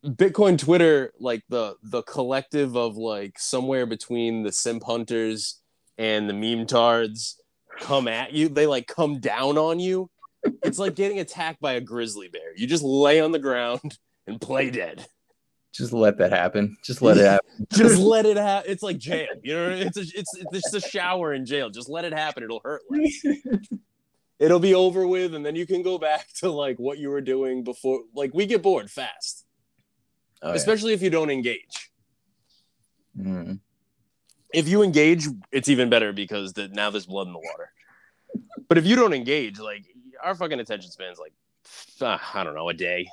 [0.06, 5.62] Bitcoin Twitter, like the the collective of like somewhere between the simp hunters
[5.98, 7.42] and the meme tards
[7.80, 10.10] come at you, they like come down on you.
[10.64, 12.56] It's like getting attacked by a grizzly bear.
[12.56, 15.06] You just lay on the ground and play dead.
[15.74, 16.78] Just let that happen.
[16.84, 17.68] Just let it happen.
[17.72, 18.72] Just let it happen.
[18.72, 19.28] It's like jail.
[19.44, 21.70] You know, it's a, it's it's just a shower in jail.
[21.70, 22.44] Just let it happen.
[22.44, 23.24] It'll hurt less.
[24.40, 27.22] It'll be over with, and then you can go back to like what you were
[27.22, 28.02] doing before.
[28.16, 29.46] Like we get bored fast,
[30.44, 30.54] Oh, yeah.
[30.56, 31.90] especially if you don't engage.
[33.20, 33.60] Mhm.
[34.54, 37.72] If you engage, it's even better because the, now there's blood in the water.
[38.70, 39.86] But if you don't engage, like
[40.24, 41.34] our fucking attention span's like
[42.02, 43.10] uh, I don't know, a day.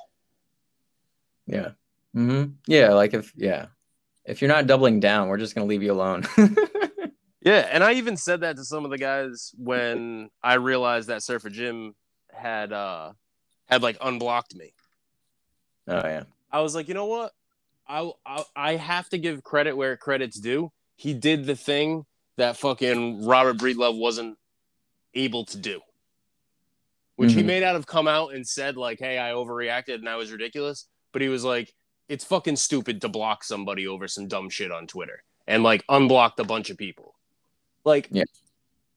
[1.47, 1.69] Yeah.
[2.13, 2.93] hmm Yeah.
[2.93, 3.67] Like if yeah,
[4.25, 6.25] if you're not doubling down, we're just gonna leave you alone.
[7.41, 11.21] Yeah, and I even said that to some of the guys when I realized that
[11.21, 11.93] Surfer Jim
[12.33, 13.13] had uh
[13.67, 14.73] had like unblocked me.
[15.87, 16.23] oh yeah.
[16.51, 17.33] I was like, you know what?
[17.87, 20.71] I, I I have to give credit where credit's due.
[20.95, 24.39] He did the thing that fucking Robert Breedlove wasn't
[25.13, 25.81] able to do,
[27.15, 27.45] which he Mhm.
[27.45, 30.87] may not have come out and said like, "Hey, I overreacted and I was ridiculous,"
[31.11, 31.73] but he was like,
[32.09, 36.39] "It's fucking stupid to block somebody over some dumb shit on Twitter and like unblocked
[36.39, 37.15] a bunch of people."
[37.83, 38.23] Like, Yeah.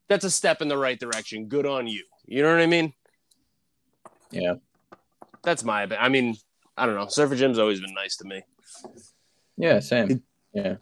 [0.09, 1.47] that's a step in the right direction.
[1.49, 2.05] Good on you.
[2.27, 2.95] You know what I mean?
[4.31, 4.55] Yeah.
[5.43, 5.83] That's my.
[5.85, 6.37] I mean,
[6.77, 7.09] I don't know.
[7.09, 8.43] Surfer Jim's always been nice to me.
[9.57, 9.81] Yeah.
[9.81, 10.23] Same.
[10.53, 10.77] Yeah.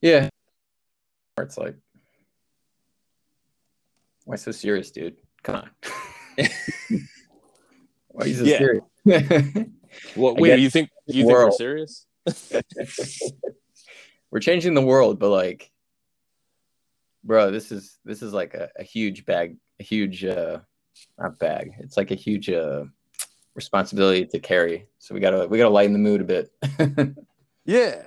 [0.00, 0.28] Yeah.
[1.38, 1.76] It's like,
[4.24, 5.16] why so serious, dude?
[5.48, 5.70] Come on.
[8.08, 8.58] why are you so Yeah.
[8.58, 8.84] serious?
[10.14, 10.36] What?
[10.36, 12.06] I Wait, you think you think we're serious?
[14.30, 15.70] we're changing the world, but like,
[17.24, 20.58] bro, this is this is like a, a huge bag, a huge uh
[21.18, 21.72] not bag.
[21.78, 22.84] It's like a huge uh
[23.54, 24.88] responsibility to carry.
[24.98, 26.52] So we gotta we gotta lighten the mood a bit.
[27.64, 28.02] yeah,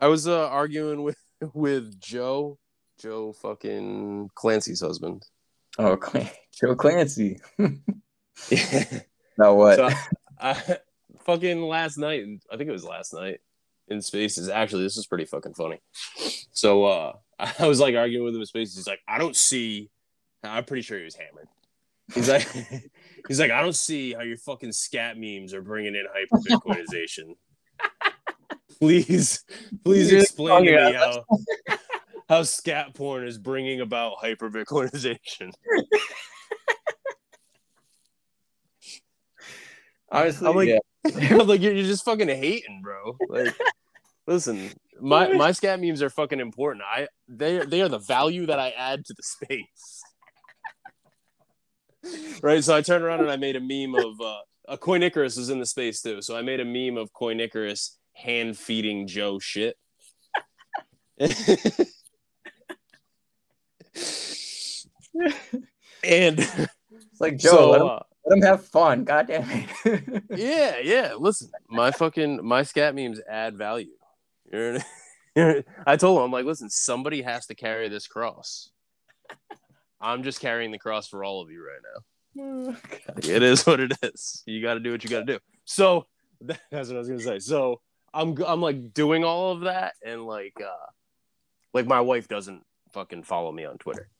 [0.00, 1.18] I was uh, arguing with
[1.54, 2.58] with Joe,
[3.00, 5.24] Joe fucking Clancy's husband.
[5.78, 5.96] Oh,
[6.58, 7.38] Joe Clancy.
[9.38, 9.76] Now what?
[9.76, 9.90] So,
[10.40, 10.78] I,
[11.24, 13.40] fucking last night, I think it was last night
[13.88, 14.48] in Spaces.
[14.48, 15.80] Actually, this is pretty fucking funny.
[16.52, 17.12] So uh
[17.58, 18.76] I was like arguing with him in Spaces.
[18.76, 19.90] He's like, I don't see.
[20.42, 21.48] I'm pretty sure he was hammered.
[22.14, 22.48] He's like,
[23.28, 27.36] he's like, I don't see how your fucking scat memes are bringing in hyper Bitcoinization.
[28.78, 29.44] please,
[29.84, 31.24] please explain to me how
[32.28, 35.52] how scat porn is bringing about hyper Bitcoinization.
[40.16, 40.68] Honestly, I'm like,
[41.04, 41.38] yeah.
[41.38, 43.16] I'm like, you're just fucking hating, bro.
[43.28, 43.54] Like,
[44.26, 46.84] listen, my my scat memes are fucking important.
[46.90, 50.02] I they they are the value that I add to the space.
[52.42, 52.64] right.
[52.64, 54.38] So I turned around and I made a meme of uh,
[54.68, 56.22] a Coin Icarus is in the space too.
[56.22, 59.76] So I made a meme of Coin Icarus hand feeding Joe shit.
[66.02, 66.38] and
[67.16, 69.04] It's like Joe, so, let, him, uh, let him have fun.
[69.04, 70.22] God damn it.
[70.30, 71.14] yeah, yeah.
[71.18, 73.92] Listen, my fucking my scat memes add value.
[74.52, 74.78] You're,
[75.34, 78.70] you're, I told him, I'm like, listen, somebody has to carry this cross.
[80.00, 82.02] I'm just carrying the cross for all of you right now.
[83.16, 84.42] It is what it is.
[84.44, 85.38] You got to do what you got to do.
[85.64, 86.06] So
[86.40, 87.38] that's what I was gonna say.
[87.38, 87.80] So
[88.12, 90.86] I'm I'm like doing all of that, and like uh,
[91.72, 92.62] like my wife doesn't
[92.92, 94.10] fucking follow me on Twitter.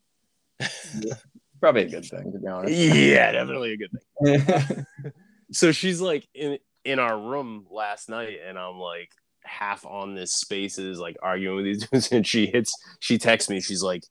[1.61, 2.75] Probably a good thing, to be honest.
[2.75, 3.91] Yeah, definitely a good
[4.23, 4.87] thing.
[5.53, 9.11] so she's like in in our room last night, and I'm like
[9.43, 13.61] half on this spaces, like arguing with these dudes, and she hits, she texts me,
[13.61, 14.05] she's like,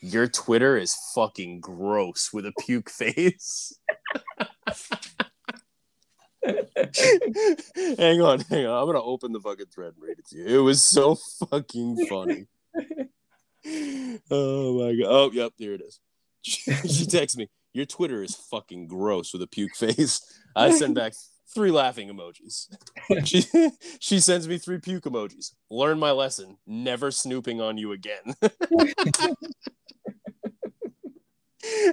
[0.00, 3.78] "Your Twitter is fucking gross with a puke face."
[6.44, 8.80] hang on, hang on.
[8.80, 10.46] I'm gonna open the fucking thread and read it to you.
[10.46, 11.16] It was so
[11.50, 12.46] fucking funny.
[14.30, 15.08] oh my god.
[15.08, 16.00] Oh, yep, there it is.
[16.42, 20.20] she texts me, Your Twitter is fucking gross with a puke face.
[20.56, 21.12] I send back
[21.54, 22.68] three laughing emojis.
[23.24, 23.44] She
[24.00, 25.52] she sends me three puke emojis.
[25.70, 26.58] Learn my lesson.
[26.66, 28.34] Never snooping on you again.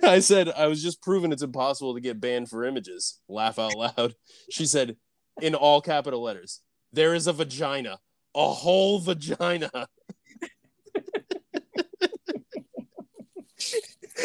[0.04, 3.20] I said I was just proving it's impossible to get banned for images.
[3.28, 4.16] Laugh out loud.
[4.50, 4.98] She said,
[5.42, 6.62] in all capital letters,
[6.94, 8.00] there is a vagina,
[8.36, 9.88] a whole vagina.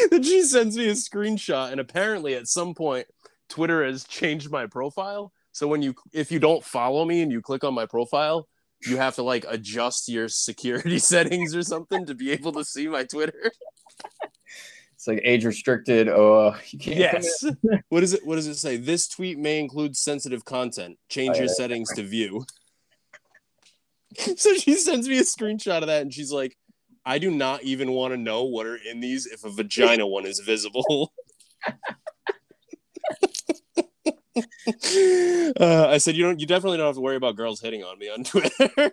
[0.11, 3.07] then she sends me a screenshot, and apparently at some point,
[3.49, 5.31] Twitter has changed my profile.
[5.51, 8.47] So when you if you don't follow me and you click on my profile,
[8.85, 12.87] you have to like adjust your security settings or something to be able to see
[12.87, 13.51] my Twitter.
[14.95, 16.07] It's like age restricted.
[16.07, 16.99] Oh, uh, you can't.
[16.99, 17.43] Yes.
[17.89, 18.25] what is it?
[18.25, 18.77] What does it say?
[18.77, 20.97] This tweet may include sensitive content.
[21.09, 21.53] Change Oh, your yeah.
[21.53, 22.45] settings to view.
[24.37, 26.55] so she sends me a screenshot of that, and she's like,
[27.05, 30.25] "I do not even want to know what are in these if a vagina one
[30.25, 31.13] is visible."
[35.59, 36.39] uh, I said, "You don't.
[36.39, 38.69] You definitely don't have to worry about girls hitting on me on Twitter."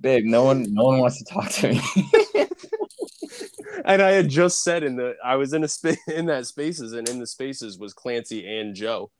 [0.00, 0.26] Big.
[0.26, 1.80] no one, no one wants to talk to me.
[3.84, 6.92] and I had just said in the I was in a spa- in that spaces
[6.92, 9.10] and in the spaces was Clancy and Joe.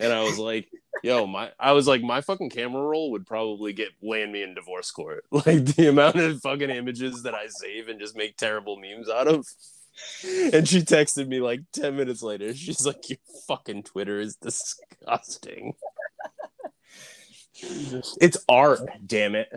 [0.00, 0.68] And I was like,
[1.02, 4.54] yo, my I was like, my fucking camera roll would probably get land me in
[4.54, 5.24] divorce court.
[5.32, 9.28] Like the amount of fucking images that I save and just make terrible memes out
[9.28, 9.46] of.
[10.52, 12.54] And she texted me like 10 minutes later.
[12.54, 15.74] She's like, Your fucking Twitter is disgusting.
[17.60, 19.48] It's art, damn it.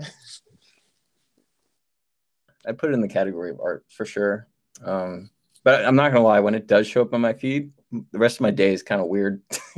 [2.66, 4.48] I put it in the category of art for sure.
[4.84, 5.30] Um,
[5.64, 8.38] but I'm not gonna lie, when it does show up on my feed, the rest
[8.38, 9.42] of my day is kind of weird.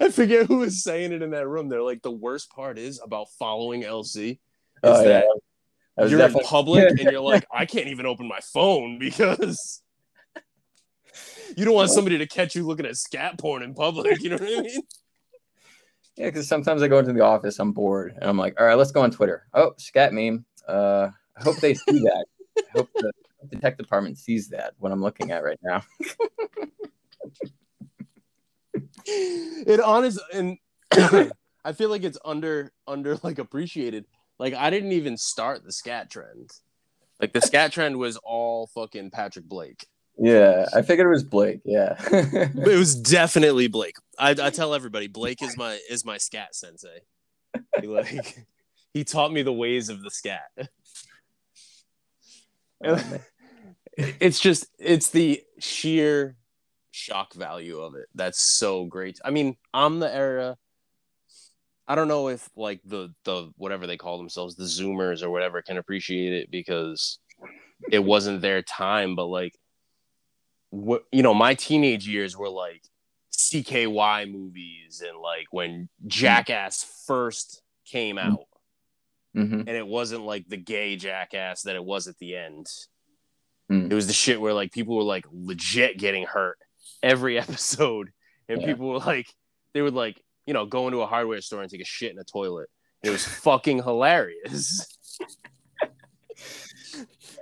[0.00, 1.68] I forget who was saying it in that room.
[1.68, 4.38] They're like, the worst part is about following LC is
[4.82, 5.08] Oh, yeah.
[5.08, 5.40] that
[5.98, 9.82] I you're in public and you're like, I can't even open my phone because
[11.56, 14.20] you don't want somebody to catch you looking at scat porn in public.
[14.22, 14.82] You know what I mean?
[16.14, 18.74] Yeah, because sometimes I go into the office, I'm bored, and I'm like, all right,
[18.74, 19.46] let's go on Twitter.
[19.54, 20.44] Oh, scat meme.
[20.68, 21.08] Uh,
[21.38, 22.26] I hope they see that.
[22.58, 23.10] I hope the,
[23.50, 25.82] the tech department sees that what I'm looking at right now.
[29.06, 30.58] It honest and
[31.64, 34.06] I feel like it's under under like appreciated.
[34.38, 36.50] Like I didn't even start the scat trend.
[37.20, 39.86] Like the scat trend was all fucking Patrick Blake.
[40.18, 41.60] Yeah, I figured it was Blake.
[41.64, 41.96] Yeah.
[42.10, 43.96] It was definitely Blake.
[44.18, 47.00] I, I tell everybody Blake is my is my scat sensei.
[47.80, 48.44] He, like
[48.92, 50.50] he taught me the ways of the scat.
[52.84, 53.02] Oh,
[53.96, 56.36] it's just it's the sheer
[56.92, 58.06] shock value of it.
[58.14, 59.18] That's so great.
[59.24, 60.56] I mean i'm the era
[61.88, 65.62] i don't know if like the the whatever they call themselves the zoomers or whatever
[65.62, 67.18] can appreciate it because
[67.90, 69.54] it wasn't their time but like
[70.70, 72.82] what you know my teenage years were like
[73.36, 78.46] CKY movies and like when jackass first came out.
[79.34, 82.66] Hmm and it wasn't like the gay jackass that it was at the end.
[83.70, 83.90] Mm.
[83.90, 86.58] It was the shit where like people were like legit getting hurt
[87.02, 88.10] every episode,
[88.48, 88.66] and Yeah.
[88.68, 89.26] people were like
[89.74, 92.18] they would like you know go into a hardware store and take a shit in
[92.18, 92.68] a toilet.
[93.02, 94.86] It was fucking hilarious.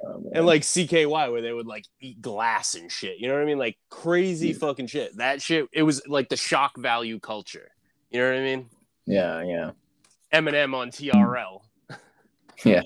[0.03, 0.23] Oh.
[0.35, 3.19] And like CKY where they would like eat glass and shit.
[3.19, 3.59] You know what I mean?
[3.59, 4.55] Like crazy Yeah.
[4.59, 5.15] fucking shit.
[5.19, 5.69] That shit.
[5.73, 7.71] It was like the shock value culture.
[8.11, 8.71] You know what I mean?
[9.07, 9.71] yeah, yeah,
[10.33, 11.61] Eminem on TRL.
[12.65, 12.83] Yeah.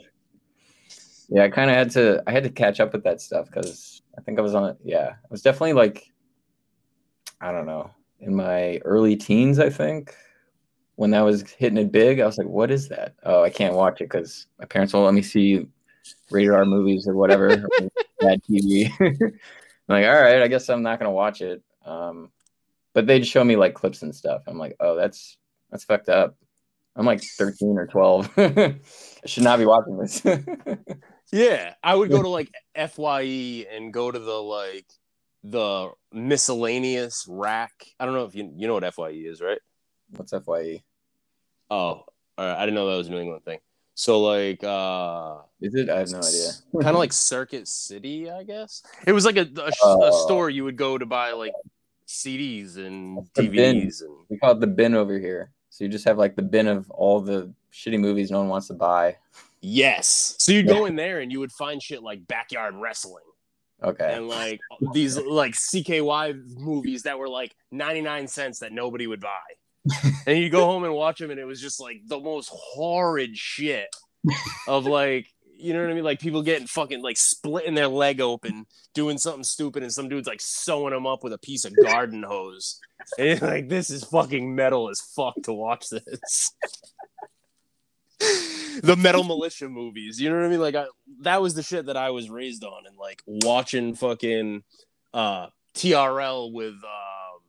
[1.29, 1.45] Yeah.
[1.45, 2.23] I kind of had to.
[2.27, 4.77] I had to catch up with that stuff because I think I was on it.
[4.85, 6.11] Yeah, I was definitely like,
[7.45, 7.91] I don't know,
[8.21, 9.59] in my early teens.
[9.59, 10.17] I think
[10.97, 13.17] when that was hitting it big, I was like, "What is that?
[13.23, 15.67] Oh, I can't watch it because my parents won't let me see
[16.31, 17.89] rated R movies or whatever, or
[18.21, 19.39] bad TV." I'm
[19.89, 21.63] like, all right, I guess I'm not gonna watch it.
[21.85, 22.31] Um,
[22.95, 24.45] but they'd show me like clips and stuff.
[24.47, 25.37] I'm like, oh, that's
[25.71, 26.37] that's fucked up.
[26.97, 28.31] I'm like 13 or 12.
[28.39, 28.79] I
[29.27, 30.25] should not be watching this.
[31.33, 32.53] Yeah, I would go to like
[32.91, 34.87] Fye and go to the like
[35.45, 37.73] the miscellaneous rack.
[38.01, 39.59] I don't know if you you know what Fye is, right?
[40.17, 40.83] What's Fye?
[41.71, 42.05] Oh, all
[42.39, 42.57] right.
[42.57, 43.59] I didn't know that was a New England thing.
[43.95, 45.89] So like uh Is it?
[45.91, 46.49] I have no idea.
[46.83, 48.83] kind of like Circuit City, I guess.
[49.07, 50.27] It was like a, a, a Oh.
[50.27, 51.53] store you would go to buy like
[52.09, 53.77] CDs and That's the bin.
[53.83, 55.53] DVDs and We call it the bin over here.
[55.71, 58.69] So you just have like the bin of all the shitty movies no one wants
[58.69, 59.17] to buy.
[59.61, 60.37] yes.
[60.39, 63.25] So you'd go in there and you would find shit like backyard wrestling.
[63.83, 64.15] Okay.
[64.15, 64.61] and like
[64.93, 69.31] these like CKY movies that were like 99 cents that nobody would buy.
[70.27, 73.37] and you go home and watch them and it was just like the most horrid
[73.37, 73.95] shit
[74.67, 76.05] of like you know what I mean?
[76.05, 80.29] Like people getting fucking like splitting their leg open, doing something stupid, and some dude's
[80.29, 82.81] like sewing them up with a piece of garden hose.
[83.19, 86.53] And like, this is fucking metal as fuck to watch this.
[88.83, 90.61] the metal militia movies, you know what I mean?
[90.61, 90.87] Like I,
[91.21, 94.63] that was the shit that I was raised on, and like watching fucking
[95.13, 97.41] uh TRL with um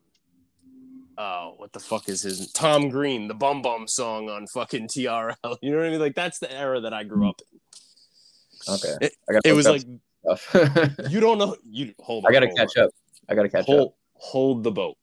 [1.17, 5.35] uh what the fuck is his Tom Green, the Bum Bum song on fucking TRL.
[5.61, 5.99] You know what I mean?
[5.99, 8.73] Like that's the era that I grew up in.
[8.73, 8.95] Okay.
[9.01, 9.15] It-
[9.45, 9.83] It was like
[11.09, 12.31] you don't know you hold on.
[12.31, 12.85] I gotta hold catch on.
[12.85, 12.89] up.
[13.29, 13.95] I gotta catch Hold up.
[14.15, 14.97] hold the boat.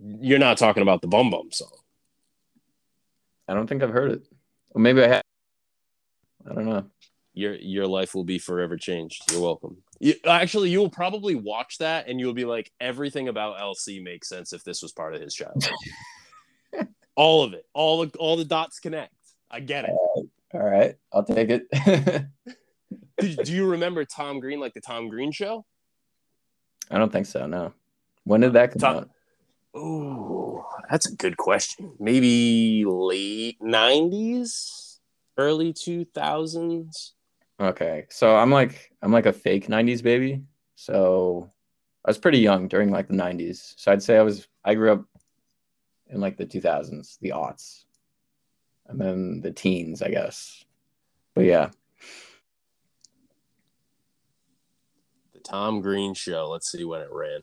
[0.00, 1.70] You're not talking about the Bum Bum song.
[3.48, 4.22] I don't think I've heard it.
[4.70, 5.22] Or maybe I have.
[6.48, 6.84] I don't know.
[7.34, 9.30] Your your life will be forever changed.
[9.30, 9.76] You're welcome.
[10.00, 14.28] You, actually, you will probably watch that and you'll be like, everything about LC makes
[14.28, 15.72] sense if this was part of his childhood.
[17.14, 19.14] all of it, all the all the dots connect.
[19.50, 19.90] I get it.
[20.52, 20.96] All right.
[21.12, 21.68] I'll take it.
[23.18, 25.64] do, do you remember Tom Green, like the Tom Green show?
[26.90, 27.46] I don't think so.
[27.46, 27.72] No.
[28.24, 29.10] When did that come Tom- out?
[29.74, 31.94] Oh, that's a good question.
[31.98, 34.98] Maybe late '90s,
[35.36, 37.12] early 2000s.
[37.60, 38.06] Okay.
[38.10, 40.42] So I'm like I'm like a fake 90s baby.
[40.74, 41.50] So
[42.04, 43.74] I was pretty young during like the 90s.
[43.76, 45.04] So I'd say I was I grew up
[46.08, 47.84] in like the 2000s, the aughts.
[48.86, 50.64] And then the teens, I guess.
[51.34, 51.70] But yeah.
[55.32, 56.48] The Tom Green show.
[56.50, 57.42] Let's see when it ran.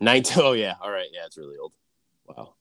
[0.00, 1.72] 19 oh yeah, all right, yeah, it's really old.
[2.26, 2.54] Wow.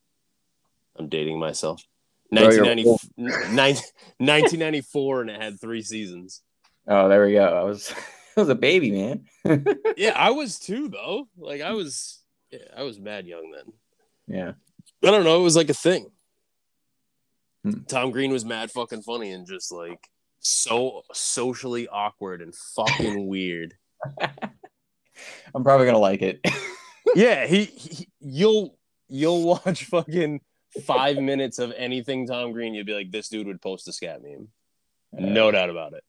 [0.97, 1.83] I'm dating myself.
[2.31, 3.81] Bro, 1990,
[4.17, 6.41] 1994 and it had three seasons.
[6.87, 7.45] Oh, there we go.
[7.45, 7.91] I was
[8.37, 9.25] I was a baby, man.
[9.97, 11.27] Yeah, I was too though.
[11.37, 12.21] Like I was
[12.51, 13.73] yeah, I was mad young then.
[14.27, 14.51] yeah.
[15.03, 16.07] I don't know, it was like a thing.
[17.63, 17.81] Hmm.
[17.87, 19.99] Tom Green was mad fucking funny and just like
[20.39, 23.75] so socially awkward and fucking weird.
[25.53, 26.45] I'm probably gonna like it.
[27.15, 28.77] Yeah, he, he you'll
[29.07, 30.41] you'll watch fucking
[30.85, 34.21] five minutes of anything Tom Green, you'd be like, this dude would post a scat
[34.21, 34.49] meme.
[35.11, 36.03] No doubt about it.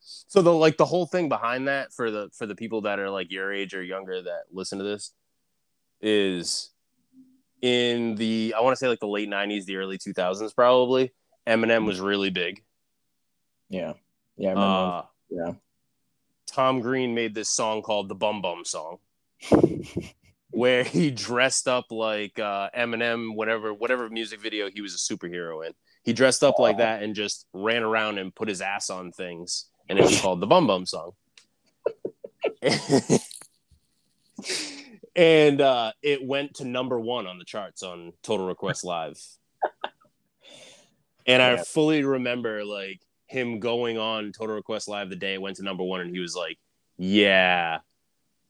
[0.00, 3.10] So the like the whole thing behind that for the for the people that are
[3.10, 5.12] like your age or younger that listen to this
[6.00, 6.70] is
[7.62, 11.12] in the I want to say like the late '90s, the early 2000s, probably.
[11.46, 12.62] Eminem was really big.
[13.68, 13.94] Yeah.
[14.36, 14.62] Yeah, I remember.
[14.66, 15.52] Uh, yeah.
[16.46, 18.98] Tom Green made this song called the Bum Bum Song,
[20.50, 25.66] where he dressed up like uh, Eminem, whatever whatever music video he was a superhero
[25.66, 25.72] in.
[26.02, 29.66] He dressed up like that and just ran around and put his ass on things
[29.88, 31.12] and it was called the Bum Bum Song.
[35.16, 39.20] and uh, it went to number one on the charts on Total Request Live.
[41.26, 45.56] And I fully remember like him going on Total Request Live the day it went
[45.56, 46.58] to number one, and he was like,
[46.98, 47.78] "Yeah."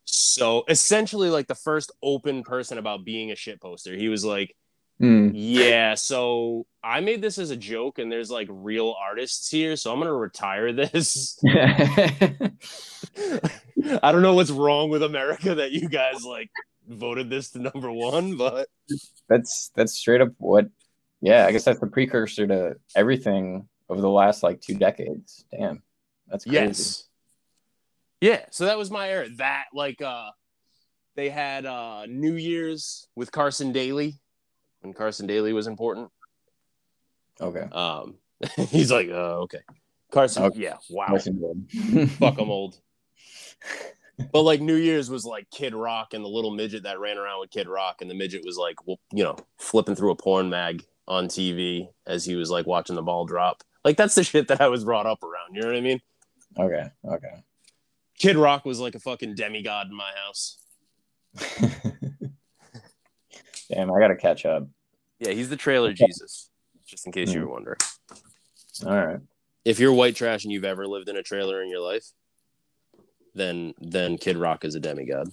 [0.04, 4.54] So essentially, like the first open person about being a shit poster, he was like,
[5.00, 5.30] Hmm.
[5.32, 9.92] "Yeah." So I made this as a joke, and there's like real artists here, so
[9.92, 11.36] I'm gonna retire this.
[14.02, 16.50] I don't know what's wrong with America that you guys like
[16.88, 18.68] voted this to number one, but
[19.28, 20.66] that's that's straight up what
[21.20, 25.82] yeah i guess that's the precursor to everything over the last like two decades damn
[26.28, 27.04] that's crazy yes,
[28.24, 28.44] yeah.
[28.50, 29.28] So that was my era.
[29.36, 30.30] That like uh,
[31.14, 34.18] they had uh New Year's with Carson Daly
[34.80, 36.10] when Carson Daly was important.
[37.40, 38.16] okay Um,
[38.70, 39.60] he's like, uh, okay,
[40.10, 40.44] Carson.
[40.44, 40.60] Okay.
[40.60, 41.16] Yeah, wow.
[41.16, 42.10] Good.
[42.12, 42.78] Fuck, I'm old.
[44.32, 47.40] But like New Year's was like Kid Rock and the little midget that ran around
[47.40, 50.48] with Kid Rock, and the midget was like, well, you know, flipping through a porn
[50.48, 53.62] mag on TV as he was like watching the ball drop.
[53.84, 55.54] Like that's the shit that I was brought up around.
[55.54, 56.00] You know what I mean?
[56.58, 57.42] okay okay
[58.18, 60.58] Kid Rock was like a fucking demigod in my house.
[63.70, 64.68] damn i gotta catch up
[65.18, 66.50] Yeah, he's the trailer Jesus.
[66.86, 67.46] Just in case you hmm.
[67.46, 67.78] were wondering.
[68.86, 69.18] all right
[69.64, 72.04] If you're white trash and you've ever lived in a trailer in your life,
[73.34, 75.28] then then Kid Rock is a demigod.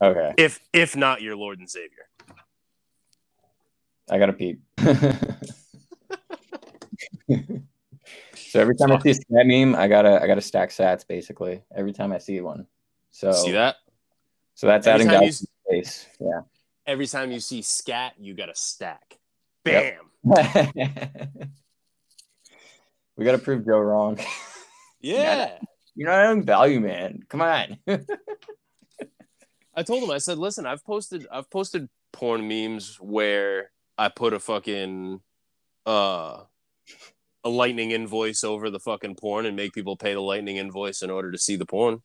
[0.00, 2.06] okay If if not your Lord and Savior.
[4.10, 4.60] i gotta peep
[8.52, 11.62] so every time i see a stat meme i gotta i gotta stack sats basically
[11.74, 12.66] every time i see one
[13.10, 13.76] so See that?
[14.54, 15.32] so that's Every adding value
[15.70, 15.82] you-
[16.20, 16.40] yeah
[16.84, 19.16] Every time you see scat, you gotta stack.
[19.64, 19.94] Bam.
[20.24, 20.58] Yep.
[23.16, 24.18] we gotta prove Joe wrong.
[25.00, 25.58] Yeah.
[25.96, 27.22] You're not adding value, man.
[27.28, 27.76] Come on.
[29.74, 34.32] I told him, I said, listen, I've posted I've posted porn memes where I put
[34.32, 35.20] a fucking
[35.86, 36.42] uh
[37.44, 41.10] a lightning invoice over the fucking porn and make people pay the lightning invoice in
[41.10, 42.02] order to see the porn.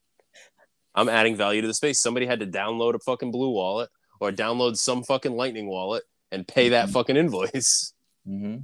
[0.95, 2.01] I'm adding value to the space.
[2.01, 3.87] Somebody had to download a fucking BlueWallet
[4.19, 6.93] or download some fucking lightning wallet and pay that Mhm.
[6.93, 7.93] fucking invoice.
[8.25, 8.57] hmm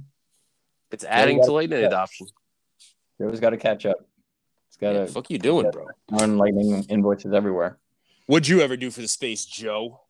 [0.90, 2.26] It's adding gotta lightning do adoption.
[3.20, 4.04] Joe's got to catch up.
[4.68, 5.86] It's got to fuck you doing, bro?
[6.10, 7.78] lightning invoices everywhere.
[8.26, 10.00] What'd you ever do for the space, Joe?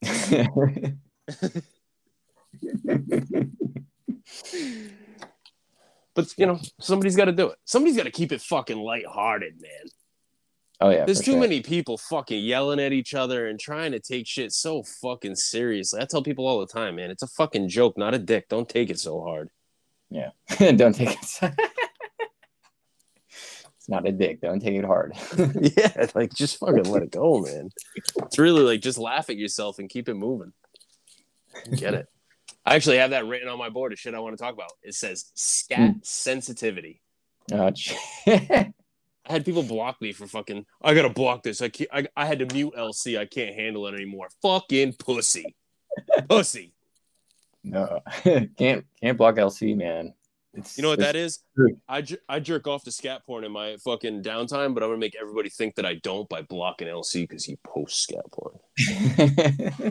[6.14, 7.58] But you know, somebody's got to do it.
[7.64, 9.90] Somebody's got to keep it fucking lighthearted, man.
[10.80, 11.40] oh yeah, There's too sure.
[11.40, 16.00] many people fucking yelling at each other and trying to take shit so fucking seriously.
[16.00, 18.48] I tell people all the time, man, it's a fucking joke, not a dick.
[18.48, 19.48] Don't take it so hard.
[20.10, 20.30] Yeah.
[20.58, 21.40] Don't take it.
[23.76, 24.42] it's not a dick.
[24.42, 25.14] Don't take it hard.
[25.76, 27.70] yeah, like just fucking let it go, man.
[28.16, 30.52] It's really like just laugh at yourself and keep it moving.
[31.74, 32.08] Get it?
[32.64, 34.72] I actually have that written on my board of shit I want to talk about.
[34.82, 35.98] It says scat hmm.
[36.02, 37.00] sensitivity.
[37.52, 37.72] oh,
[39.24, 40.66] I had people block me for fucking.
[40.82, 41.62] I gotta block this.
[41.62, 41.90] I can't.
[41.92, 43.18] I, I had to mute LC.
[43.18, 44.28] I can't handle it anymore.
[44.42, 45.54] Fucking pussy,
[46.28, 46.72] pussy.
[47.62, 48.00] no,
[48.58, 50.14] can't can't block LC, man.
[50.54, 51.38] It's, You know what that is?
[51.56, 51.78] true.
[51.88, 54.98] I, jer- I jerk off to scat porn in my fucking downtime, but I'm gonna
[54.98, 58.58] make everybody think that I don't by blocking LC because he posts scat porn.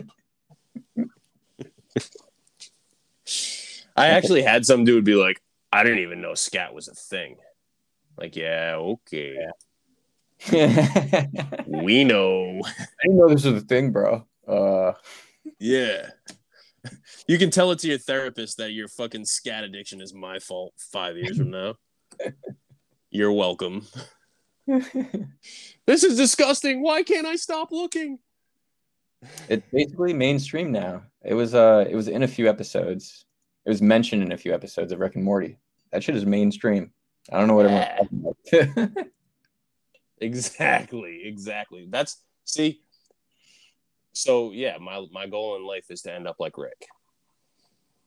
[3.96, 5.40] I actually had some dude be like,
[5.72, 7.36] I didn't even know scat was a thing.
[8.16, 9.50] Like, yeah, okay, I
[11.66, 12.60] we know.
[12.66, 14.26] I didn't know this was a thing, bro.
[14.46, 14.92] Uh,
[15.58, 16.08] Yeah.
[17.28, 20.74] You can tell it to your therapist that your fucking scat addiction is my fault
[20.76, 21.74] five years from now.
[23.10, 23.86] You're welcome.
[24.66, 26.82] This is disgusting.
[26.82, 28.18] Why can't I stop looking?
[29.48, 31.04] it's basically mainstream now.
[31.24, 33.24] It was uh, it was in a few episodes.
[33.64, 35.58] It was mentioned in a few episodes of Rick and Morty.
[35.92, 36.92] That shit is mainstream.
[37.32, 39.06] I don't know what everyone's talking about.
[40.20, 41.22] Exactly.
[41.24, 41.86] Exactly.
[41.90, 42.80] That's see.
[44.12, 46.86] So yeah, my my goal in life is to end up like Rick.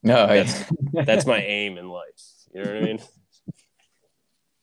[0.03, 1.03] no, That's- yeah.
[1.05, 2.21] That's my aim in life.
[2.53, 2.99] You know what I mean?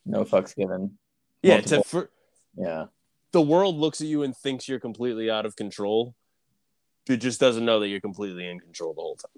[0.05, 0.97] no fucks given.
[1.43, 1.55] Yeah.
[1.57, 2.09] Multiple- To for,
[2.57, 2.85] Yeah.
[3.33, 6.15] the world looks at you and thinks you're completely out of control.
[7.07, 9.29] It just doesn't know that you're completely in control the whole time.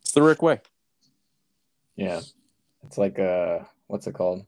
[0.00, 0.60] It's the Rick way.
[1.96, 2.20] Yeah.
[2.84, 4.44] It's like uh what's it called?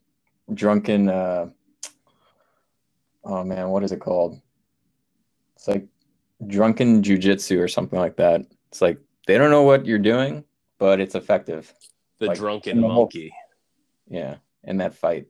[0.53, 1.49] Drunken uh
[3.25, 4.41] oh man, what is it called?
[5.57, 5.87] It's like
[6.47, 8.43] drunken jujitsu or something like that.
[8.69, 10.45] It's like they don't know what you're doing,
[10.79, 11.73] but it's effective.
[12.19, 13.33] The Like, drunken in the whole- monkey.
[14.09, 15.27] Yeah, in that fight.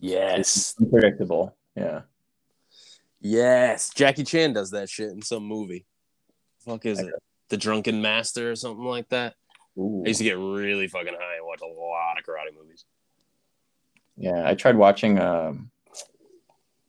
[0.00, 0.74] Yes.
[0.80, 1.56] Unpredictable.
[1.76, 2.02] Yeah.
[3.20, 3.90] Yes.
[3.94, 5.86] Jackie Chan does that shit in some movie.
[6.60, 7.12] Fuck is it?
[7.48, 9.34] The Drunken Master or something like that.
[9.78, 10.02] Ooh.
[10.04, 12.84] I used to get really fucking high and watch a lot of karate movies.
[14.16, 15.18] Yeah, I tried watching.
[15.20, 15.70] Um,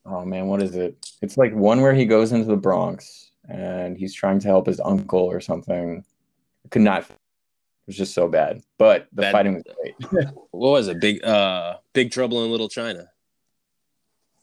[0.06, 0.98] oh man, what is it?
[1.22, 4.80] It's like one where he goes into the Bronx and he's trying to help his
[4.80, 6.03] uncle or something.
[6.65, 7.03] I Could not.
[7.03, 7.18] It
[7.88, 10.27] was just so bad, but the That- fighting was great.
[10.52, 10.99] What was it?
[10.99, 13.07] Big uh Big Trouble in Little China.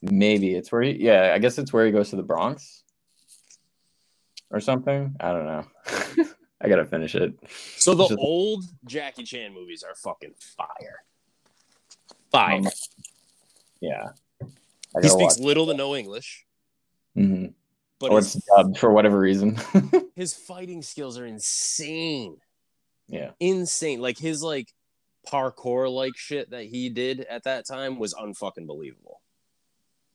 [0.03, 0.93] Maybe it's where he.
[0.93, 2.85] Yeah, I guess it's where he goes to the Bronx
[4.51, 5.15] or something.
[5.21, 5.65] I don't know.
[6.61, 7.35] I gotta finish it.
[7.77, 11.03] So the Just- old Jackie Chan movies are fucking fire.
[12.31, 12.55] Fire.
[12.59, 12.69] Um,
[13.81, 14.11] Yeah.
[14.43, 15.45] I he speaks watch.
[15.47, 16.47] little to no English,
[17.17, 17.53] Mhm.
[17.99, 19.59] but Or his, it's dubbed for whatever reason.
[20.17, 22.39] his fighting skills are insane.
[23.09, 23.33] yeah.
[23.39, 24.01] Insane.
[24.01, 24.73] Like his like
[25.29, 29.21] parkour like shit that he did at that time was unfucking believable.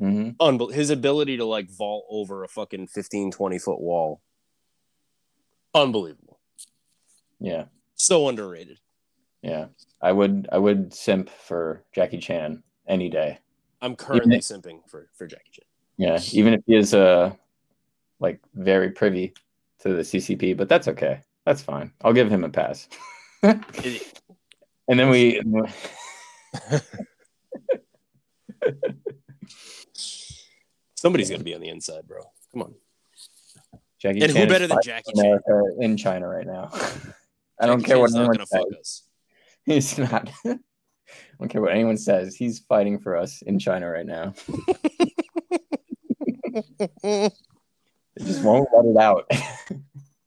[0.02, 4.22] Unbel- his ability to like vault over a fucking 15 20 foot wall.
[5.76, 6.40] Unbelievable.
[7.40, 7.66] Yeah.
[7.96, 8.80] So underrated.
[9.44, 9.68] Yeah.
[10.02, 13.38] I would I would simp for Jackie Chan any day.
[13.82, 15.66] I'm currently Even- simping for for Jackie Chan.
[15.98, 16.20] Yeah.
[16.32, 17.34] Even if he is uh
[18.20, 19.34] like very privy
[19.80, 21.22] to the CCP, but that's okay.
[21.46, 21.92] That's fine.
[22.04, 22.88] I'll give him a pass.
[24.88, 25.40] And then we
[31.02, 32.22] Somebody's gonna be on the inside, bro.
[32.52, 32.76] Come on.
[34.00, 35.26] Jackie And Chan who is better than fighting Jackie Chan?
[35.26, 36.70] America in China right now.
[37.60, 38.62] I don't Jackie care what Chan's not anyone gonna says.
[38.70, 39.04] fuck us.
[39.66, 40.30] He's not.
[40.46, 40.60] I
[41.40, 42.36] don't care what anyone says.
[42.36, 44.36] He's fighting for us in China right now.
[47.02, 47.32] They
[48.20, 49.26] just won't let it out.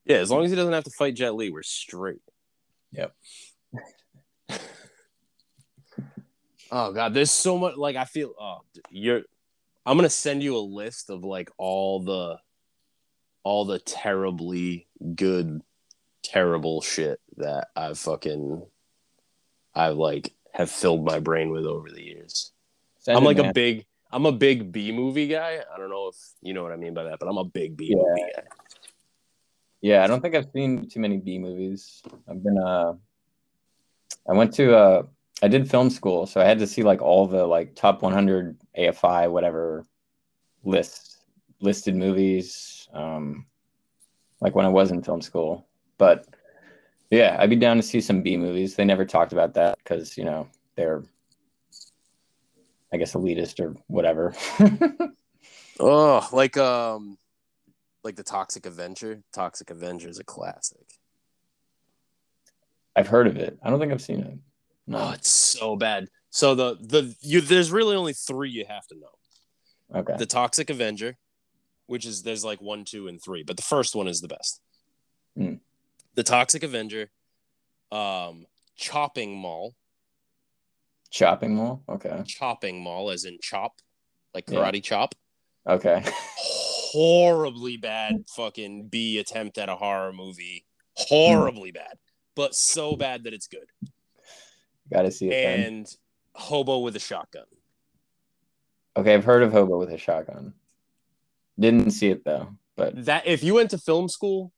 [0.06, 2.20] Yeah, as long as he doesn't have to fight Jet Li, we're straight.
[2.90, 3.14] Yep.
[6.72, 7.76] oh god, there's so much.
[7.76, 8.34] Like I feel.
[8.40, 8.59] Oh,
[8.90, 9.22] you're.
[9.86, 12.39] I'm gonna send you a list of like all the,
[13.43, 15.61] all the terribly good,
[16.23, 18.66] terrible shit that I've fucking,
[19.74, 22.52] I've like have filled my brain with over the years.
[23.01, 23.51] Send I'm like man.
[23.51, 23.85] a big.
[24.11, 25.59] I'm a big B movie guy.
[25.74, 27.77] I don't know if you know what I mean by that, but I'm a big
[27.77, 27.97] B Yeah.
[27.97, 28.43] movie guy.
[29.81, 32.01] Yeah, I don't think I've seen too many B movies.
[32.31, 32.94] I've been uh
[34.28, 35.02] I went to uh
[35.43, 38.59] I did film school, so I had to see like all the like top 100
[38.78, 39.85] AFI whatever
[40.62, 41.19] list
[41.61, 43.47] listed movies um
[44.40, 45.66] like when I was in film school.
[45.98, 46.27] But
[47.11, 48.74] yeah, I'd be down to see some B movies.
[48.74, 51.02] They never talked about that cuz you know, they're
[52.93, 54.35] I guess elitist or whatever.
[55.81, 57.19] Oh, like um,
[58.05, 59.23] like the Toxic Avenger.
[59.32, 60.86] Toxic Avenger is a classic.
[62.94, 63.59] I've heard of it.
[63.62, 64.39] I don't think I've seen it.
[64.89, 65.11] Oh, No.
[65.11, 66.09] it's so bad.
[66.31, 69.98] So the the you there's really only three you have to know.
[70.01, 70.16] Okay.
[70.19, 71.16] The Toxic Avenger,
[71.86, 74.61] which is there's like one, two, and three, but the first one is the best.
[75.36, 75.55] Hmm.
[76.15, 77.11] The Toxic Avenger,
[77.93, 78.47] um,
[78.77, 79.74] Chopping Mall,
[81.11, 81.85] Chopping mall?
[81.89, 82.23] Okay.
[82.27, 83.74] Chopping Mall, as in chop,
[84.35, 84.59] like Yeah.
[84.59, 85.15] karate chop.
[85.69, 86.02] Okay.
[86.36, 90.66] Horribly bad fucking B attempt at a horror movie.
[90.97, 91.98] Horribly bad,
[92.35, 93.66] but so bad that it's good.
[94.93, 95.61] Got to see it then.
[95.61, 95.97] And
[96.35, 97.44] Hobo with a Shotgun.
[98.97, 100.55] Okay, I've heard of Hobo with a shotgun.
[101.59, 104.52] Didn't see it though, but That if you went to film school,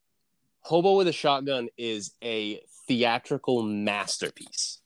[0.60, 4.80] Hobo with a Shotgun is a theatrical masterpiece.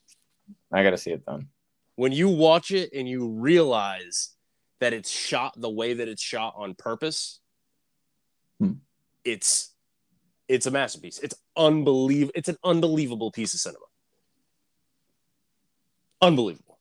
[0.72, 1.48] I got to see it then.
[1.96, 4.34] When you watch it and you realize
[4.78, 7.40] that it's shot the way that it's shot on purpose,
[8.60, 8.72] Hmm.
[9.24, 9.74] it's
[10.48, 11.18] it's a masterpiece.
[11.20, 12.32] It's unbelievable.
[12.34, 13.84] It's an unbelievable piece of cinema.
[16.22, 16.78] Unbelievable.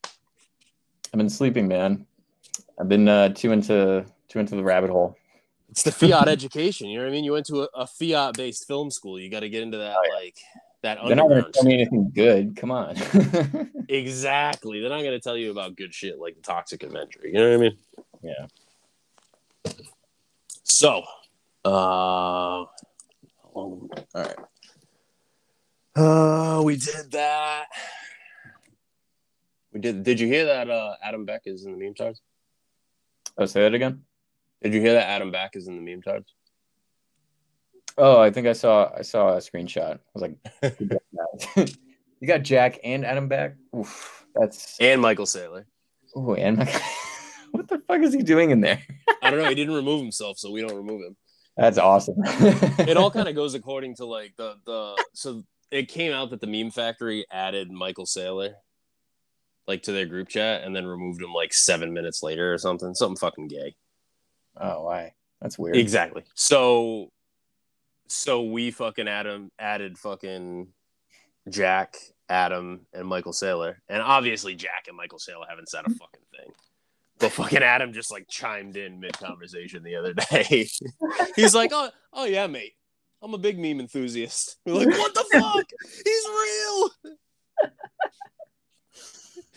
[1.13, 2.05] I've been sleeping, man.
[2.79, 5.17] I've been uh, too into too into the rabbit hole.
[5.69, 6.87] It's the fiat education.
[6.87, 7.23] You know what I mean?
[7.23, 9.19] You went to a, a fiat based film school.
[9.19, 10.15] You got to get into that Oh, yeah.
[10.15, 10.37] like
[10.81, 12.55] that They're not going to tell me anything good.
[12.55, 12.95] Come on.
[13.89, 14.79] Exactly.
[14.81, 17.21] They're not going to tell you about good shit like the Toxic Avenger.
[17.23, 17.77] You know what I mean?
[18.21, 19.73] yeah.
[20.63, 21.01] So,
[21.65, 21.69] uh,
[23.55, 24.35] all right.
[25.95, 27.65] Uh, we did that.
[29.73, 30.03] We did.
[30.03, 30.69] Did you hear that?
[30.69, 32.21] Uh, Adam Back is in the meme charts.
[33.37, 34.01] Oh, say that again.
[34.61, 35.07] Did you hear that?
[35.07, 36.33] Adam Back is in the meme charts.
[37.97, 39.95] Oh, I think I saw I saw a screenshot.
[39.95, 40.37] I was like,
[40.79, 41.01] you got
[41.55, 41.75] that.
[42.19, 43.55] you got Jack and Adam Back.
[43.75, 45.65] Oof, that's And Michael Saylor.
[46.15, 46.65] oh, and my,
[47.51, 48.81] what the fuck is he doing in there?
[49.21, 49.49] I don't know.
[49.49, 51.15] He didn't remove himself, so we don't remove him.
[51.57, 52.15] That's awesome.
[52.19, 56.41] it all kind of goes according to like the the so it came out that
[56.41, 58.53] the meme factory added Michael Saylor
[59.69, 62.93] like to their group chat and then removed him like seven minutes later or something.
[62.95, 63.75] Something fucking gay.
[64.57, 65.13] Oh, why?
[65.41, 65.77] That's weird.
[65.77, 66.23] Exactly.
[66.33, 67.11] So,
[68.07, 70.67] so we fucking Adam added fucking
[71.47, 71.95] Jack,
[72.27, 76.51] Adam, and Michael Saylor, and obviously Jack and Michael Saylor haven't said a fucking thing.
[77.19, 80.67] But fucking Adam just like chimed in mid conversation the other day.
[81.35, 82.73] He's like, "Oh, oh yeah, mate.
[83.21, 85.65] I'm a big meme enthusiast." We're like, "What the fuck?
[86.05, 86.89] He's real."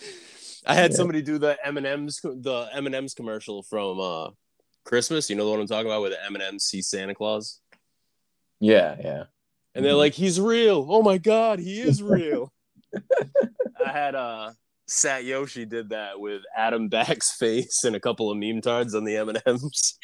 [0.65, 0.97] I had Yeah.
[0.97, 4.29] somebody do the M and M's the M and M's commercial from uh,
[4.85, 5.29] Christmas.
[5.29, 7.59] You know the one I'm talking about, where the M and M's see Santa Claus,
[8.59, 9.23] Yeah, yeah.
[9.75, 9.97] and they're Mhm.
[9.97, 10.85] like, "He's real!
[10.89, 12.53] Oh my god, he is real!"
[13.85, 14.51] I had uh,
[14.87, 19.03] Sat Yoshi did that with Adam Back's face and a couple of meme tards on
[19.03, 19.97] the M and M's.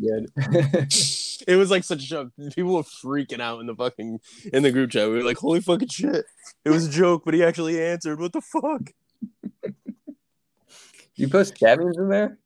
[0.00, 0.30] Good.
[1.46, 2.32] It was like such a joke.
[2.54, 4.18] People were freaking out in the fucking
[4.52, 5.08] in the group chat.
[5.08, 6.26] We were like, "Holy fucking shit!"
[6.64, 8.20] It was a joke, but he actually answered.
[8.20, 8.92] What the fuck?
[11.14, 12.38] you post cabins in there?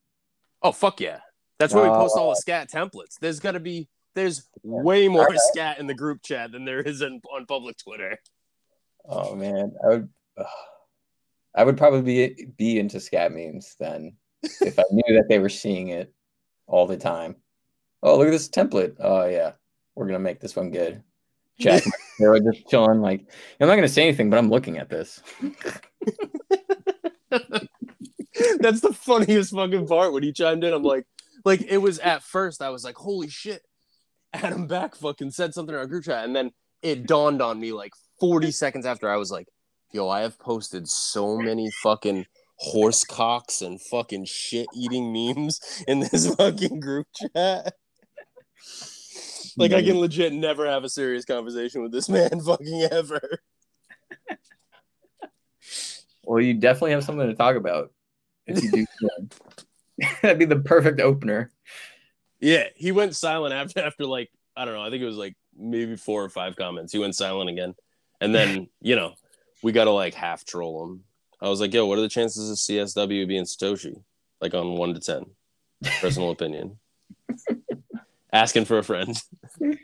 [0.62, 1.20] Oh fuck yeah!
[1.58, 2.40] That's where we post all the oh.
[2.40, 3.18] scat templates.
[3.18, 5.38] There's got to be there's way more Okay.
[5.52, 8.18] scat in the group chat than there is in, on public Twitter.
[9.08, 10.08] Oh man, I would.
[11.54, 15.48] I would probably be be into scat memes then if I knew that they were
[15.48, 16.12] seeing it
[16.72, 17.36] all the time.
[18.02, 18.96] Oh, look at this template.
[18.98, 19.52] Oh yeah,
[19.94, 21.02] we're gonna make this one good.
[21.60, 21.84] Jack,
[22.18, 23.00] they were just chilling.
[23.00, 23.26] Like
[23.60, 25.22] I'm not gonna say anything, but I'm looking at this.
[28.58, 30.72] That's the funniest fucking part when he chimed in.
[30.72, 31.06] I'm like,
[31.44, 33.62] like it was at first I was like, holy shit,
[34.32, 36.50] Adam Back fucking said something in our group chat, and then
[36.82, 39.46] it dawned on me like 40 seconds after I was like,
[39.92, 42.24] yo, I have posted so many fucking
[42.56, 47.74] horse cocks and fucking shit eating memes in this fucking group chat.
[49.56, 53.20] Like I can legit never have a serious conversation with this man fucking ever.
[56.24, 57.92] Well, you definitely have something to talk about
[58.46, 58.86] if you do.
[60.22, 61.52] That'd be the perfect opener.
[62.40, 64.82] Yeah, he went silent after after like I don't know.
[64.82, 66.92] I think it was like maybe four or five comments.
[66.92, 67.74] He went silent again,
[68.20, 69.14] and then you know
[69.62, 71.04] we got to like half troll him.
[71.42, 74.02] I was like, "Yo, what are the chances of CSW being Satoshi?"
[74.40, 75.26] Like on one to ten,
[76.00, 76.78] personal opinion.
[78.32, 79.14] Asking for a friend.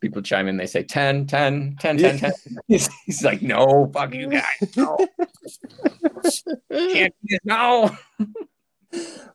[0.00, 2.32] People chime in, they say 10, 10, 10, 10, 10.
[2.66, 4.76] He's, he's like, no, fuck you guys.
[4.76, 4.96] No.
[6.68, 7.96] Can't do this, no.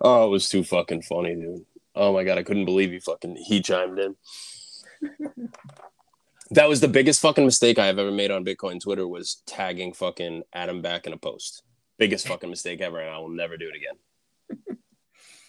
[0.02, 1.66] Oh, it was too fucking funny, dude.
[1.96, 4.16] Oh my god, I couldn't believe he fucking he chimed in.
[6.52, 9.94] That was the biggest fucking mistake I have ever made on Bitcoin Twitter was tagging
[9.94, 11.64] fucking Adam Back in a post.
[11.98, 14.78] Biggest fucking mistake ever, and I will never do it again.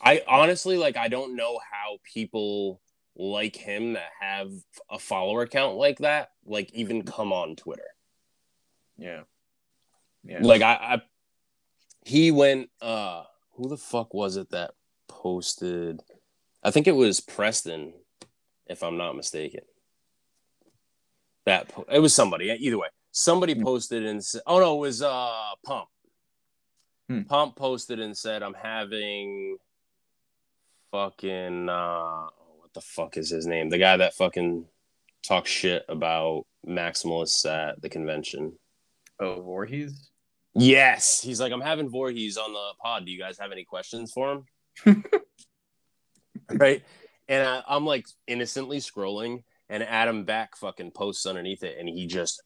[0.01, 2.81] I honestly like I don't know how people
[3.17, 4.51] like him that have
[4.89, 7.83] a follower count like that, like even come on Twitter.
[8.97, 9.23] Yeah.
[10.25, 10.39] Yeah.
[10.41, 11.03] Like I, I
[12.05, 14.73] he went uh who the fuck was it that
[15.09, 16.01] posted
[16.63, 17.95] I think it was Preston,
[18.67, 19.63] if I'm not mistaken.
[21.49, 22.89] That po- it was somebody, either way.
[23.11, 23.63] Somebody Hmm.
[23.63, 25.33] posted and said, "Oh no, it was uh
[25.65, 25.89] Pomp."
[27.09, 27.23] Hmm.
[27.23, 29.57] Pomp posted and said, "I'm having
[30.93, 32.27] fucking uh
[32.59, 33.71] what the fuck is his name?
[33.71, 34.67] The guy that fucking
[35.23, 38.59] talks shit about maximalists at the convention."
[39.21, 40.11] oh, Voorhees?
[40.55, 43.05] Yes, he's like, I'm having Voorhees on the pod.
[43.05, 44.33] Do you guys have any questions for
[44.85, 45.05] him?
[46.53, 46.83] right,
[47.29, 52.07] and I, I'm like innocently scrolling, and Adam Back fucking posts underneath it, and he
[52.07, 52.43] just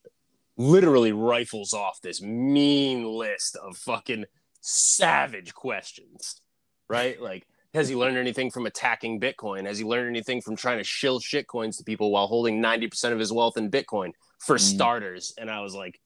[0.56, 4.24] literally rifles off this mean list of fucking
[4.60, 6.40] savage questions.
[6.88, 7.46] Right, like.
[7.74, 9.64] Has he learned anything from attacking Bitcoin?
[9.64, 13.12] Has he learned anything from trying to shill shit coins to people while holding 90%
[13.12, 14.60] of his wealth in Bitcoin for Mm.
[14.60, 15.32] starters?
[15.38, 15.98] And I was like,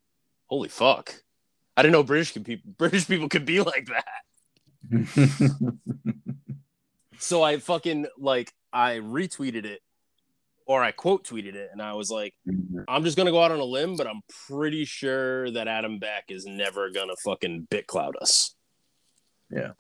[0.46, 1.12] holy fuck.
[1.76, 4.04] I didn't know British could people British people could be like that.
[7.18, 9.80] So I fucking like I retweeted it
[10.66, 12.80] or I quote tweeted it and I was like, mm-hmm.
[12.88, 16.24] I'm just gonna go out on a limb, but I'm pretty sure that Adam Back
[16.28, 18.54] is never gonna fucking BitClout us.
[19.50, 19.72] Yeah.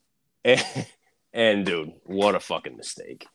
[0.44, 0.64] And,
[1.32, 3.26] and dude, what a fucking mistake.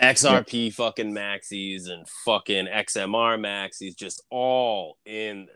[0.00, 5.48] XRP fucking maxis and fucking XMR maxis just all in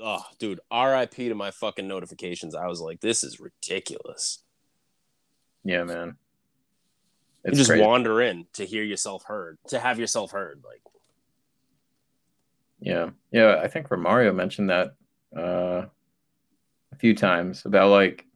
[0.00, 2.54] oh dude, RIP to my fucking notifications.
[2.54, 4.42] I was like, this is ridiculous.
[5.64, 6.16] yeah, man.
[7.46, 7.84] You It's just crazy.
[7.84, 10.62] wander in to hear yourself heard, to have yourself heard.
[10.64, 10.82] Like
[12.80, 13.60] Yeah, yeah.
[13.62, 14.94] I think Romario mentioned that
[15.36, 15.86] uh,
[16.92, 18.26] a few times about like,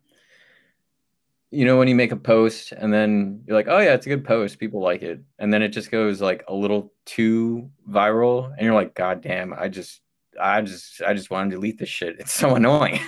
[1.51, 4.09] you know, when you make a post and then you're like, oh yeah, it's a
[4.09, 8.53] good post, people like it, and then it just goes like a little too viral,
[8.53, 10.01] and you're like, god damn, I just
[10.41, 12.21] I just I just want to delete this shit.
[12.21, 13.01] It's so annoying.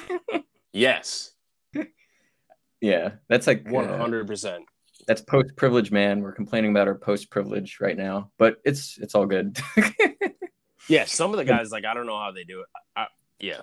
[0.73, 1.31] Yes,
[2.81, 4.65] yeah, that's like uh, hundred percent.
[5.07, 6.21] That's post privilege, man.
[6.21, 9.59] We're complaining about our post privilege right now, but it's it's all good.
[10.89, 12.67] Yeah, some of the guys like I don't know how they do it.
[12.97, 13.07] I,
[13.39, 13.61] yeah,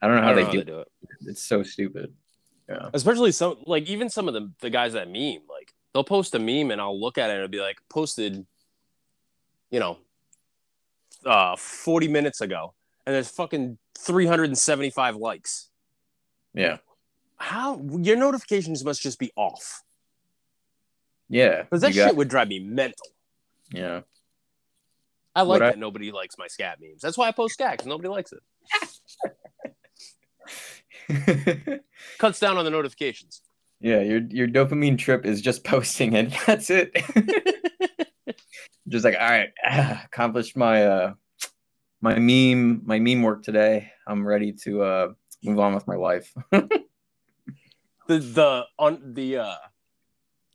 [0.00, 0.58] I don't know I how don't they know how do.
[0.58, 0.88] they do it.
[1.26, 2.12] It's so stupid.
[2.68, 2.88] Yeah.
[2.92, 6.38] Especially some like even some of the the guys that meme like they'll post a
[6.38, 8.46] meme and I'll look at it and it'll be like posted,
[9.70, 9.98] you know,
[11.26, 12.74] uh, forty minutes ago,
[13.06, 15.68] and there's fucking three hundred and seventy five likes.
[16.54, 16.78] Yeah.
[17.36, 19.82] How your notifications must just be off
[21.32, 21.62] Yeah.
[21.62, 23.06] because that got- shit would drive me mental.
[23.72, 24.02] Yeah.
[25.34, 27.00] I like What I- that nobody likes my scat memes.
[27.00, 28.42] That's why I post scat because nobody likes it.
[32.18, 33.40] Cuts down on the notifications.
[33.80, 36.32] yeah, your your dopamine trip is just posting it.
[36.46, 36.94] That's it.
[38.88, 41.14] just like, all right, ah, accomplished my uh
[42.02, 43.90] my meme my meme work today.
[44.06, 45.08] I'm ready to uh
[45.42, 46.32] move on with my life.
[46.50, 46.68] the
[48.08, 49.54] the on the uh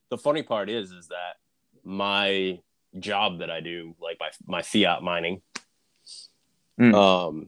[0.09, 1.35] the funny part is is that
[1.83, 2.59] my
[2.99, 5.41] job that I do like my my fiat mining
[6.79, 6.93] Mm.
[6.93, 7.47] um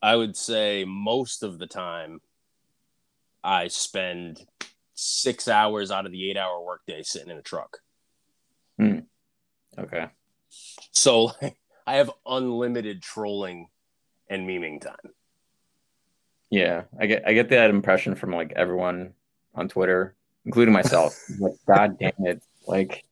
[0.00, 2.20] I would say most of the time
[3.42, 4.46] I spend
[4.94, 7.78] 6 hours out of the 8 hour workday sitting in a truck.
[8.80, 9.06] Mm.
[9.76, 10.06] okay.
[10.92, 11.32] So
[11.86, 13.68] I have unlimited trolling
[14.30, 15.12] and memeing time.
[16.50, 19.14] Yeah, I get I get that impression from like everyone
[19.54, 20.14] on Twitter,
[20.48, 21.14] including myself.
[21.38, 22.42] like, God damn it!
[22.66, 23.04] Like,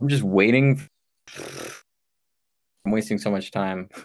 [0.00, 0.88] I'm just waiting.
[2.84, 3.88] I'm wasting so much time.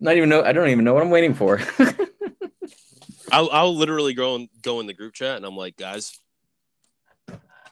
[0.00, 0.42] Not even know.
[0.42, 1.60] I don't even know what I'm waiting for.
[3.32, 6.18] I'll, I'll literally go and go in the group chat and I'm like, guys,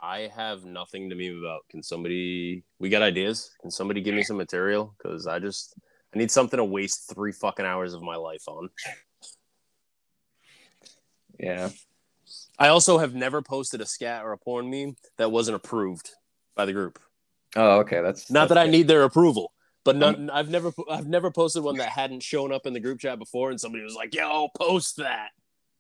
[0.00, 1.62] I have nothing to meme about.
[1.68, 2.62] Can somebody?
[2.78, 3.50] We got ideas?
[3.60, 4.94] Can somebody give me some material?
[4.96, 5.74] Because I just
[6.14, 8.70] I need something to waste three fucking hours of my life on.
[11.40, 11.70] yeah,
[12.58, 16.10] I also have never posted a scat or a porn meme that wasn't approved
[16.54, 16.98] by the group.
[17.54, 18.00] Oh, okay.
[18.02, 19.52] That's Not that's that I need their approval,
[19.84, 23.00] but none, I've never I've never posted one that hadn't shown up in the group
[23.00, 25.30] chat before, and somebody was like, "Yo, post that."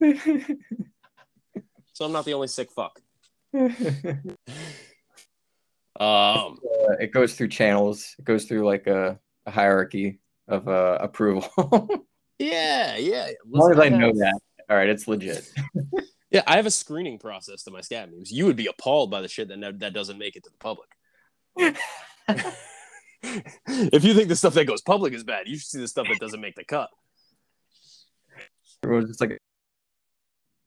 [1.96, 3.00] So I'm not the only sick fuck.
[5.98, 8.14] Um, Uh, it goes through channels.
[8.18, 11.48] It goes through like a, a hierarchy of uh, approval.
[11.56, 11.98] as
[12.38, 13.30] yeah, yeah.
[13.48, 14.38] long as I know that,
[14.68, 15.50] all right, it's legit.
[16.36, 18.30] Yeah, I have a screening process to my scat memes.
[18.30, 20.58] You would be appalled by the shit that ne- that doesn't make it to the
[20.58, 20.90] public.
[23.66, 26.08] if you think the stuff that goes public is bad, you should see the stuff
[26.10, 26.90] that doesn't make the cut.
[28.84, 29.40] Everyone's just like,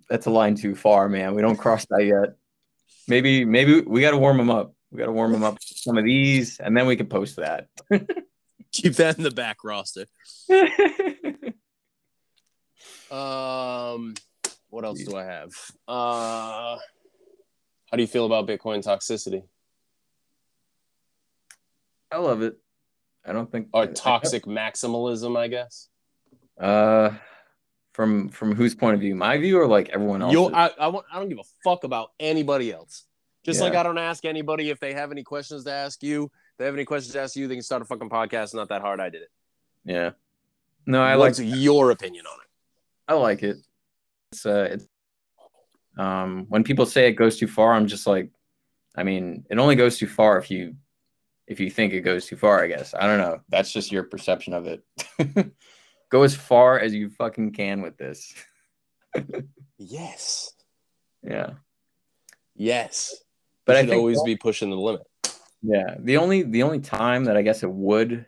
[0.09, 1.35] that's a line too far, man.
[1.35, 2.35] We don't cross that yet.
[3.07, 4.73] Maybe, maybe we got to warm them up.
[4.89, 7.67] We got to warm them up some of these, and then we can post that.
[8.71, 10.07] Keep that in the back roster.
[13.11, 14.13] Um,
[14.69, 15.49] what else do I have?
[15.87, 16.77] Uh,
[17.91, 19.43] how do you feel about Bitcoin toxicity
[22.11, 22.57] I love it.
[23.25, 25.37] I don't think or toxic maximalism?
[25.37, 25.89] I guess.
[26.59, 27.11] Uh,
[27.93, 29.15] from from whose point of view?
[29.15, 30.33] My view or like everyone else?
[30.33, 33.05] Yo, I, I, want, I don't give a fuck about anybody else.
[33.43, 33.65] Just Yeah.
[33.65, 36.25] like I don't ask anybody if they have any questions to ask you.
[36.25, 38.43] If they have any questions to ask you, they can start a fucking podcast.
[38.45, 38.99] It's not that hard.
[38.99, 39.29] I did it.
[39.85, 40.11] yeah.
[40.85, 42.47] No, I like your opinion on it?
[43.07, 43.57] I like it.
[44.31, 44.87] It's uh, it's,
[45.97, 48.29] um, when people say it goes too far, I'm just like,
[48.95, 50.75] I mean, it only goes too far if you
[51.47, 52.63] if you think it goes too far.
[52.63, 53.39] I guess I don't know.
[53.49, 54.83] That's just your perception of it.
[56.09, 58.33] Go as far as you fucking can with this.
[59.81, 60.51] Yes.
[61.23, 61.51] Yeah,
[62.53, 63.15] Yes.
[63.65, 65.07] but I should always be pushing the limit.
[65.61, 68.25] Yeah, the only the only time that I guess it would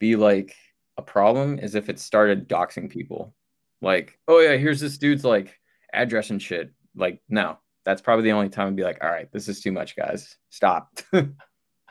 [0.00, 0.56] be like
[0.96, 3.32] a problem is if it started doxing people.
[3.82, 5.58] Like, oh yeah, here's this dude's like
[5.92, 6.72] address and shit.
[6.94, 9.72] Like, no, that's probably the only time I'd be like, all right, this is too
[9.72, 10.36] much, guys.
[10.50, 10.98] Stop.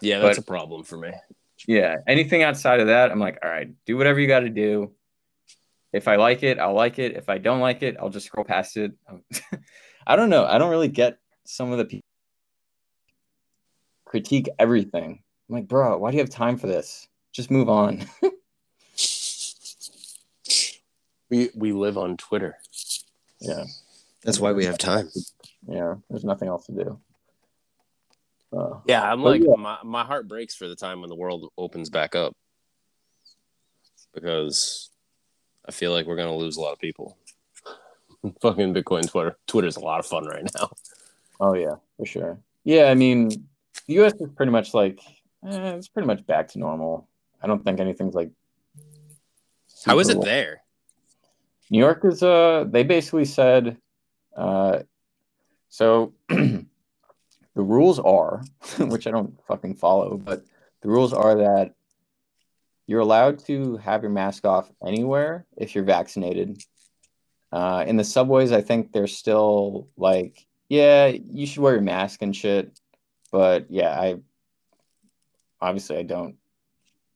[0.01, 1.11] Yeah, that's But- a problem for me.
[1.67, 4.93] yeah, anything outside of that, I'm like, all right, do whatever you got to do.
[5.91, 7.17] If I like it, I'll like it.
[7.17, 8.93] If I don't like it, I'll just scroll past it.
[10.07, 10.45] I don't know.
[10.45, 12.05] I don't really get some of the people
[14.05, 15.21] critique everything.
[15.49, 17.07] I'm like, bro, why do you have time for this?
[17.33, 18.05] Just move on.
[21.29, 22.57] We we live on Twitter.
[23.39, 23.65] yeah,
[24.23, 25.09] That's why we have time.
[25.67, 25.95] yeah.
[26.09, 26.99] There's nothing else to do.
[28.51, 29.53] Uh, Yeah, I'm like yeah.
[29.57, 32.35] my my heart breaks for the time when the world opens back up
[34.13, 34.89] because
[35.67, 37.17] I feel like we're gonna lose a lot of people.
[38.41, 39.37] Fucking Bitcoin Twitter.
[39.47, 40.71] Twitter's a lot of fun right now.
[41.39, 42.39] oh yeah, for sure.
[42.63, 43.29] Yeah, I mean,
[43.87, 44.13] the U.S.
[44.19, 44.99] is pretty much like
[45.47, 47.07] eh, it's pretty much back to normal.
[47.41, 48.31] I don't think anything's like.
[49.85, 50.61] How is super it well- there?
[51.69, 53.77] New York is uh they basically said
[54.35, 54.79] uh
[55.69, 56.65] so the
[57.55, 58.41] rules are
[58.79, 60.43] which I don't fucking follow, but
[60.81, 61.73] the rules are that
[62.87, 66.61] you're allowed to have your mask off anywhere if you're vaccinated.
[67.51, 72.21] Uh in the subways I think they're still like yeah, you should wear your mask
[72.21, 72.79] and shit.
[73.31, 74.15] But yeah, I
[75.61, 76.35] obviously I don't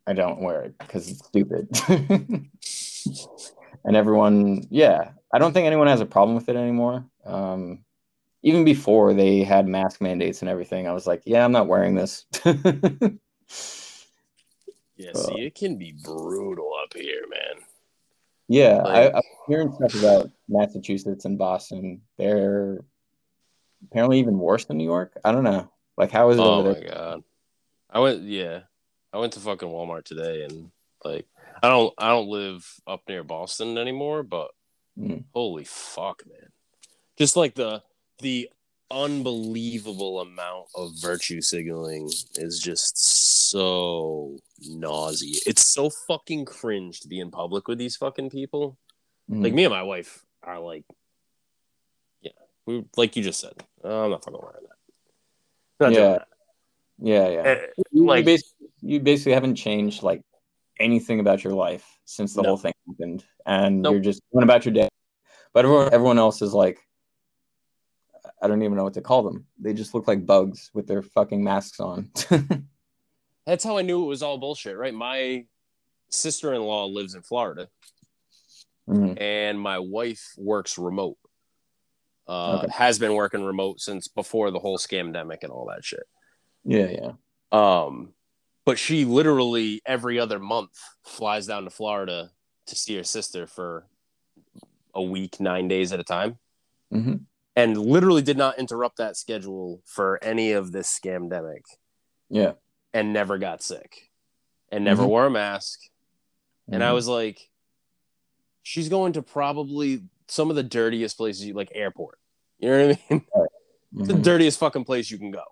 [0.05, 1.69] I don't wear it because it's stupid.
[3.85, 7.05] and everyone, yeah, I don't think anyone has a problem with it anymore.
[7.25, 7.83] Um,
[8.43, 11.95] even before they had mask mandates and everything, I was like, yeah, I'm not wearing
[11.95, 12.25] this.
[14.95, 17.63] Yeah, see, it can be brutal up here, man.
[18.47, 22.01] yeah, I, Like- I'm hearing stuff about Massachusetts and Boston.
[22.17, 22.85] They're
[23.85, 25.17] apparently even worse than New York.
[25.25, 25.69] I don't know.
[25.97, 27.23] Like, how is it Oh my god.
[27.89, 28.61] I went yeah.
[29.11, 30.71] I went to fucking Walmart today and
[31.05, 31.25] like
[31.61, 34.51] I don't I don't live up near Boston anymore, but
[34.99, 35.23] Mm.
[35.33, 36.51] holy fuck, man.
[37.17, 37.81] Just like the
[38.19, 38.49] the
[38.91, 42.05] unbelievable amount of virtue signaling
[42.35, 45.47] is just so nauseous.
[45.47, 48.77] It's so fucking cringe to be in public with these fucking people.
[49.31, 49.43] Mm.
[49.43, 50.83] Like me and my wife are like,
[52.21, 52.31] yeah,
[52.67, 53.53] we like you just said.
[53.83, 54.67] "Oh, I'm not fucking wearing
[55.79, 55.91] that.
[55.91, 56.11] Yeah.
[56.11, 56.27] that.
[56.99, 57.65] yeah, yeah.
[57.91, 60.21] You- like- you, basically, you basically haven't changed like
[60.79, 62.49] anything about your life since the No.
[62.49, 63.93] whole thing happened, and Nope.
[63.93, 64.89] you're just going about your day.
[65.53, 66.79] But everyone, everyone else is like,
[68.41, 69.45] I don't even know what to call them.
[69.59, 72.09] They just look like bugs with their fucking masks on.
[73.45, 74.93] That's how I knew it was all bullshit, right?
[74.93, 75.45] My
[76.09, 77.69] sister in law lives in Florida,
[78.89, 79.19] Mhm.
[79.21, 81.17] and my wife works remote.
[82.27, 82.71] Uh, Okay.
[82.73, 86.03] Has been working remote since before the whole scamdemic and all that shit.
[86.63, 87.11] Yeah, yeah.
[87.51, 88.13] Um,
[88.65, 90.71] but she literally every other month
[91.03, 92.31] flies down to Florida
[92.67, 93.87] to see her sister for
[94.95, 96.37] a week, nine days at a time,
[96.91, 97.15] hmm
[97.55, 101.61] and literally did not interrupt that schedule for any of this scamdemic,
[102.29, 102.53] Yeah.
[102.93, 104.09] and never got sick,
[104.71, 105.07] and never Mhm.
[105.07, 105.79] wore a mask.
[106.71, 106.93] And I Mhm.
[106.95, 107.51] was like,
[108.63, 112.17] she's going to probably some of the dirtiest places, you like airport.
[112.57, 113.25] You know what I mean?
[113.91, 114.23] the Mhm.
[114.23, 115.43] dirtiest fucking place you can go.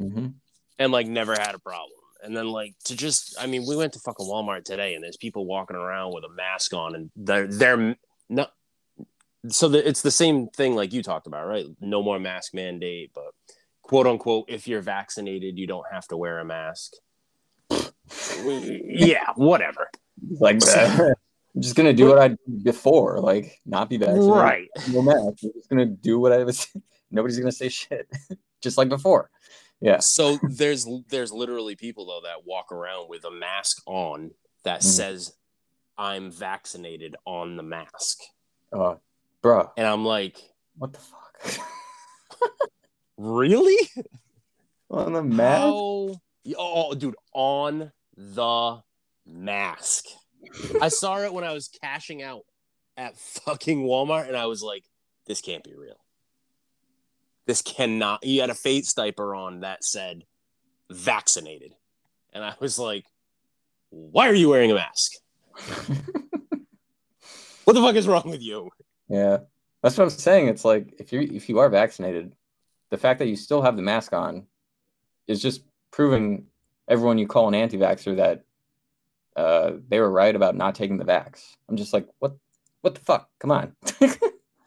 [0.00, 0.34] Mhm.
[0.78, 2.00] and like never had a problem.
[2.24, 5.16] And then like to just, I mean, we went to fucking Walmart today, and there's
[5.16, 7.96] people walking around with a mask on, and they're they're
[8.28, 8.52] not.
[9.48, 11.66] So the, it's the same thing like you talked about, right?
[11.80, 13.32] No more mask mandate, but
[13.82, 16.94] quote unquote, if you're vaccinated, you don't have to wear a mask.
[18.50, 19.90] yeah, whatever.
[20.40, 21.10] like uh,
[21.54, 24.30] I'm just gonna do what I did before, like not be vaccinated.
[24.30, 24.68] Right.
[24.90, 25.44] No mask.
[25.44, 26.66] I'm just gonna do what I was.
[27.10, 28.08] Nobody's gonna say shit,
[28.60, 29.30] just like before.
[29.80, 29.98] Yeah.
[30.00, 34.30] So there's there's literally people though that walk around with a mask on
[34.64, 34.84] that Mhm.
[34.84, 35.32] says
[35.98, 38.18] I'm vaccinated on the mask.
[38.72, 38.96] Uh,
[39.42, 40.36] bruh, And I'm like,
[40.76, 41.66] what the fuck?
[43.16, 43.76] really?
[44.90, 45.60] On the mask?
[45.62, 46.14] How?
[46.58, 48.80] Oh, dude, on the
[49.26, 50.04] mask.
[50.80, 52.42] I saw it when I was cashing out
[52.96, 54.84] at fucking Walmart, and I was like,
[55.26, 55.96] this can't be real.
[57.46, 58.24] This cannot.
[58.24, 60.24] He had a face diaper on that said
[60.90, 61.74] vaccinated.
[62.32, 63.04] And I was like,
[63.90, 65.12] why are you wearing a mask?
[67.64, 68.68] What the fuck is wrong with you?
[69.08, 69.38] Yeah,
[69.82, 70.48] that's what I'm saying.
[70.48, 72.34] It's like if you if you are vaccinated,
[72.90, 74.46] the fact that you still have the mask on
[75.26, 76.46] is just proving
[76.88, 78.44] everyone you call an anti-vaxxer that
[79.34, 81.54] uh, they were right about not taking the vax.
[81.68, 82.36] I'm just like, what?
[82.82, 83.30] What the fuck?
[83.40, 83.74] Come on.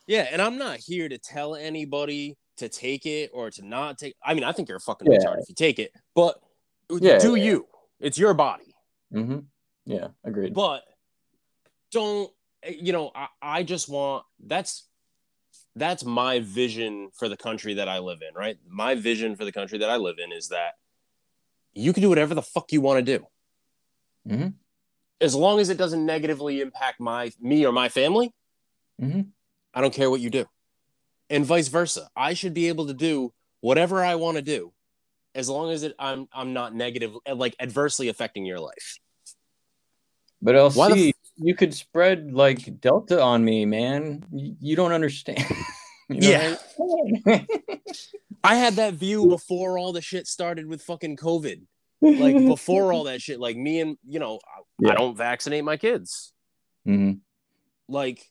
[0.07, 4.15] Yeah, and I'm not here to tell anybody to take it or to not take.
[4.23, 5.17] I mean, I think you're a fucking Yeah.
[5.19, 6.41] retard if you take it, but
[6.89, 7.45] Yeah, do yeah.
[7.45, 7.67] you?
[7.99, 8.75] It's your body,
[9.11, 9.39] hmm
[9.85, 10.53] Yeah, agreed.
[10.53, 10.83] but
[11.91, 12.31] don't.
[12.67, 14.87] You know, I, I just want that's
[15.75, 18.33] that's my vision for the country that I live in.
[18.35, 20.73] Right, my vision for the country that I live in is that
[21.73, 23.27] you can do whatever the fuck you want to do,
[24.27, 24.53] Mhm.
[25.21, 28.33] as long as it doesn't negatively impact my me or my family.
[28.99, 29.21] hmm
[29.73, 30.45] I don't care what you do.
[31.29, 32.09] And vice versa.
[32.15, 34.71] I should be able to do whatever I want to do
[35.35, 38.99] as long as it I'm I'm not negative like adversely affecting your life.
[40.41, 44.25] But Why the LC, you could spread like Delta on me, man.
[44.31, 45.45] You, you don't understand.
[46.09, 46.55] You know Yeah.
[47.27, 47.45] I?
[48.41, 51.63] I had that view before all the shit started with fucking COVID.
[52.01, 54.91] Like before all that shit like me and you know I, Yeah.
[54.91, 56.31] I don't vaccinate my kids.
[56.87, 57.19] Mhm.
[57.89, 58.25] Like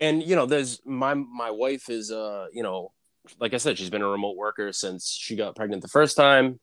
[0.00, 2.92] and you know there's my my wife is uh you know
[3.38, 6.58] like I said she's been a remote worker since she got pregnant the first time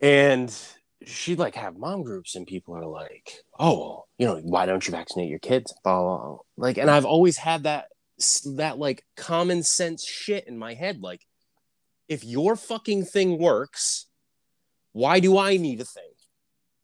[0.00, 0.54] and
[1.04, 4.86] she'd like have mom groups and people are like, oh, well, you know, why don't
[4.86, 5.74] you vaccinate your kids?
[5.84, 6.38] Blah, blah, blah.
[6.56, 7.86] Like, and I've always had that
[8.56, 11.00] that like common sense shit in my head.
[11.00, 11.26] Like,
[12.08, 14.06] if your fucking thing works,
[14.92, 16.02] why do I need a thing?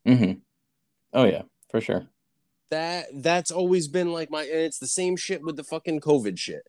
[0.06, 0.32] Mm-hmm.
[1.12, 2.06] Oh yeah, for sure.
[2.70, 6.36] That that's always been like my and it's the same shit with the fucking COVID
[6.38, 6.66] shit.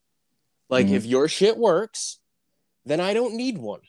[0.69, 0.91] Like Mhm.
[0.93, 2.19] if your shit works,
[2.85, 3.81] then I don't need one.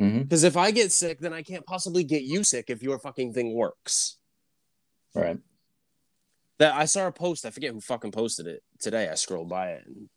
[0.00, 0.22] Mm-hmm.
[0.22, 3.32] Because if I get sick, then I can't possibly get you sick if your fucking
[3.32, 4.18] thing works.
[5.14, 5.38] Right.
[6.58, 9.08] That I saw a post, I forget who fucking posted it today.
[9.08, 10.10] I scrolled by it and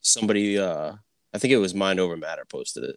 [0.00, 0.94] somebody uh
[1.34, 2.96] I think it was Mind Over Matter posted it.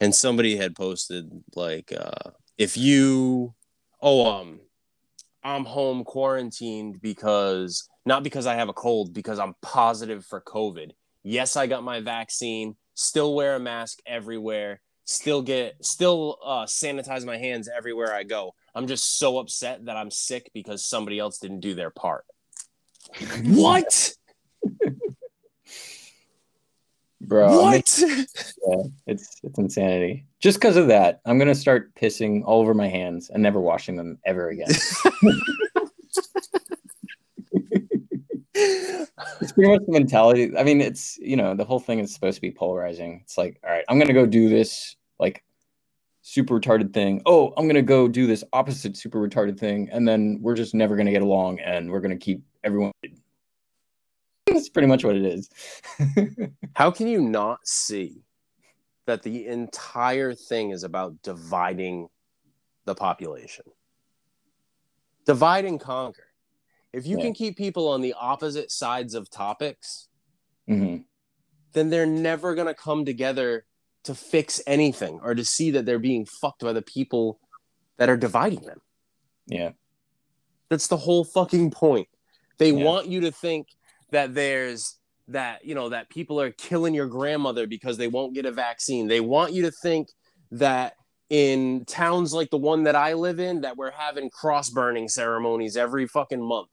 [0.00, 3.54] And somebody had posted like uh if you
[4.00, 4.60] oh um
[5.44, 10.90] I'm home quarantined because not because I have a cold, because I'm positive for COVID.
[11.22, 17.24] Yes, I got my vaccine, still wear a mask everywhere, still get still uh sanitize
[17.24, 18.54] my hands everywhere I go.
[18.74, 22.24] I'm just so upset that I'm sick because somebody else didn't do their part.
[23.44, 24.12] what?
[27.26, 28.02] Bro, what?
[28.66, 30.26] Yeah, it's it's insanity.
[30.40, 33.96] Just because of that, I'm gonna start pissing all over my hands and never washing
[33.96, 34.68] them ever again.
[38.54, 40.56] it's pretty much the mentality.
[40.56, 43.20] I mean, it's you know the whole thing is supposed to be polarizing.
[43.22, 45.44] It's like, all right, I'm gonna go do this like
[46.22, 47.22] super retarded thing.
[47.26, 50.96] Oh, I'm gonna go do this opposite super retarded thing, and then we're just never
[50.96, 52.92] gonna get along, and we're gonna keep everyone.
[54.54, 55.50] That's pretty much what it is.
[56.74, 58.22] How can you not see
[59.06, 62.08] that the entire thing is about dividing
[62.84, 63.64] the population?
[65.26, 66.28] Divide and conquer.
[66.92, 67.24] If you Yeah.
[67.24, 70.08] can keep people on the opposite sides of topics,
[70.66, 70.98] hmm
[71.72, 73.66] then they're never going to come together
[74.04, 77.40] to fix anything or to see that they're being fucked by the people
[77.96, 78.80] that are dividing them.
[79.48, 79.72] Yeah.
[80.68, 82.06] That's the whole fucking point.
[82.58, 82.84] They Yeah.
[82.84, 83.66] want you to think
[84.14, 84.96] that there's
[85.28, 89.06] that, you know, that people are killing your grandmother because they won't get a vaccine.
[89.06, 90.08] They want you to think
[90.50, 90.94] that
[91.30, 95.76] in towns like the one that I live in that we're having cross burning ceremonies
[95.76, 96.68] every fucking month.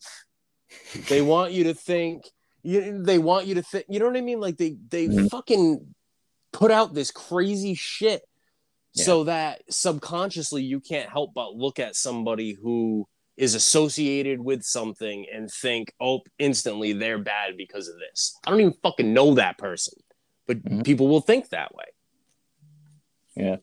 [1.07, 2.23] They want you to think
[2.63, 4.39] you, they want you to think you know what I mean?
[4.39, 5.29] Like they they Mhm.
[5.29, 5.95] fucking
[6.53, 8.21] put out this crazy shit
[8.93, 9.05] Yeah.
[9.05, 15.25] so that subconsciously you can't help but look at somebody who is associated with something
[15.33, 18.37] and think, oh, instantly they're bad because of this.
[18.45, 20.01] I don't even fucking know that person,
[20.47, 20.85] but Mhm.
[20.85, 21.85] people will think that way.
[23.35, 23.57] Yeah.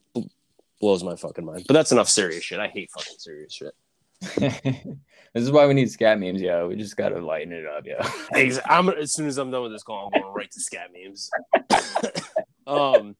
[0.81, 1.65] Blows my fucking mind.
[1.67, 2.59] But that's enough serious shit.
[2.59, 3.73] I hate fucking serious shit.
[4.21, 6.67] this is why we need scat memes, yo.
[6.67, 7.97] We just gotta lighten it up, yo.
[8.65, 11.29] I'm as soon as I'm done with this call, I'm going right to scat memes.
[12.67, 13.15] um,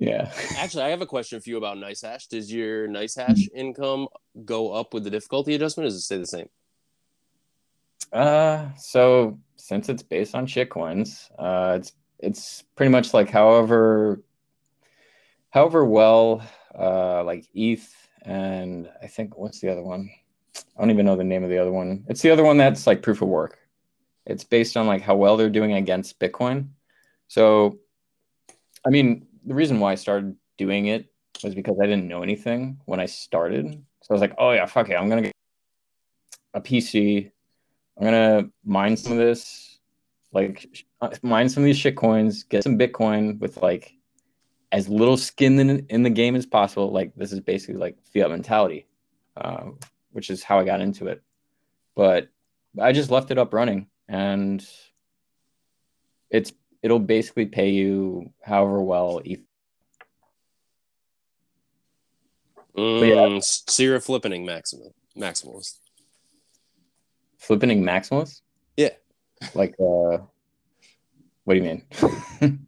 [0.00, 0.32] yeah.
[0.58, 2.28] actually, I have a question for you about NiceHash.
[2.28, 4.08] Does your NiceHash income
[4.44, 5.86] go up with the difficulty adjustment?
[5.86, 6.48] Or does it stay the same?
[8.12, 14.22] Uh, so since it's based on shitcoins, uh, it's it's pretty much like however
[15.48, 16.42] however well
[16.78, 17.88] uh like ETH
[18.22, 20.10] and I think what's the other one?
[20.54, 22.04] I don't even know the name of the other one.
[22.08, 23.58] It's the other one that's like proof of work.
[24.26, 26.68] It's based on like how well they're doing against Bitcoin.
[27.28, 27.78] So,
[28.86, 31.06] I mean, the reason why I started doing it
[31.42, 33.72] was because I didn't know anything when I started.
[34.02, 35.34] So I was like, oh yeah, fuck it, I'm gonna get
[36.54, 37.30] a PC.
[37.98, 39.78] I'm gonna mine some of this,
[40.32, 43.94] like uh, mine some of these shit coins, get some Bitcoin with like
[44.72, 46.90] as little skin in, in the game as possible.
[46.90, 48.86] Like this is basically like fiat mentality,
[49.36, 49.70] uh,
[50.12, 51.22] which is how I got into it.
[51.94, 52.28] But
[52.80, 54.64] I just left it up running, and
[56.30, 59.40] it's it'll basically pay you however well ETH.
[62.76, 62.82] yeah.
[62.82, 65.76] Mm, So you're a flippening maximal, maximalist.
[67.38, 68.42] Flipping Maximus?
[68.76, 68.90] Yeah.
[69.54, 70.18] Like uh
[71.44, 72.58] what do you mean?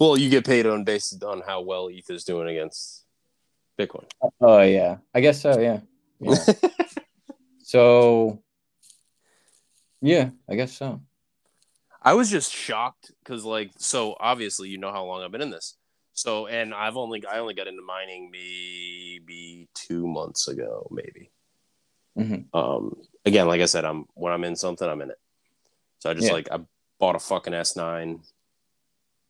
[0.00, 3.04] Well, you get paid on based on how well ETH is doing against
[3.78, 4.06] Bitcoin.
[4.40, 4.98] oh yeah.
[5.14, 5.80] I guess so, yeah.
[6.18, 6.34] Yeah.
[7.62, 8.42] so
[10.00, 11.00] yeah, I guess so.
[12.04, 15.50] I was just shocked because, like, so obviously you know how long I've been in
[15.50, 15.76] this.
[16.12, 21.30] So, and I've only I only got into mining maybe two months ago, maybe.
[22.16, 22.44] Mhm.
[22.54, 25.18] Um, again, like I said, I'm when I'm in something, I'm in it.
[25.98, 26.34] So I just Yeah.
[26.34, 26.60] like I
[27.00, 28.20] bought a fucking S9,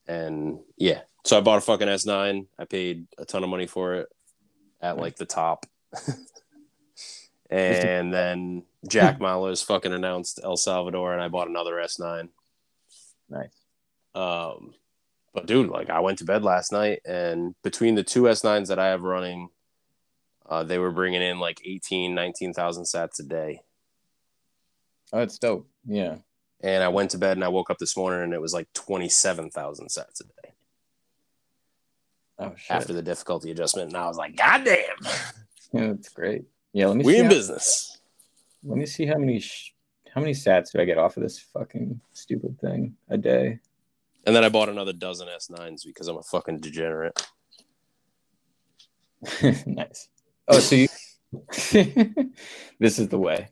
[0.06, 2.46] and yeah, so I bought a fucking S9.
[2.58, 4.08] I paid a ton of money for it
[4.82, 5.64] at like the top,
[7.50, 12.28] and then Jack Mallers fucking announced El Salvador, and I bought another S9.
[13.34, 13.54] Nice.
[14.14, 14.74] Um,
[15.34, 18.78] but dude, like I went to bed last night, and between the two S9s that
[18.78, 19.48] I have running,
[20.46, 23.62] Uh, they were bringing in like 18, 19,000 sats a day.
[25.12, 25.66] Oh, that's dope.
[25.86, 26.16] Yeah.
[26.62, 28.68] And I went to bed and I woke up this morning and it was like
[28.74, 30.52] 27,000 sats a day
[32.38, 32.70] Oh shit.
[32.76, 33.88] after the difficulty adjustment.
[33.88, 34.96] And I was like, God damn,
[35.72, 36.44] yeah, that's great.
[36.72, 37.98] Yeah, let me we see in how, business.
[38.64, 39.73] let me see how many sh-
[40.14, 43.58] how many sats do I get off of this fucking stupid thing a day?
[44.24, 47.20] And then I bought another dozen S9s because I'm a fucking degenerate.
[49.66, 50.08] nice.
[50.46, 50.88] Oh, so you
[52.78, 53.48] this is the way.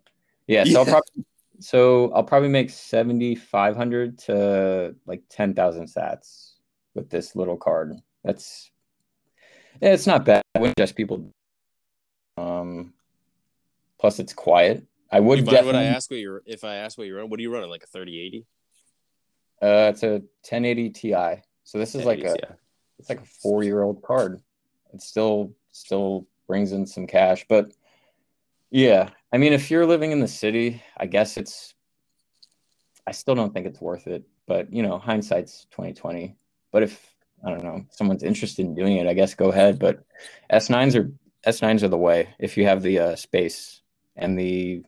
[0.47, 1.25] Yeah, so I'll probably
[1.59, 6.53] so I'll probably make seventy five hundred to like ten thousand sats
[6.95, 7.97] with this little card.
[8.23, 8.71] That's
[9.81, 10.43] yeah, it's not bad.
[10.55, 11.33] I wouldn't just people.
[12.37, 12.93] Um,
[13.99, 14.87] plus it's quiet.
[15.13, 15.89] I would You mind what definitely.
[15.89, 17.31] I ask what you're if I ask what you're running?
[17.31, 17.71] What are you running?
[17.71, 18.47] Like a 3080?
[19.61, 20.13] Uh, it's a
[20.49, 21.43] 1080 Ti.
[21.65, 22.55] So this is like a yeah.
[22.99, 24.41] it's like a four year old card.
[24.93, 27.73] It still still brings in some cash, but
[28.71, 31.75] yeah, I mean, if you're living in the city, I guess it's.
[33.07, 36.37] I still don't think it's worth it, but you know, hindsight's 2020.
[36.71, 37.15] But if
[37.45, 39.79] I don't know, someone's interested in doing it, I guess go ahead.
[39.79, 40.05] But
[40.51, 41.13] S9s are
[41.47, 43.83] S9s are the way if you have the uh, space
[44.17, 44.85] and the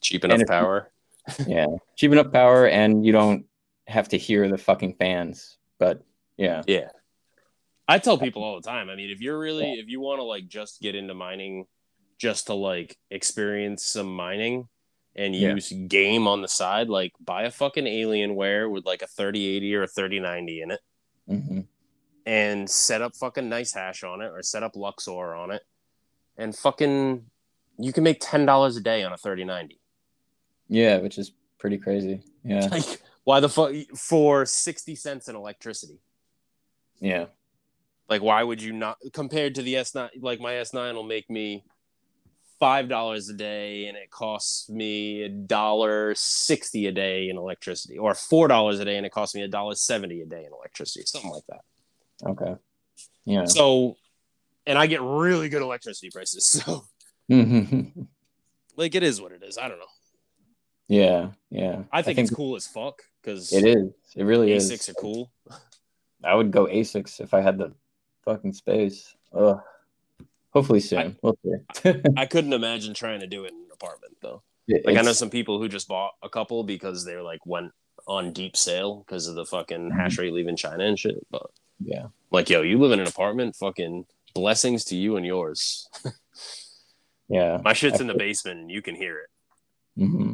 [0.00, 0.90] cheap enough if- power.
[1.46, 1.66] yeah
[1.96, 3.46] cheap enough power, and you don't
[3.88, 5.58] have to hear the fucking fans.
[5.78, 6.02] But
[6.36, 6.88] yeah, Yeah.
[7.88, 8.88] I tell people all the time.
[8.90, 11.66] I mean, if you're really if you want to like just get into mining
[12.18, 14.68] just to like experience some mining
[15.14, 15.54] and Yeah.
[15.54, 19.82] use game on the side, like buy a fucking Alienware with like a 3080 or
[19.84, 20.80] a 3090 in it
[21.28, 21.60] hmm
[22.24, 25.62] and set up fucking NiceHash on it or set up Luxor on it
[26.36, 27.24] and fucking
[27.78, 29.78] you can make $10 a day on a 3090.
[30.68, 32.22] Yeah, which is pretty crazy.
[32.44, 35.98] Yeah, Like why the fuck for 60 cents in electricity?
[37.00, 37.26] yeah,
[38.08, 40.10] Like, why would you not compared to the S9?
[40.20, 41.64] Like, my S9 will make me
[42.58, 47.98] five dollars a day, and it costs me a dollar sixty a day in electricity,
[47.98, 50.52] or four dollars a day, and it costs me a dollar seventy a day in
[50.52, 51.60] electricity, something like that.
[52.30, 52.54] okay,
[53.26, 53.44] yeah.
[53.44, 53.96] So,
[54.66, 56.46] and I get really good electricity prices.
[56.64, 56.84] So,
[57.30, 58.06] Mhm.
[58.76, 59.58] like, it is what it is.
[59.58, 59.95] I don't know.
[60.88, 61.82] Yeah, yeah.
[61.90, 63.90] I think, it's cool as fuck because It is.
[64.14, 64.88] It really ASICs is.
[64.90, 65.30] are cool.
[66.24, 67.72] I would go ASICs if I had the
[68.24, 69.14] fucking space.
[69.34, 69.60] Ugh.
[70.50, 71.16] Hopefully soon.
[71.22, 71.92] we'll see.
[72.16, 74.42] I couldn't imagine trying to do it in an apartment though.
[74.84, 77.70] Like I know some people who just bought a couple because they're like went
[78.08, 81.24] on deep sale because of the fucking hash rate leaving China and shit.
[81.30, 81.46] But
[81.78, 82.06] yeah.
[82.32, 85.88] like, yo, you live in an apartment, fucking blessings to you and yours.
[87.28, 87.60] Yeah.
[87.64, 89.30] My shit's in the basement and you can hear it.
[89.96, 90.32] hmm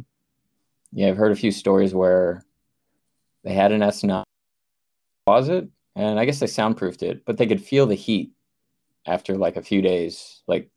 [0.93, 2.45] Yeah, I've heard a few stories where
[3.45, 4.25] they had an S9
[5.27, 8.33] closet, and I guess they soundproofed it, but they could feel the heat
[9.07, 10.43] after like a few days.
[10.47, 10.71] Like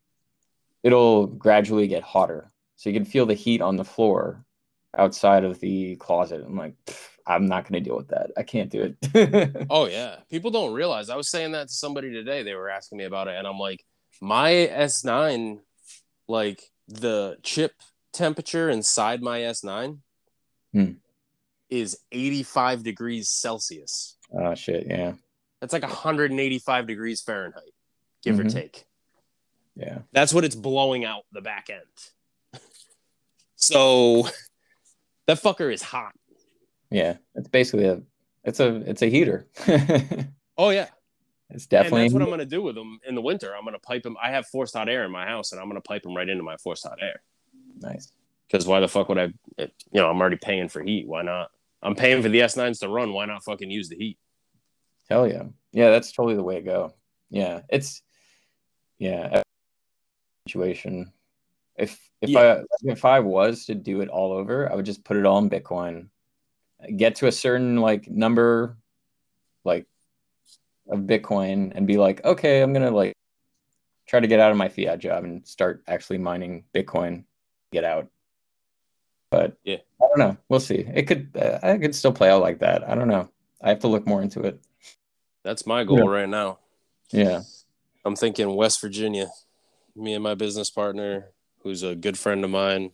[0.83, 4.45] it'll gradually get hotter, so you can feel the heat on the floor
[4.97, 6.43] outside of the closet.
[6.45, 6.75] I'm like,
[7.27, 8.31] I'm not going to deal with that.
[8.37, 9.67] I can't do it.
[9.69, 11.09] Oh yeah, people don't realize.
[11.09, 12.43] I was saying that to somebody today.
[12.43, 13.83] They were asking me about it, and I'm like,
[14.21, 15.59] my S9,
[16.27, 17.73] like the chip
[18.13, 19.99] temperature inside my S9
[20.75, 20.91] Hmm.
[21.69, 24.17] is 85 degrees Celsius.
[24.33, 24.87] oh shit!
[24.87, 25.13] Yeah,
[25.61, 27.71] That's like 185 degrees Fahrenheit,
[28.23, 28.51] give or Mhm.
[28.53, 28.85] take.
[29.75, 31.81] yeah, That's what it's blowing out the back end.
[33.55, 34.23] So
[35.27, 36.13] that fucker is hot.
[36.91, 37.17] yeah.
[37.35, 38.01] It's basically a,
[38.43, 39.47] it's a, it's a heater.
[40.57, 40.87] Oh yeah,
[41.49, 41.99] It's definitely.
[41.99, 43.53] and that's what I'm gonna do with them in the winter.
[43.53, 44.15] I'm gonna pipe them.
[44.23, 46.43] I have forced hot air in my house, and I'm gonna pipe them right into
[46.43, 47.21] my forced hot air.
[47.81, 48.11] nice.
[48.47, 49.33] Because why the fuck would I?
[49.57, 51.07] Eh, you know, I'm already paying for heat.
[51.07, 51.49] Why not?
[51.81, 53.13] I'm paying for the S9s to run.
[53.13, 54.17] Why not fucking use the heat?
[55.09, 55.43] Hell yeah.
[55.71, 56.93] Yeah, that's totally the way to go.
[57.29, 57.61] Yeah.
[57.69, 58.01] It's
[58.97, 59.43] yeah,
[60.47, 61.11] situation.
[61.77, 65.17] If if I if I was to do it all over, I would just put
[65.17, 66.07] it all in Bitcoin.
[66.95, 68.77] Get to a certain like number
[69.63, 69.85] like
[70.89, 73.13] of Bitcoin and be like, okay, I'm gonna like
[74.07, 77.25] try to get out of my fiat job and start actually mining Bitcoin,
[77.71, 78.07] get out.
[79.35, 79.77] But Yeah.
[80.01, 80.37] I don't know.
[80.47, 80.87] We'll see.
[80.93, 82.87] It could uh, I could still play out like that.
[82.87, 83.29] I don't know.
[83.61, 84.61] I have to look more into it.
[85.43, 86.59] That's my goal right now.
[87.11, 87.41] Yeah.
[88.05, 89.27] I'm thinking West Virginia.
[89.93, 92.91] Me and my business partner, who's a good friend of mine,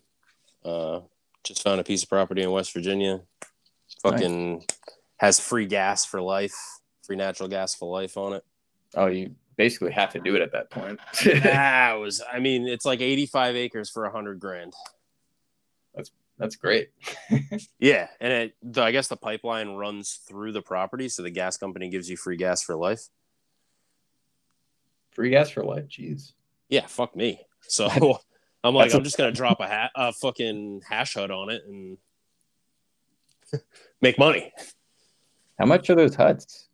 [0.65, 1.01] uh,
[1.43, 3.21] just found a piece of property in West Virginia.
[4.01, 4.65] Fucking
[5.17, 6.55] has free gas for life,
[7.03, 8.43] free natural gas for life on it.
[8.95, 10.99] Oh, you basically have to do it at that point.
[11.23, 14.73] that was, I mean, it's like 85 acres for hundred grand.
[15.95, 16.11] That's
[16.55, 16.89] great.
[17.79, 21.57] Yeah, and it, the, I guess the pipeline runs through the property, so the gas
[21.57, 23.07] company gives you free gas for life.
[25.11, 25.85] Free gas for life.
[25.87, 26.33] Jeez.
[26.69, 27.41] Yeah, fuck me.
[27.61, 27.87] So
[28.63, 31.97] I'm like, I'm just gonna drop a, ha- a fucking hash hut on it and
[34.01, 34.53] make money.
[35.59, 36.69] How much are those huts?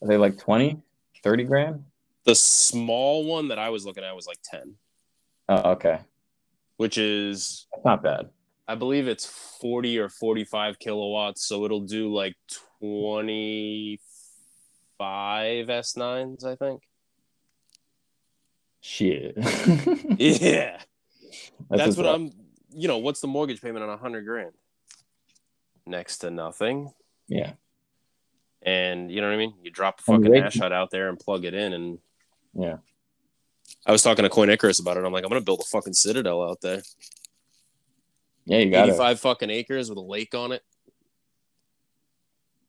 [0.00, 0.80] Are they like 20,
[1.22, 1.84] 30 grand?
[2.24, 4.74] The small one that I was looking at was like 10,
[5.48, 6.00] Oh, okay.
[6.76, 8.30] which is That's not bad.
[8.72, 9.26] I believe it's
[9.60, 12.34] 40 or 45 kilowatts, so it'll do like
[12.80, 13.98] 25
[15.66, 16.82] S9s, I think.
[18.80, 19.36] Shit.
[20.18, 20.78] Yeah.
[21.68, 22.14] That's, what's what up.
[22.16, 22.30] I'm,
[22.74, 24.52] you know, what's the mortgage payment on a 100 grand?
[25.84, 26.92] Next to nothing.
[27.28, 27.52] Yeah.
[28.62, 29.52] And you know what I mean?
[29.62, 31.74] You drop a fucking hash hut out there and plug it in.
[31.74, 31.98] And
[32.54, 32.78] Yeah.
[33.86, 35.04] I was talking to Coin Icarus about it.
[35.04, 36.80] I'm like, I'm going to build a fucking citadel out there.
[38.44, 40.62] Yeah, you got to 85 fucking acres with a lake on it.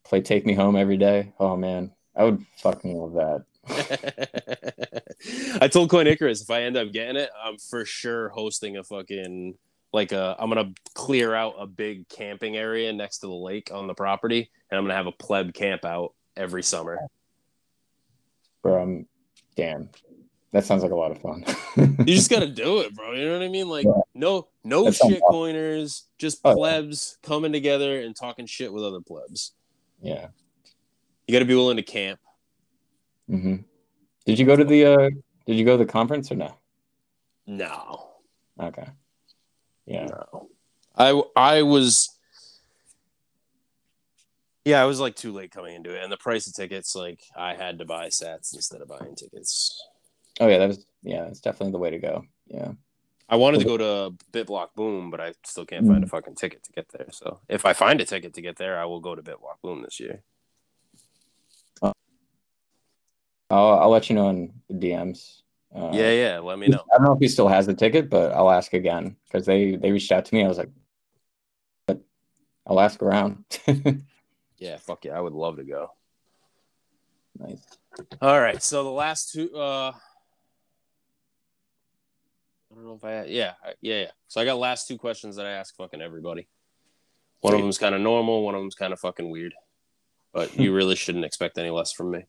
[0.03, 1.33] play Take Me Home every day.
[1.39, 1.91] Oh, man.
[2.15, 3.45] I would fucking love that.
[5.61, 8.83] I told Coin Icarus if I end up getting it, I'm for sure hosting a
[8.83, 9.55] fucking
[9.93, 13.87] like a I'm gonna clear out a big camping area next to the lake on
[13.87, 16.99] the property, and I'm gonna have a pleb camp out every summer.
[18.63, 19.07] Bro, I'm,
[19.55, 19.89] damn.
[20.53, 21.43] That sounds like a lot of fun.
[22.05, 23.13] You just gotta do it, bro.
[23.13, 23.67] You know what I mean?
[23.67, 24.01] Like Yeah.
[24.13, 26.55] no no shit coiners, just Oh, yeah.
[26.55, 29.53] plebs coming together and talking shit with other plebs.
[30.01, 30.27] yeah.
[31.27, 32.19] You gotta be willing to camp.
[33.27, 33.55] hmm
[34.25, 35.09] Did you go to the uh
[35.45, 36.53] did you go to the conference or no?
[37.47, 38.09] No.
[38.61, 38.88] Okay.
[39.85, 40.05] Yeah.
[40.05, 40.49] No.
[40.95, 42.09] I I was
[44.65, 46.03] Yeah, I was like too late coming into it.
[46.03, 49.81] And the price of tickets, like I had to buy sats instead of buying tickets.
[50.39, 52.26] Oh yeah, that was yeah, that's definitely the way to go.
[52.47, 52.72] Yeah.
[53.30, 56.72] I wanted to go to BitBlockBoom, but I still can't find a fucking ticket to
[56.72, 57.07] get there.
[57.11, 59.99] So if I find a ticket to get there, I will go to BitBlockBoom this
[59.99, 60.22] year.
[61.81, 61.93] I'll
[63.49, 65.41] I'll let you know in the DMs.
[65.73, 66.39] Uh, yeah, yeah.
[66.39, 66.84] Let me know.
[66.93, 69.77] I don't know if he still has the ticket, but I'll ask again because they
[69.77, 70.43] they reached out to me.
[70.43, 70.69] I was like,
[71.88, 72.01] but
[72.68, 73.45] I'll ask around.
[74.64, 75.18] Yeah, fuck yeah.
[75.18, 75.91] I would love to go.
[77.38, 77.61] nice.
[78.22, 78.64] All right.
[78.64, 79.91] So the last two uh
[82.73, 84.11] I don't know if I yeah, yeah, yeah.
[84.27, 86.47] So I got last two questions that I ask fucking everybody.
[87.41, 89.53] One of them's kind of normal, one of them's kind of fucking weird.
[90.31, 92.25] But you really shouldn't expect any less from me.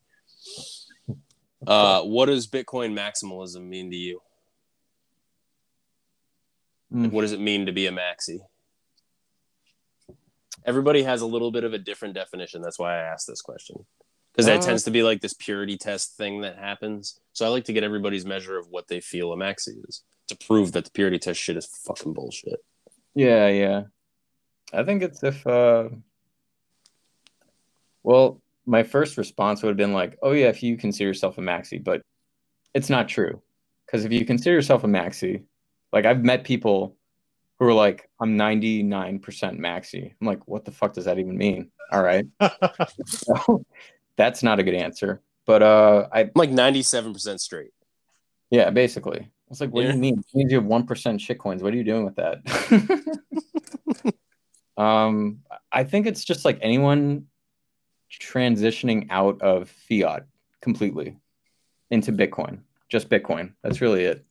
[1.66, 4.20] Uh what does Bitcoin maximalism mean to you?
[6.92, 7.10] Mm.
[7.10, 8.40] What does it mean to be a maxi?
[10.66, 12.60] Everybody has a little bit of a different definition.
[12.60, 13.86] That's why I asked this question.
[14.34, 17.20] Because there Uh, tends to be like this purity test thing that happens.
[17.34, 20.36] So I like to get everybody's measure of what they feel a maxi is to
[20.36, 22.58] prove that the purity test shit is fucking bullshit.
[23.14, 23.82] Yeah, yeah.
[24.72, 25.88] I think it's if uh
[28.02, 31.40] well, my first response would have been like, "Oh yeah, if you consider yourself a
[31.40, 32.02] maxi," but
[32.74, 33.40] it's not true.
[33.90, 35.44] Cuz if you consider yourself a maxi,
[35.92, 36.96] like I've met people
[37.58, 41.70] who are like, "I'm 99% maxi." I'm like, "What the fuck does that even mean?"
[41.92, 42.26] All right.
[43.06, 43.64] So,
[44.16, 45.22] that's not a good answer.
[45.46, 47.72] But uh I I'm like 97% straight.
[48.50, 49.20] yeah, basically.
[49.20, 50.18] I was like, what do you mean?
[50.18, 51.62] It means you have one percent shit coins.
[51.62, 52.40] What are you doing with that?
[54.76, 57.26] um, I think it's just like anyone
[58.10, 60.26] transitioning out of fiat
[60.60, 61.18] completely
[61.90, 62.60] into Bitcoin.
[62.88, 63.52] Just Bitcoin.
[63.62, 64.24] That's really it.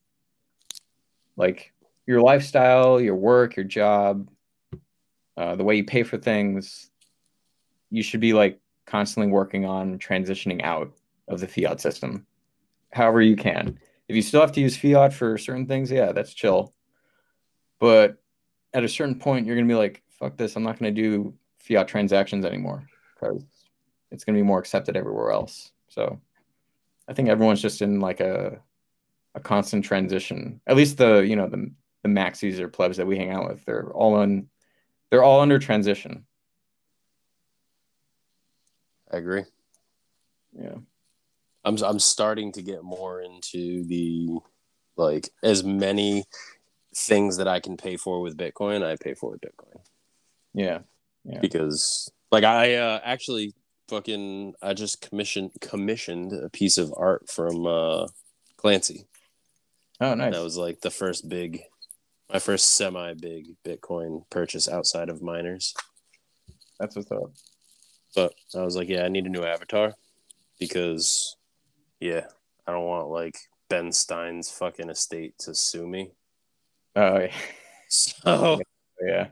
[1.36, 1.72] Like
[2.06, 4.28] your lifestyle, your work, your job,
[5.36, 6.90] uh, the way you pay for things,
[7.90, 10.92] you should be like constantly working on transitioning out
[11.28, 12.26] of the fiat system
[12.94, 13.78] however you can.
[14.08, 16.72] If you still have to use fiat for certain things, yeah, that's chill.
[17.80, 18.22] But
[18.72, 20.56] at a certain point, you're gonna be like, "Fuck this!
[20.56, 23.44] I'm not gonna do fiat transactions anymore because
[24.10, 26.20] it's gonna be more accepted everywhere else." So,
[27.08, 28.60] I think everyone's just in like a
[29.34, 30.60] a constant transition.
[30.66, 31.70] At least the you know the
[32.02, 34.48] the maxis or plebs that we hang out with, they're all in,
[35.10, 36.26] they're all under transition.
[39.14, 39.44] I agree.
[40.58, 40.74] Yeah.
[41.64, 44.40] I'm I'm starting to get more into the
[44.96, 46.24] like as many
[46.96, 49.80] things that I can pay for with Bitcoin, I pay for with Bitcoin.
[50.52, 50.80] Yeah.
[51.24, 51.38] yeah.
[51.40, 53.54] because like I uh, actually
[53.88, 58.08] fucking I just commissioned commissioned a piece of art from uh,
[58.56, 59.06] Clancy.
[60.00, 60.34] Oh, nice.
[60.34, 61.62] That was like the first big,
[62.32, 65.72] my first semi big Bitcoin purchase outside of miners.
[66.80, 67.30] That's what's up.
[68.14, 69.94] But I was like, yeah, I need a new avatar
[70.58, 71.36] because,
[72.00, 72.26] yeah,
[72.66, 73.36] I don't want like
[73.68, 76.12] Ben Stein's fucking estate to sue me.
[76.96, 77.30] Oh, yeah.
[77.88, 78.60] So
[79.06, 79.26] yeah.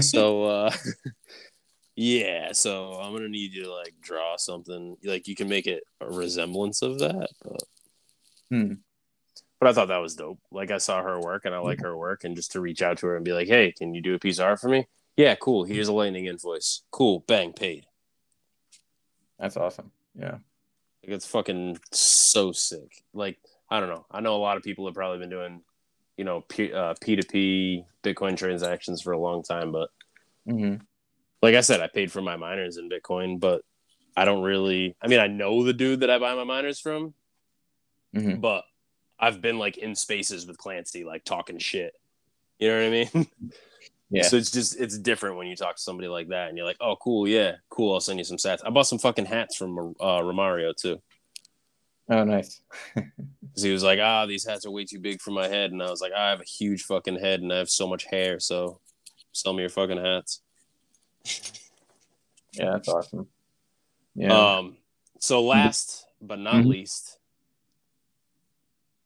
[0.00, 0.70] so uh
[1.96, 5.82] yeah so i'm gonna need you to like draw something like you can make it
[6.00, 7.62] a resemblance of that but
[8.50, 8.74] Hmm.
[9.58, 10.40] But I thought that was dope.
[10.50, 12.98] Like I saw her work and I like her work, and just to reach out
[12.98, 14.86] to her and be like, "Hey, can you do a piece of art for me?"
[15.20, 15.64] Yeah, cool.
[15.64, 16.80] Here's a lightning invoice.
[16.90, 17.84] Cool, bang, paid.
[19.38, 19.92] That's awesome.
[20.14, 20.38] Yeah.
[21.02, 23.04] Like it's fucking so sick.
[23.12, 23.38] Like
[23.68, 24.06] I don't know.
[24.10, 25.60] I know a lot of people have probably been doing,
[26.16, 29.90] you know, P uh, P2P Bitcoin transactions for a long time, but
[30.46, 30.76] hmm
[31.42, 33.60] like I said, I paid for my miners in Bitcoin, but
[34.16, 34.96] I don't really.
[35.02, 37.12] I mean, I know the dude that I buy my miners from,
[38.14, 38.64] hmm but
[39.18, 41.92] I've been like in spaces with Clancy, like talking shit.
[42.58, 43.28] You know what I mean?
[44.10, 44.22] Yeah.
[44.22, 46.78] So it's just it's different when you talk to somebody like that, and you're like,
[46.80, 47.94] "Oh, cool, yeah, cool.
[47.94, 51.00] I'll send you some sats." I bought some fucking hats from uh, Romario too,
[52.08, 52.60] Oh, nice.
[52.94, 55.80] because he was like, "Ah, these hats are way too big for my head," and
[55.80, 58.40] I was like, "I have a huge fucking head, and I have so much hair,
[58.40, 58.80] so
[59.32, 60.42] sell me your fucking hats."
[62.54, 63.28] Yeah, that's awesome.
[64.16, 64.56] Yeah.
[64.56, 64.76] Um.
[65.20, 66.66] So last but not Mhm.
[66.66, 67.18] least,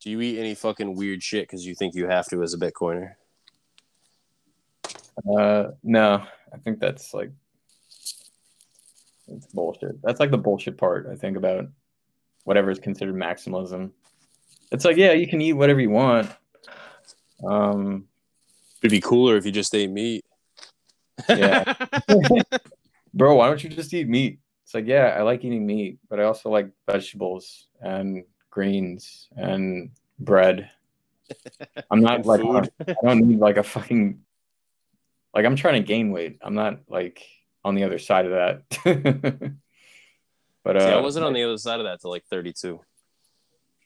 [0.01, 2.57] do you eat any fucking weird shit because you think you have to as a
[2.57, 3.15] Bitcoiner?
[5.17, 6.23] Uh, no,
[6.53, 7.31] I think that's like
[9.27, 10.01] it's bullshit.
[10.01, 11.07] That's like the bullshit part.
[11.11, 11.67] I think about
[12.43, 13.91] whatever is considered maximalism.
[14.71, 16.29] It's like, yeah, you can eat whatever you want.
[17.45, 18.07] Um,
[18.81, 20.23] It'd be cooler if you just ate meat.
[21.27, 21.73] Yeah.
[23.13, 24.39] bro, why don't you just eat meat?
[24.63, 29.89] It's like, yeah, I like eating meat, but I also like vegetables and greens and
[30.19, 30.69] bread.
[31.91, 32.41] I'm not like.
[32.87, 34.21] I don't need like a fucking
[35.35, 36.39] like I'm trying to gain weight.
[36.41, 37.21] I'm not like
[37.63, 38.63] on the other side of that.
[40.63, 42.79] but uh, See, I wasn't on the other side of that till like 32.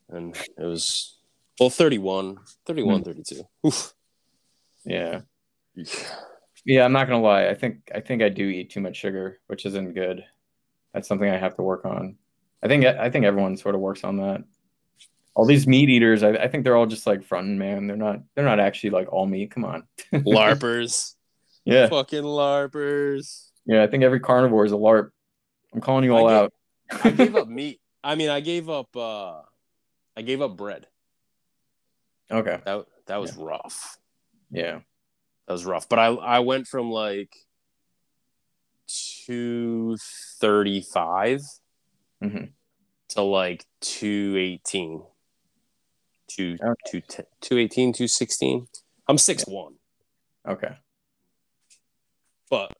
[0.10, 1.18] And it was,
[1.60, 3.04] well, 31, 31, Hmm.
[3.04, 3.44] 32.
[3.68, 3.94] Oof.
[4.86, 5.22] yeah,
[6.66, 6.86] yeah.
[6.86, 7.48] I'm not gonna lie.
[7.48, 10.24] I think I think I do eat too much sugar, which isn't good.
[10.94, 12.18] That's something I have to work on.
[12.64, 14.44] I think I think everyone sort of works on that.
[15.36, 17.88] All these meat eaters, I, I think they're all just like fronting, man.
[17.88, 19.52] They're not they're not actually like all meat.
[19.52, 19.84] Come on.
[20.14, 21.16] LARPers.
[21.72, 23.50] Yeah, Fucking LARPers.
[23.66, 23.84] yeah.
[23.84, 25.10] I think every carnivore is a LARP.
[25.74, 26.54] I'm calling you all I out.
[27.04, 27.80] I gave up meat.
[28.04, 29.42] I mean, I gave up, uh,
[30.18, 30.88] I gave up bread.
[32.32, 32.60] okay.
[32.66, 33.98] That, that was rough.
[34.52, 34.80] Yeah.
[35.48, 35.88] That was rough.
[35.90, 37.36] But I, I went from like
[38.88, 41.42] 235
[42.24, 42.52] Mhm.
[43.10, 45.04] to like 218.
[46.28, 46.74] Two, Okay.
[46.92, 48.68] 210 218, 216.
[49.08, 49.74] I'm 6'1,
[50.48, 50.78] Okay.
[52.50, 52.74] But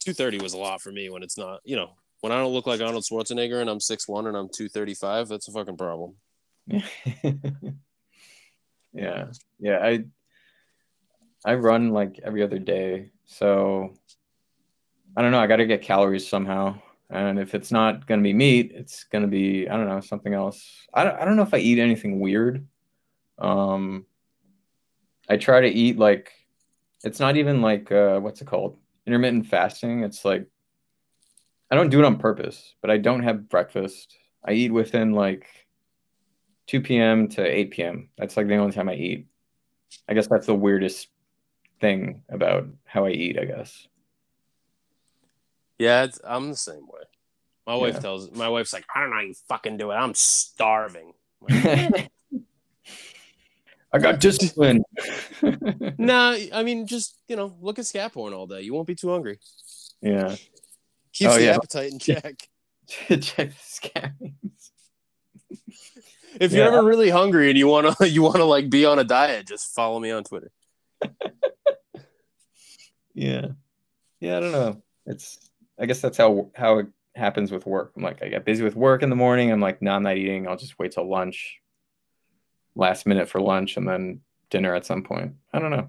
[0.00, 1.90] 230 was a lot for me when it's not, you know,
[2.20, 5.52] when I don't look like Arnold Schwarzenegger and I'm 6'1 and I'm 235, that's a
[5.52, 6.14] fucking problem.
[8.92, 9.26] yeah.
[9.58, 9.78] Yeah.
[9.82, 10.04] I
[11.44, 13.10] I run like every other day.
[13.26, 13.94] So
[15.16, 15.38] I don't know.
[15.38, 16.80] I got to get calories somehow.
[17.08, 20.00] And if it's not going to be meat, it's going to be, I don't know,
[20.00, 20.88] something else.
[20.92, 22.66] I don't, I don't know if I eat anything weird.
[23.38, 24.06] Um,
[25.28, 26.32] I try to eat like,
[27.06, 28.76] it's not even like, uh, what's it called?
[29.06, 30.02] Intermittent fasting.
[30.02, 30.46] It's like,
[31.70, 34.16] I don't do it on purpose, but I don't have breakfast.
[34.44, 35.46] I eat within like
[36.66, 37.28] 2 p.m.
[37.28, 38.08] to 8 p.m.
[38.18, 39.26] That's like the only time I eat.
[40.08, 41.08] I guess that's the weirdest
[41.80, 43.86] thing about how I eat, I guess.
[45.78, 47.02] Yeah, it's, I'm the same way.
[47.66, 48.00] My wife Yeah.
[48.00, 49.94] tells my wife's like, I don't know how you fucking do it.
[49.94, 51.12] I'm starving.
[51.40, 51.54] Like,
[53.96, 54.84] I got discipline.
[55.98, 58.62] nah, I mean, just you know, look at scat porn all day.
[58.62, 59.38] You won't be too hungry.
[60.00, 60.36] yeah.
[61.12, 61.54] Keeps Oh, the yeah.
[61.54, 62.48] appetite in check.
[62.88, 64.70] Check the scammings.
[66.38, 69.46] If you're ever really hungry and you wanna you wanna like be on a diet,
[69.48, 70.50] just follow me on Twitter.
[73.14, 73.46] Yeah.
[74.20, 74.82] Yeah, I don't know.
[75.06, 75.38] It's
[75.80, 77.92] I guess that's how how it happens with work.
[77.96, 79.50] I'm like I get busy with work in the morning.
[79.50, 80.46] I'm like, no, I'm not eating.
[80.46, 81.60] I'll just wait till lunch.
[82.76, 84.20] Last minute for lunch and then
[84.50, 85.34] dinner at some point.
[85.52, 85.88] I don't know.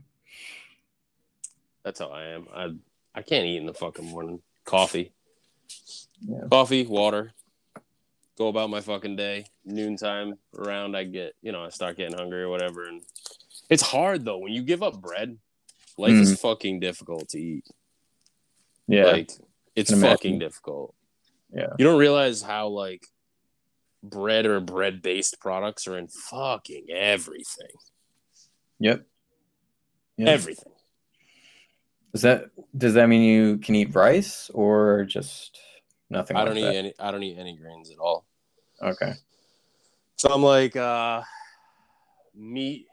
[1.84, 2.48] That's how I am.
[2.54, 2.70] I
[3.14, 4.42] I can't eat in the fucking morning.
[4.66, 5.14] Coffee.
[6.22, 6.42] Yeah.
[6.50, 7.34] Coffee, water.
[8.38, 9.46] Go about my fucking day.
[9.66, 12.88] Noontime around I get, you know, I start getting hungry or whatever.
[12.88, 13.02] And
[13.70, 14.38] it's hard though.
[14.38, 15.38] When you give up bread,
[15.98, 16.48] life is mm-hmm.
[16.48, 17.66] fucking difficult to eat.
[18.88, 19.06] Yeah.
[19.06, 19.32] Like
[19.76, 20.94] it's fucking difficult.
[21.54, 21.74] Yeah.
[21.78, 23.08] You don't realize how like
[24.04, 27.76] bread or bread based products are in fucking everything.
[28.80, 29.06] yep.
[30.18, 30.30] Yeah.
[30.30, 30.74] Everything.
[32.12, 32.46] Does that
[32.76, 35.60] does that mean you can eat rice or just
[36.10, 36.36] nothing?
[36.36, 36.76] I don't eat that?
[36.76, 38.26] any I don't eat any grains at all.
[38.82, 39.14] Okay.
[40.16, 41.22] So I'm like uh
[42.36, 42.88] meat,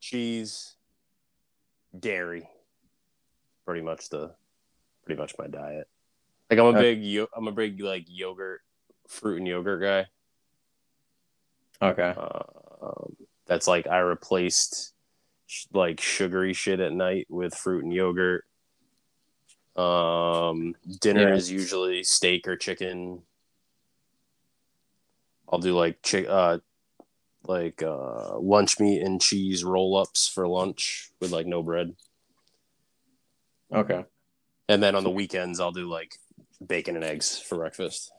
[0.00, 0.76] cheese,
[1.98, 2.48] dairy.
[3.66, 4.34] Pretty much the
[5.04, 5.88] pretty much my diet.
[6.48, 8.62] Like I'm a big yo- I'm a big like yogurt,
[9.06, 10.06] fruit and yogurt guy.
[11.82, 12.14] Okay.
[12.16, 13.16] Um,
[13.46, 14.92] that's like I replaced
[15.46, 18.44] sh- like sugary shit at night with fruit and yogurt.
[19.76, 21.34] Um, dinner Yeah.
[21.36, 23.22] is usually steak or chicken.
[25.48, 26.58] I'll do like chick, uh,
[27.44, 31.96] like uh, lunch meat and cheese roll ups for lunch with like no bread,
[33.72, 34.04] Okay.
[34.68, 36.14] and then on the weekends I'll do like
[36.64, 38.12] bacon and eggs for breakfast.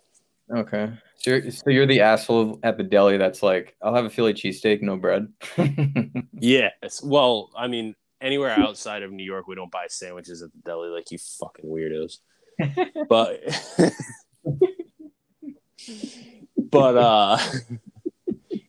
[0.53, 0.91] Okay.
[1.18, 4.34] So you're, so you're the asshole at the deli that's like, I'll have a Philly
[4.34, 5.28] cheesesteak, no bread.
[6.44, 7.03] Yes.
[7.03, 10.90] Well, I mean, anywhere outside of New York, we don't buy sandwiches at the deli
[10.90, 12.18] like you fucking weirdos.
[13.07, 13.41] But,
[16.57, 17.38] but, uh,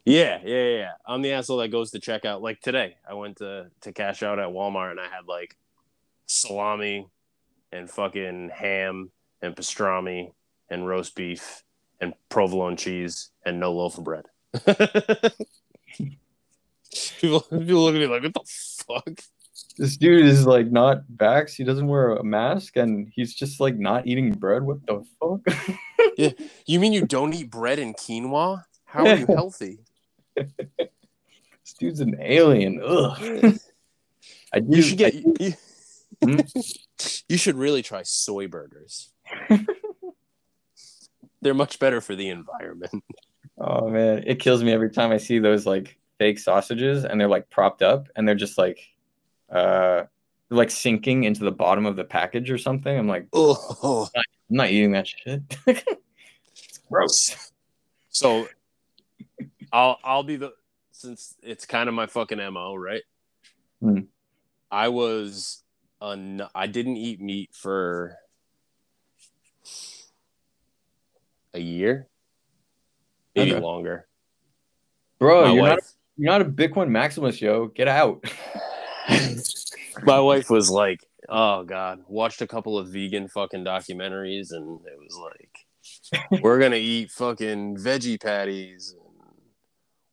[0.05, 0.91] yeah, yeah, yeah, yeah.
[1.07, 2.43] I'm the asshole that goes to check out.
[2.43, 5.57] Like today, I went to, to cash out at Walmart and I had like
[6.27, 7.09] salami
[7.73, 9.11] and fucking ham
[9.41, 10.33] and pastrami
[10.69, 11.63] and roast beef
[12.03, 14.24] and provolone cheese and no loaf of bread.
[17.20, 18.41] people, people look at me like, what the
[18.87, 19.20] fuck?
[19.79, 21.55] this dude is like not vax.
[21.55, 24.62] He doesn't wear a mask and he's just like not eating bread.
[24.62, 25.41] What the fuck?
[26.19, 26.31] yeah,
[26.66, 28.65] You mean you don't eat bread and quinoa?
[28.85, 29.79] How are you healthy?
[30.37, 30.47] this
[31.79, 32.83] dude's an alien.
[32.85, 33.16] Ugh.
[34.53, 35.15] I do, You should get.
[35.15, 35.55] I- You,
[36.23, 36.39] Hmm?
[37.29, 39.11] you should really try soy burgers.
[41.43, 43.05] They're much better for the environment.
[43.59, 47.28] oh man, it kills me every time I see those like fake sausages and they're
[47.28, 48.81] like propped up and they're just like,
[49.51, 50.05] uh,
[50.51, 52.97] like sinking into the bottom of the package or something.
[52.97, 55.43] I'm like, Oh, I'm not eating that shit.
[55.66, 57.52] it's gross.
[58.09, 58.48] so
[59.73, 60.52] I'll I'll be the
[60.93, 63.02] since it's kind of my fucking mo, right?
[63.81, 64.01] Hmm.
[64.70, 65.62] I was
[66.01, 68.16] un, I didn't eat meat for
[71.55, 72.09] a year,
[73.35, 73.61] maybe Okay.
[73.61, 74.09] longer.
[75.19, 75.83] Bro, my you're wife, not
[76.16, 77.69] you're not a Bitcoin Maximus, yo.
[77.69, 78.24] Get out.
[80.03, 84.99] my wife was like, "Oh God," watched a couple of vegan fucking documentaries, and it
[84.99, 89.33] was like, "We're gonna eat fucking veggie patties, and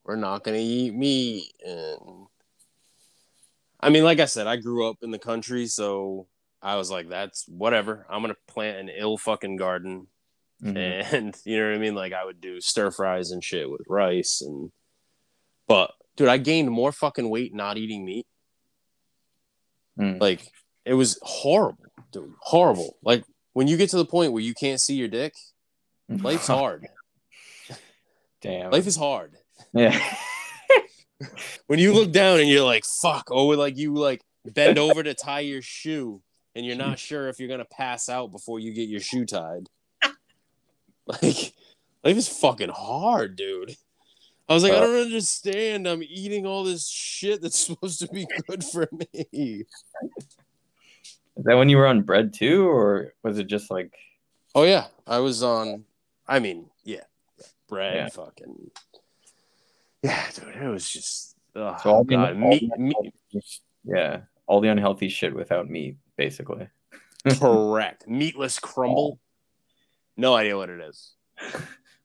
[0.04, 2.28] we're not gonna eat meat." And
[3.80, 6.28] I mean, like I said, I grew up in the country, so
[6.62, 10.08] I was like, "That's whatever." I'm gonna plant an ill fucking garden,
[10.64, 11.14] Mhm.
[11.14, 11.96] and you know what I mean.
[11.96, 14.72] Like I would do stir fries and shit with rice, and
[15.68, 18.28] but dude, I gained more fucking weight not eating meat.
[20.00, 20.20] Mm.
[20.20, 20.42] Like
[20.86, 22.34] it was horrible, dude.
[22.42, 22.98] Horrible.
[23.04, 23.24] Like
[23.54, 25.34] when you get to the point where you can't see your dick,
[26.10, 26.88] life's hard.
[28.42, 28.72] Damn.
[28.72, 29.36] Life is hard.
[29.74, 30.00] yeah.
[31.68, 35.14] When you look down and you're like, fuck, oh like you like bend over to
[35.14, 36.22] tie your shoe
[36.56, 39.68] and you're not sure if you're gonna pass out before you get your shoe tied.
[41.10, 41.54] Like
[42.04, 43.76] life is fucking hard, dude.
[44.48, 45.88] I was like, I uh, don't understand.
[45.88, 49.66] I'm eating all this shit that's supposed to be good for me.
[51.36, 53.94] Is that when you were on bread too, or was it just like
[54.56, 55.86] Oh yeah, I was on.
[56.28, 57.04] I mean, yeah,
[57.68, 58.10] bread, Yeah.
[58.10, 58.72] fucking.
[60.04, 61.36] Yeah, dude, it was just.
[61.56, 62.30] Oh, So all the- God.
[62.42, 63.14] all Meat, the- meat,
[63.84, 66.68] yeah, all the unhealthy shit without meat, basically.
[67.40, 68.08] correct.
[68.08, 69.20] Meatless crumble.
[70.20, 71.14] No idea what it is.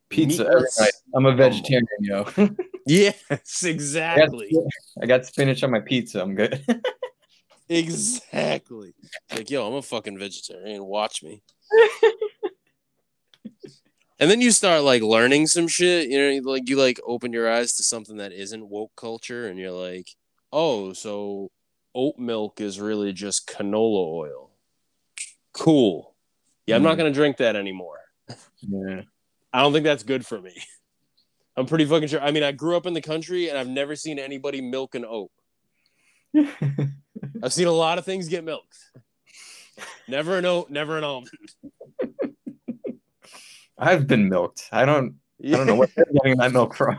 [0.08, 0.92] Pizza every Meatless night.
[1.16, 2.24] I'm a vegetarian, yo.
[2.86, 4.54] Yes, I, got, exactly,
[5.02, 6.20] I got spinach on my pizza.
[6.20, 6.62] I'm good.
[7.68, 8.92] exactly.
[9.34, 10.84] Like, yo, I'm a fucking vegetarian.
[10.84, 11.42] Watch me.
[14.20, 17.50] And then you start like learning some shit, you know, like you like open your
[17.50, 20.10] eyes to something that isn't woke culture, and you're like,
[20.52, 21.50] oh, so
[21.94, 24.50] oat milk is really just canola oil.
[25.54, 26.14] Cool.
[26.66, 26.98] Yeah, I'm not Mm.
[26.98, 27.98] gonna drink that anymore.
[28.60, 29.02] Yeah.
[29.52, 30.54] I don't think that's good for me.
[31.56, 32.20] I'm pretty fucking sure.
[32.20, 35.04] I mean, I grew up in the country and I've never seen anybody milk an
[35.04, 35.30] oat.
[37.42, 38.76] I've seen a lot of things get milked.
[40.08, 41.30] Never an oat, never an almond.
[43.78, 44.68] I've been milked.
[44.72, 45.16] I don't.
[45.44, 46.96] I don't know where they're getting that milk from.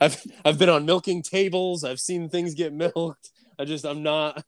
[0.00, 1.84] I've I've been on milking tables.
[1.84, 3.30] I've seen things get milked.
[3.58, 4.44] I just I'm not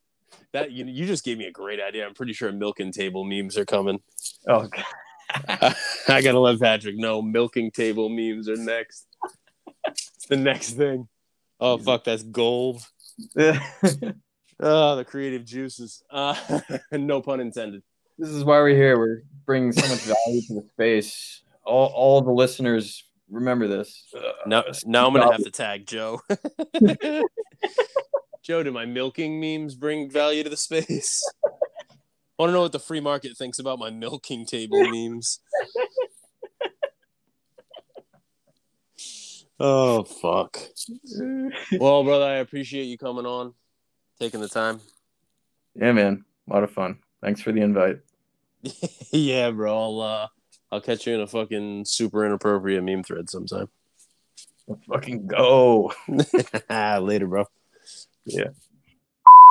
[0.53, 2.07] that you you just gave me a great idea.
[2.07, 4.01] I'm pretty sure milking table memes are coming.
[4.49, 4.85] oh god.
[6.09, 9.07] I gotta let Patrick know milking table memes are next.
[9.87, 11.09] It's the next thing.
[11.59, 12.83] Oh fuck, that's gold.
[13.39, 13.57] Oh,
[14.97, 16.03] the creative juices.
[16.11, 16.35] Uh,
[16.93, 17.83] no pun intended.
[18.19, 18.99] this is why we're here.
[18.99, 21.43] We're bringing so much value to the space.
[21.65, 24.07] All, all the listeners remember this.
[24.17, 26.21] Uh, Now, now I'm gonna have to tag Joe.
[28.43, 31.23] Joe, do my milking memes bring value to the space?
[32.41, 35.41] I want to know what the free market thinks about my milking table memes.
[39.59, 40.59] Oh fuck.
[41.79, 43.53] well, brother, I appreciate you coming on,
[44.19, 44.81] taking the time.
[45.75, 46.25] Yeah, man.
[46.49, 47.01] A lot of fun.
[47.23, 47.99] Thanks for the invite.
[49.13, 49.79] yeah, bro.
[49.79, 50.29] I'll uh,
[50.73, 53.69] I'll catch you in a fucking super inappropriate meme thread sometime.
[54.89, 55.93] Fucking go.
[56.71, 57.45] Later, bro.
[58.25, 58.49] Yeah.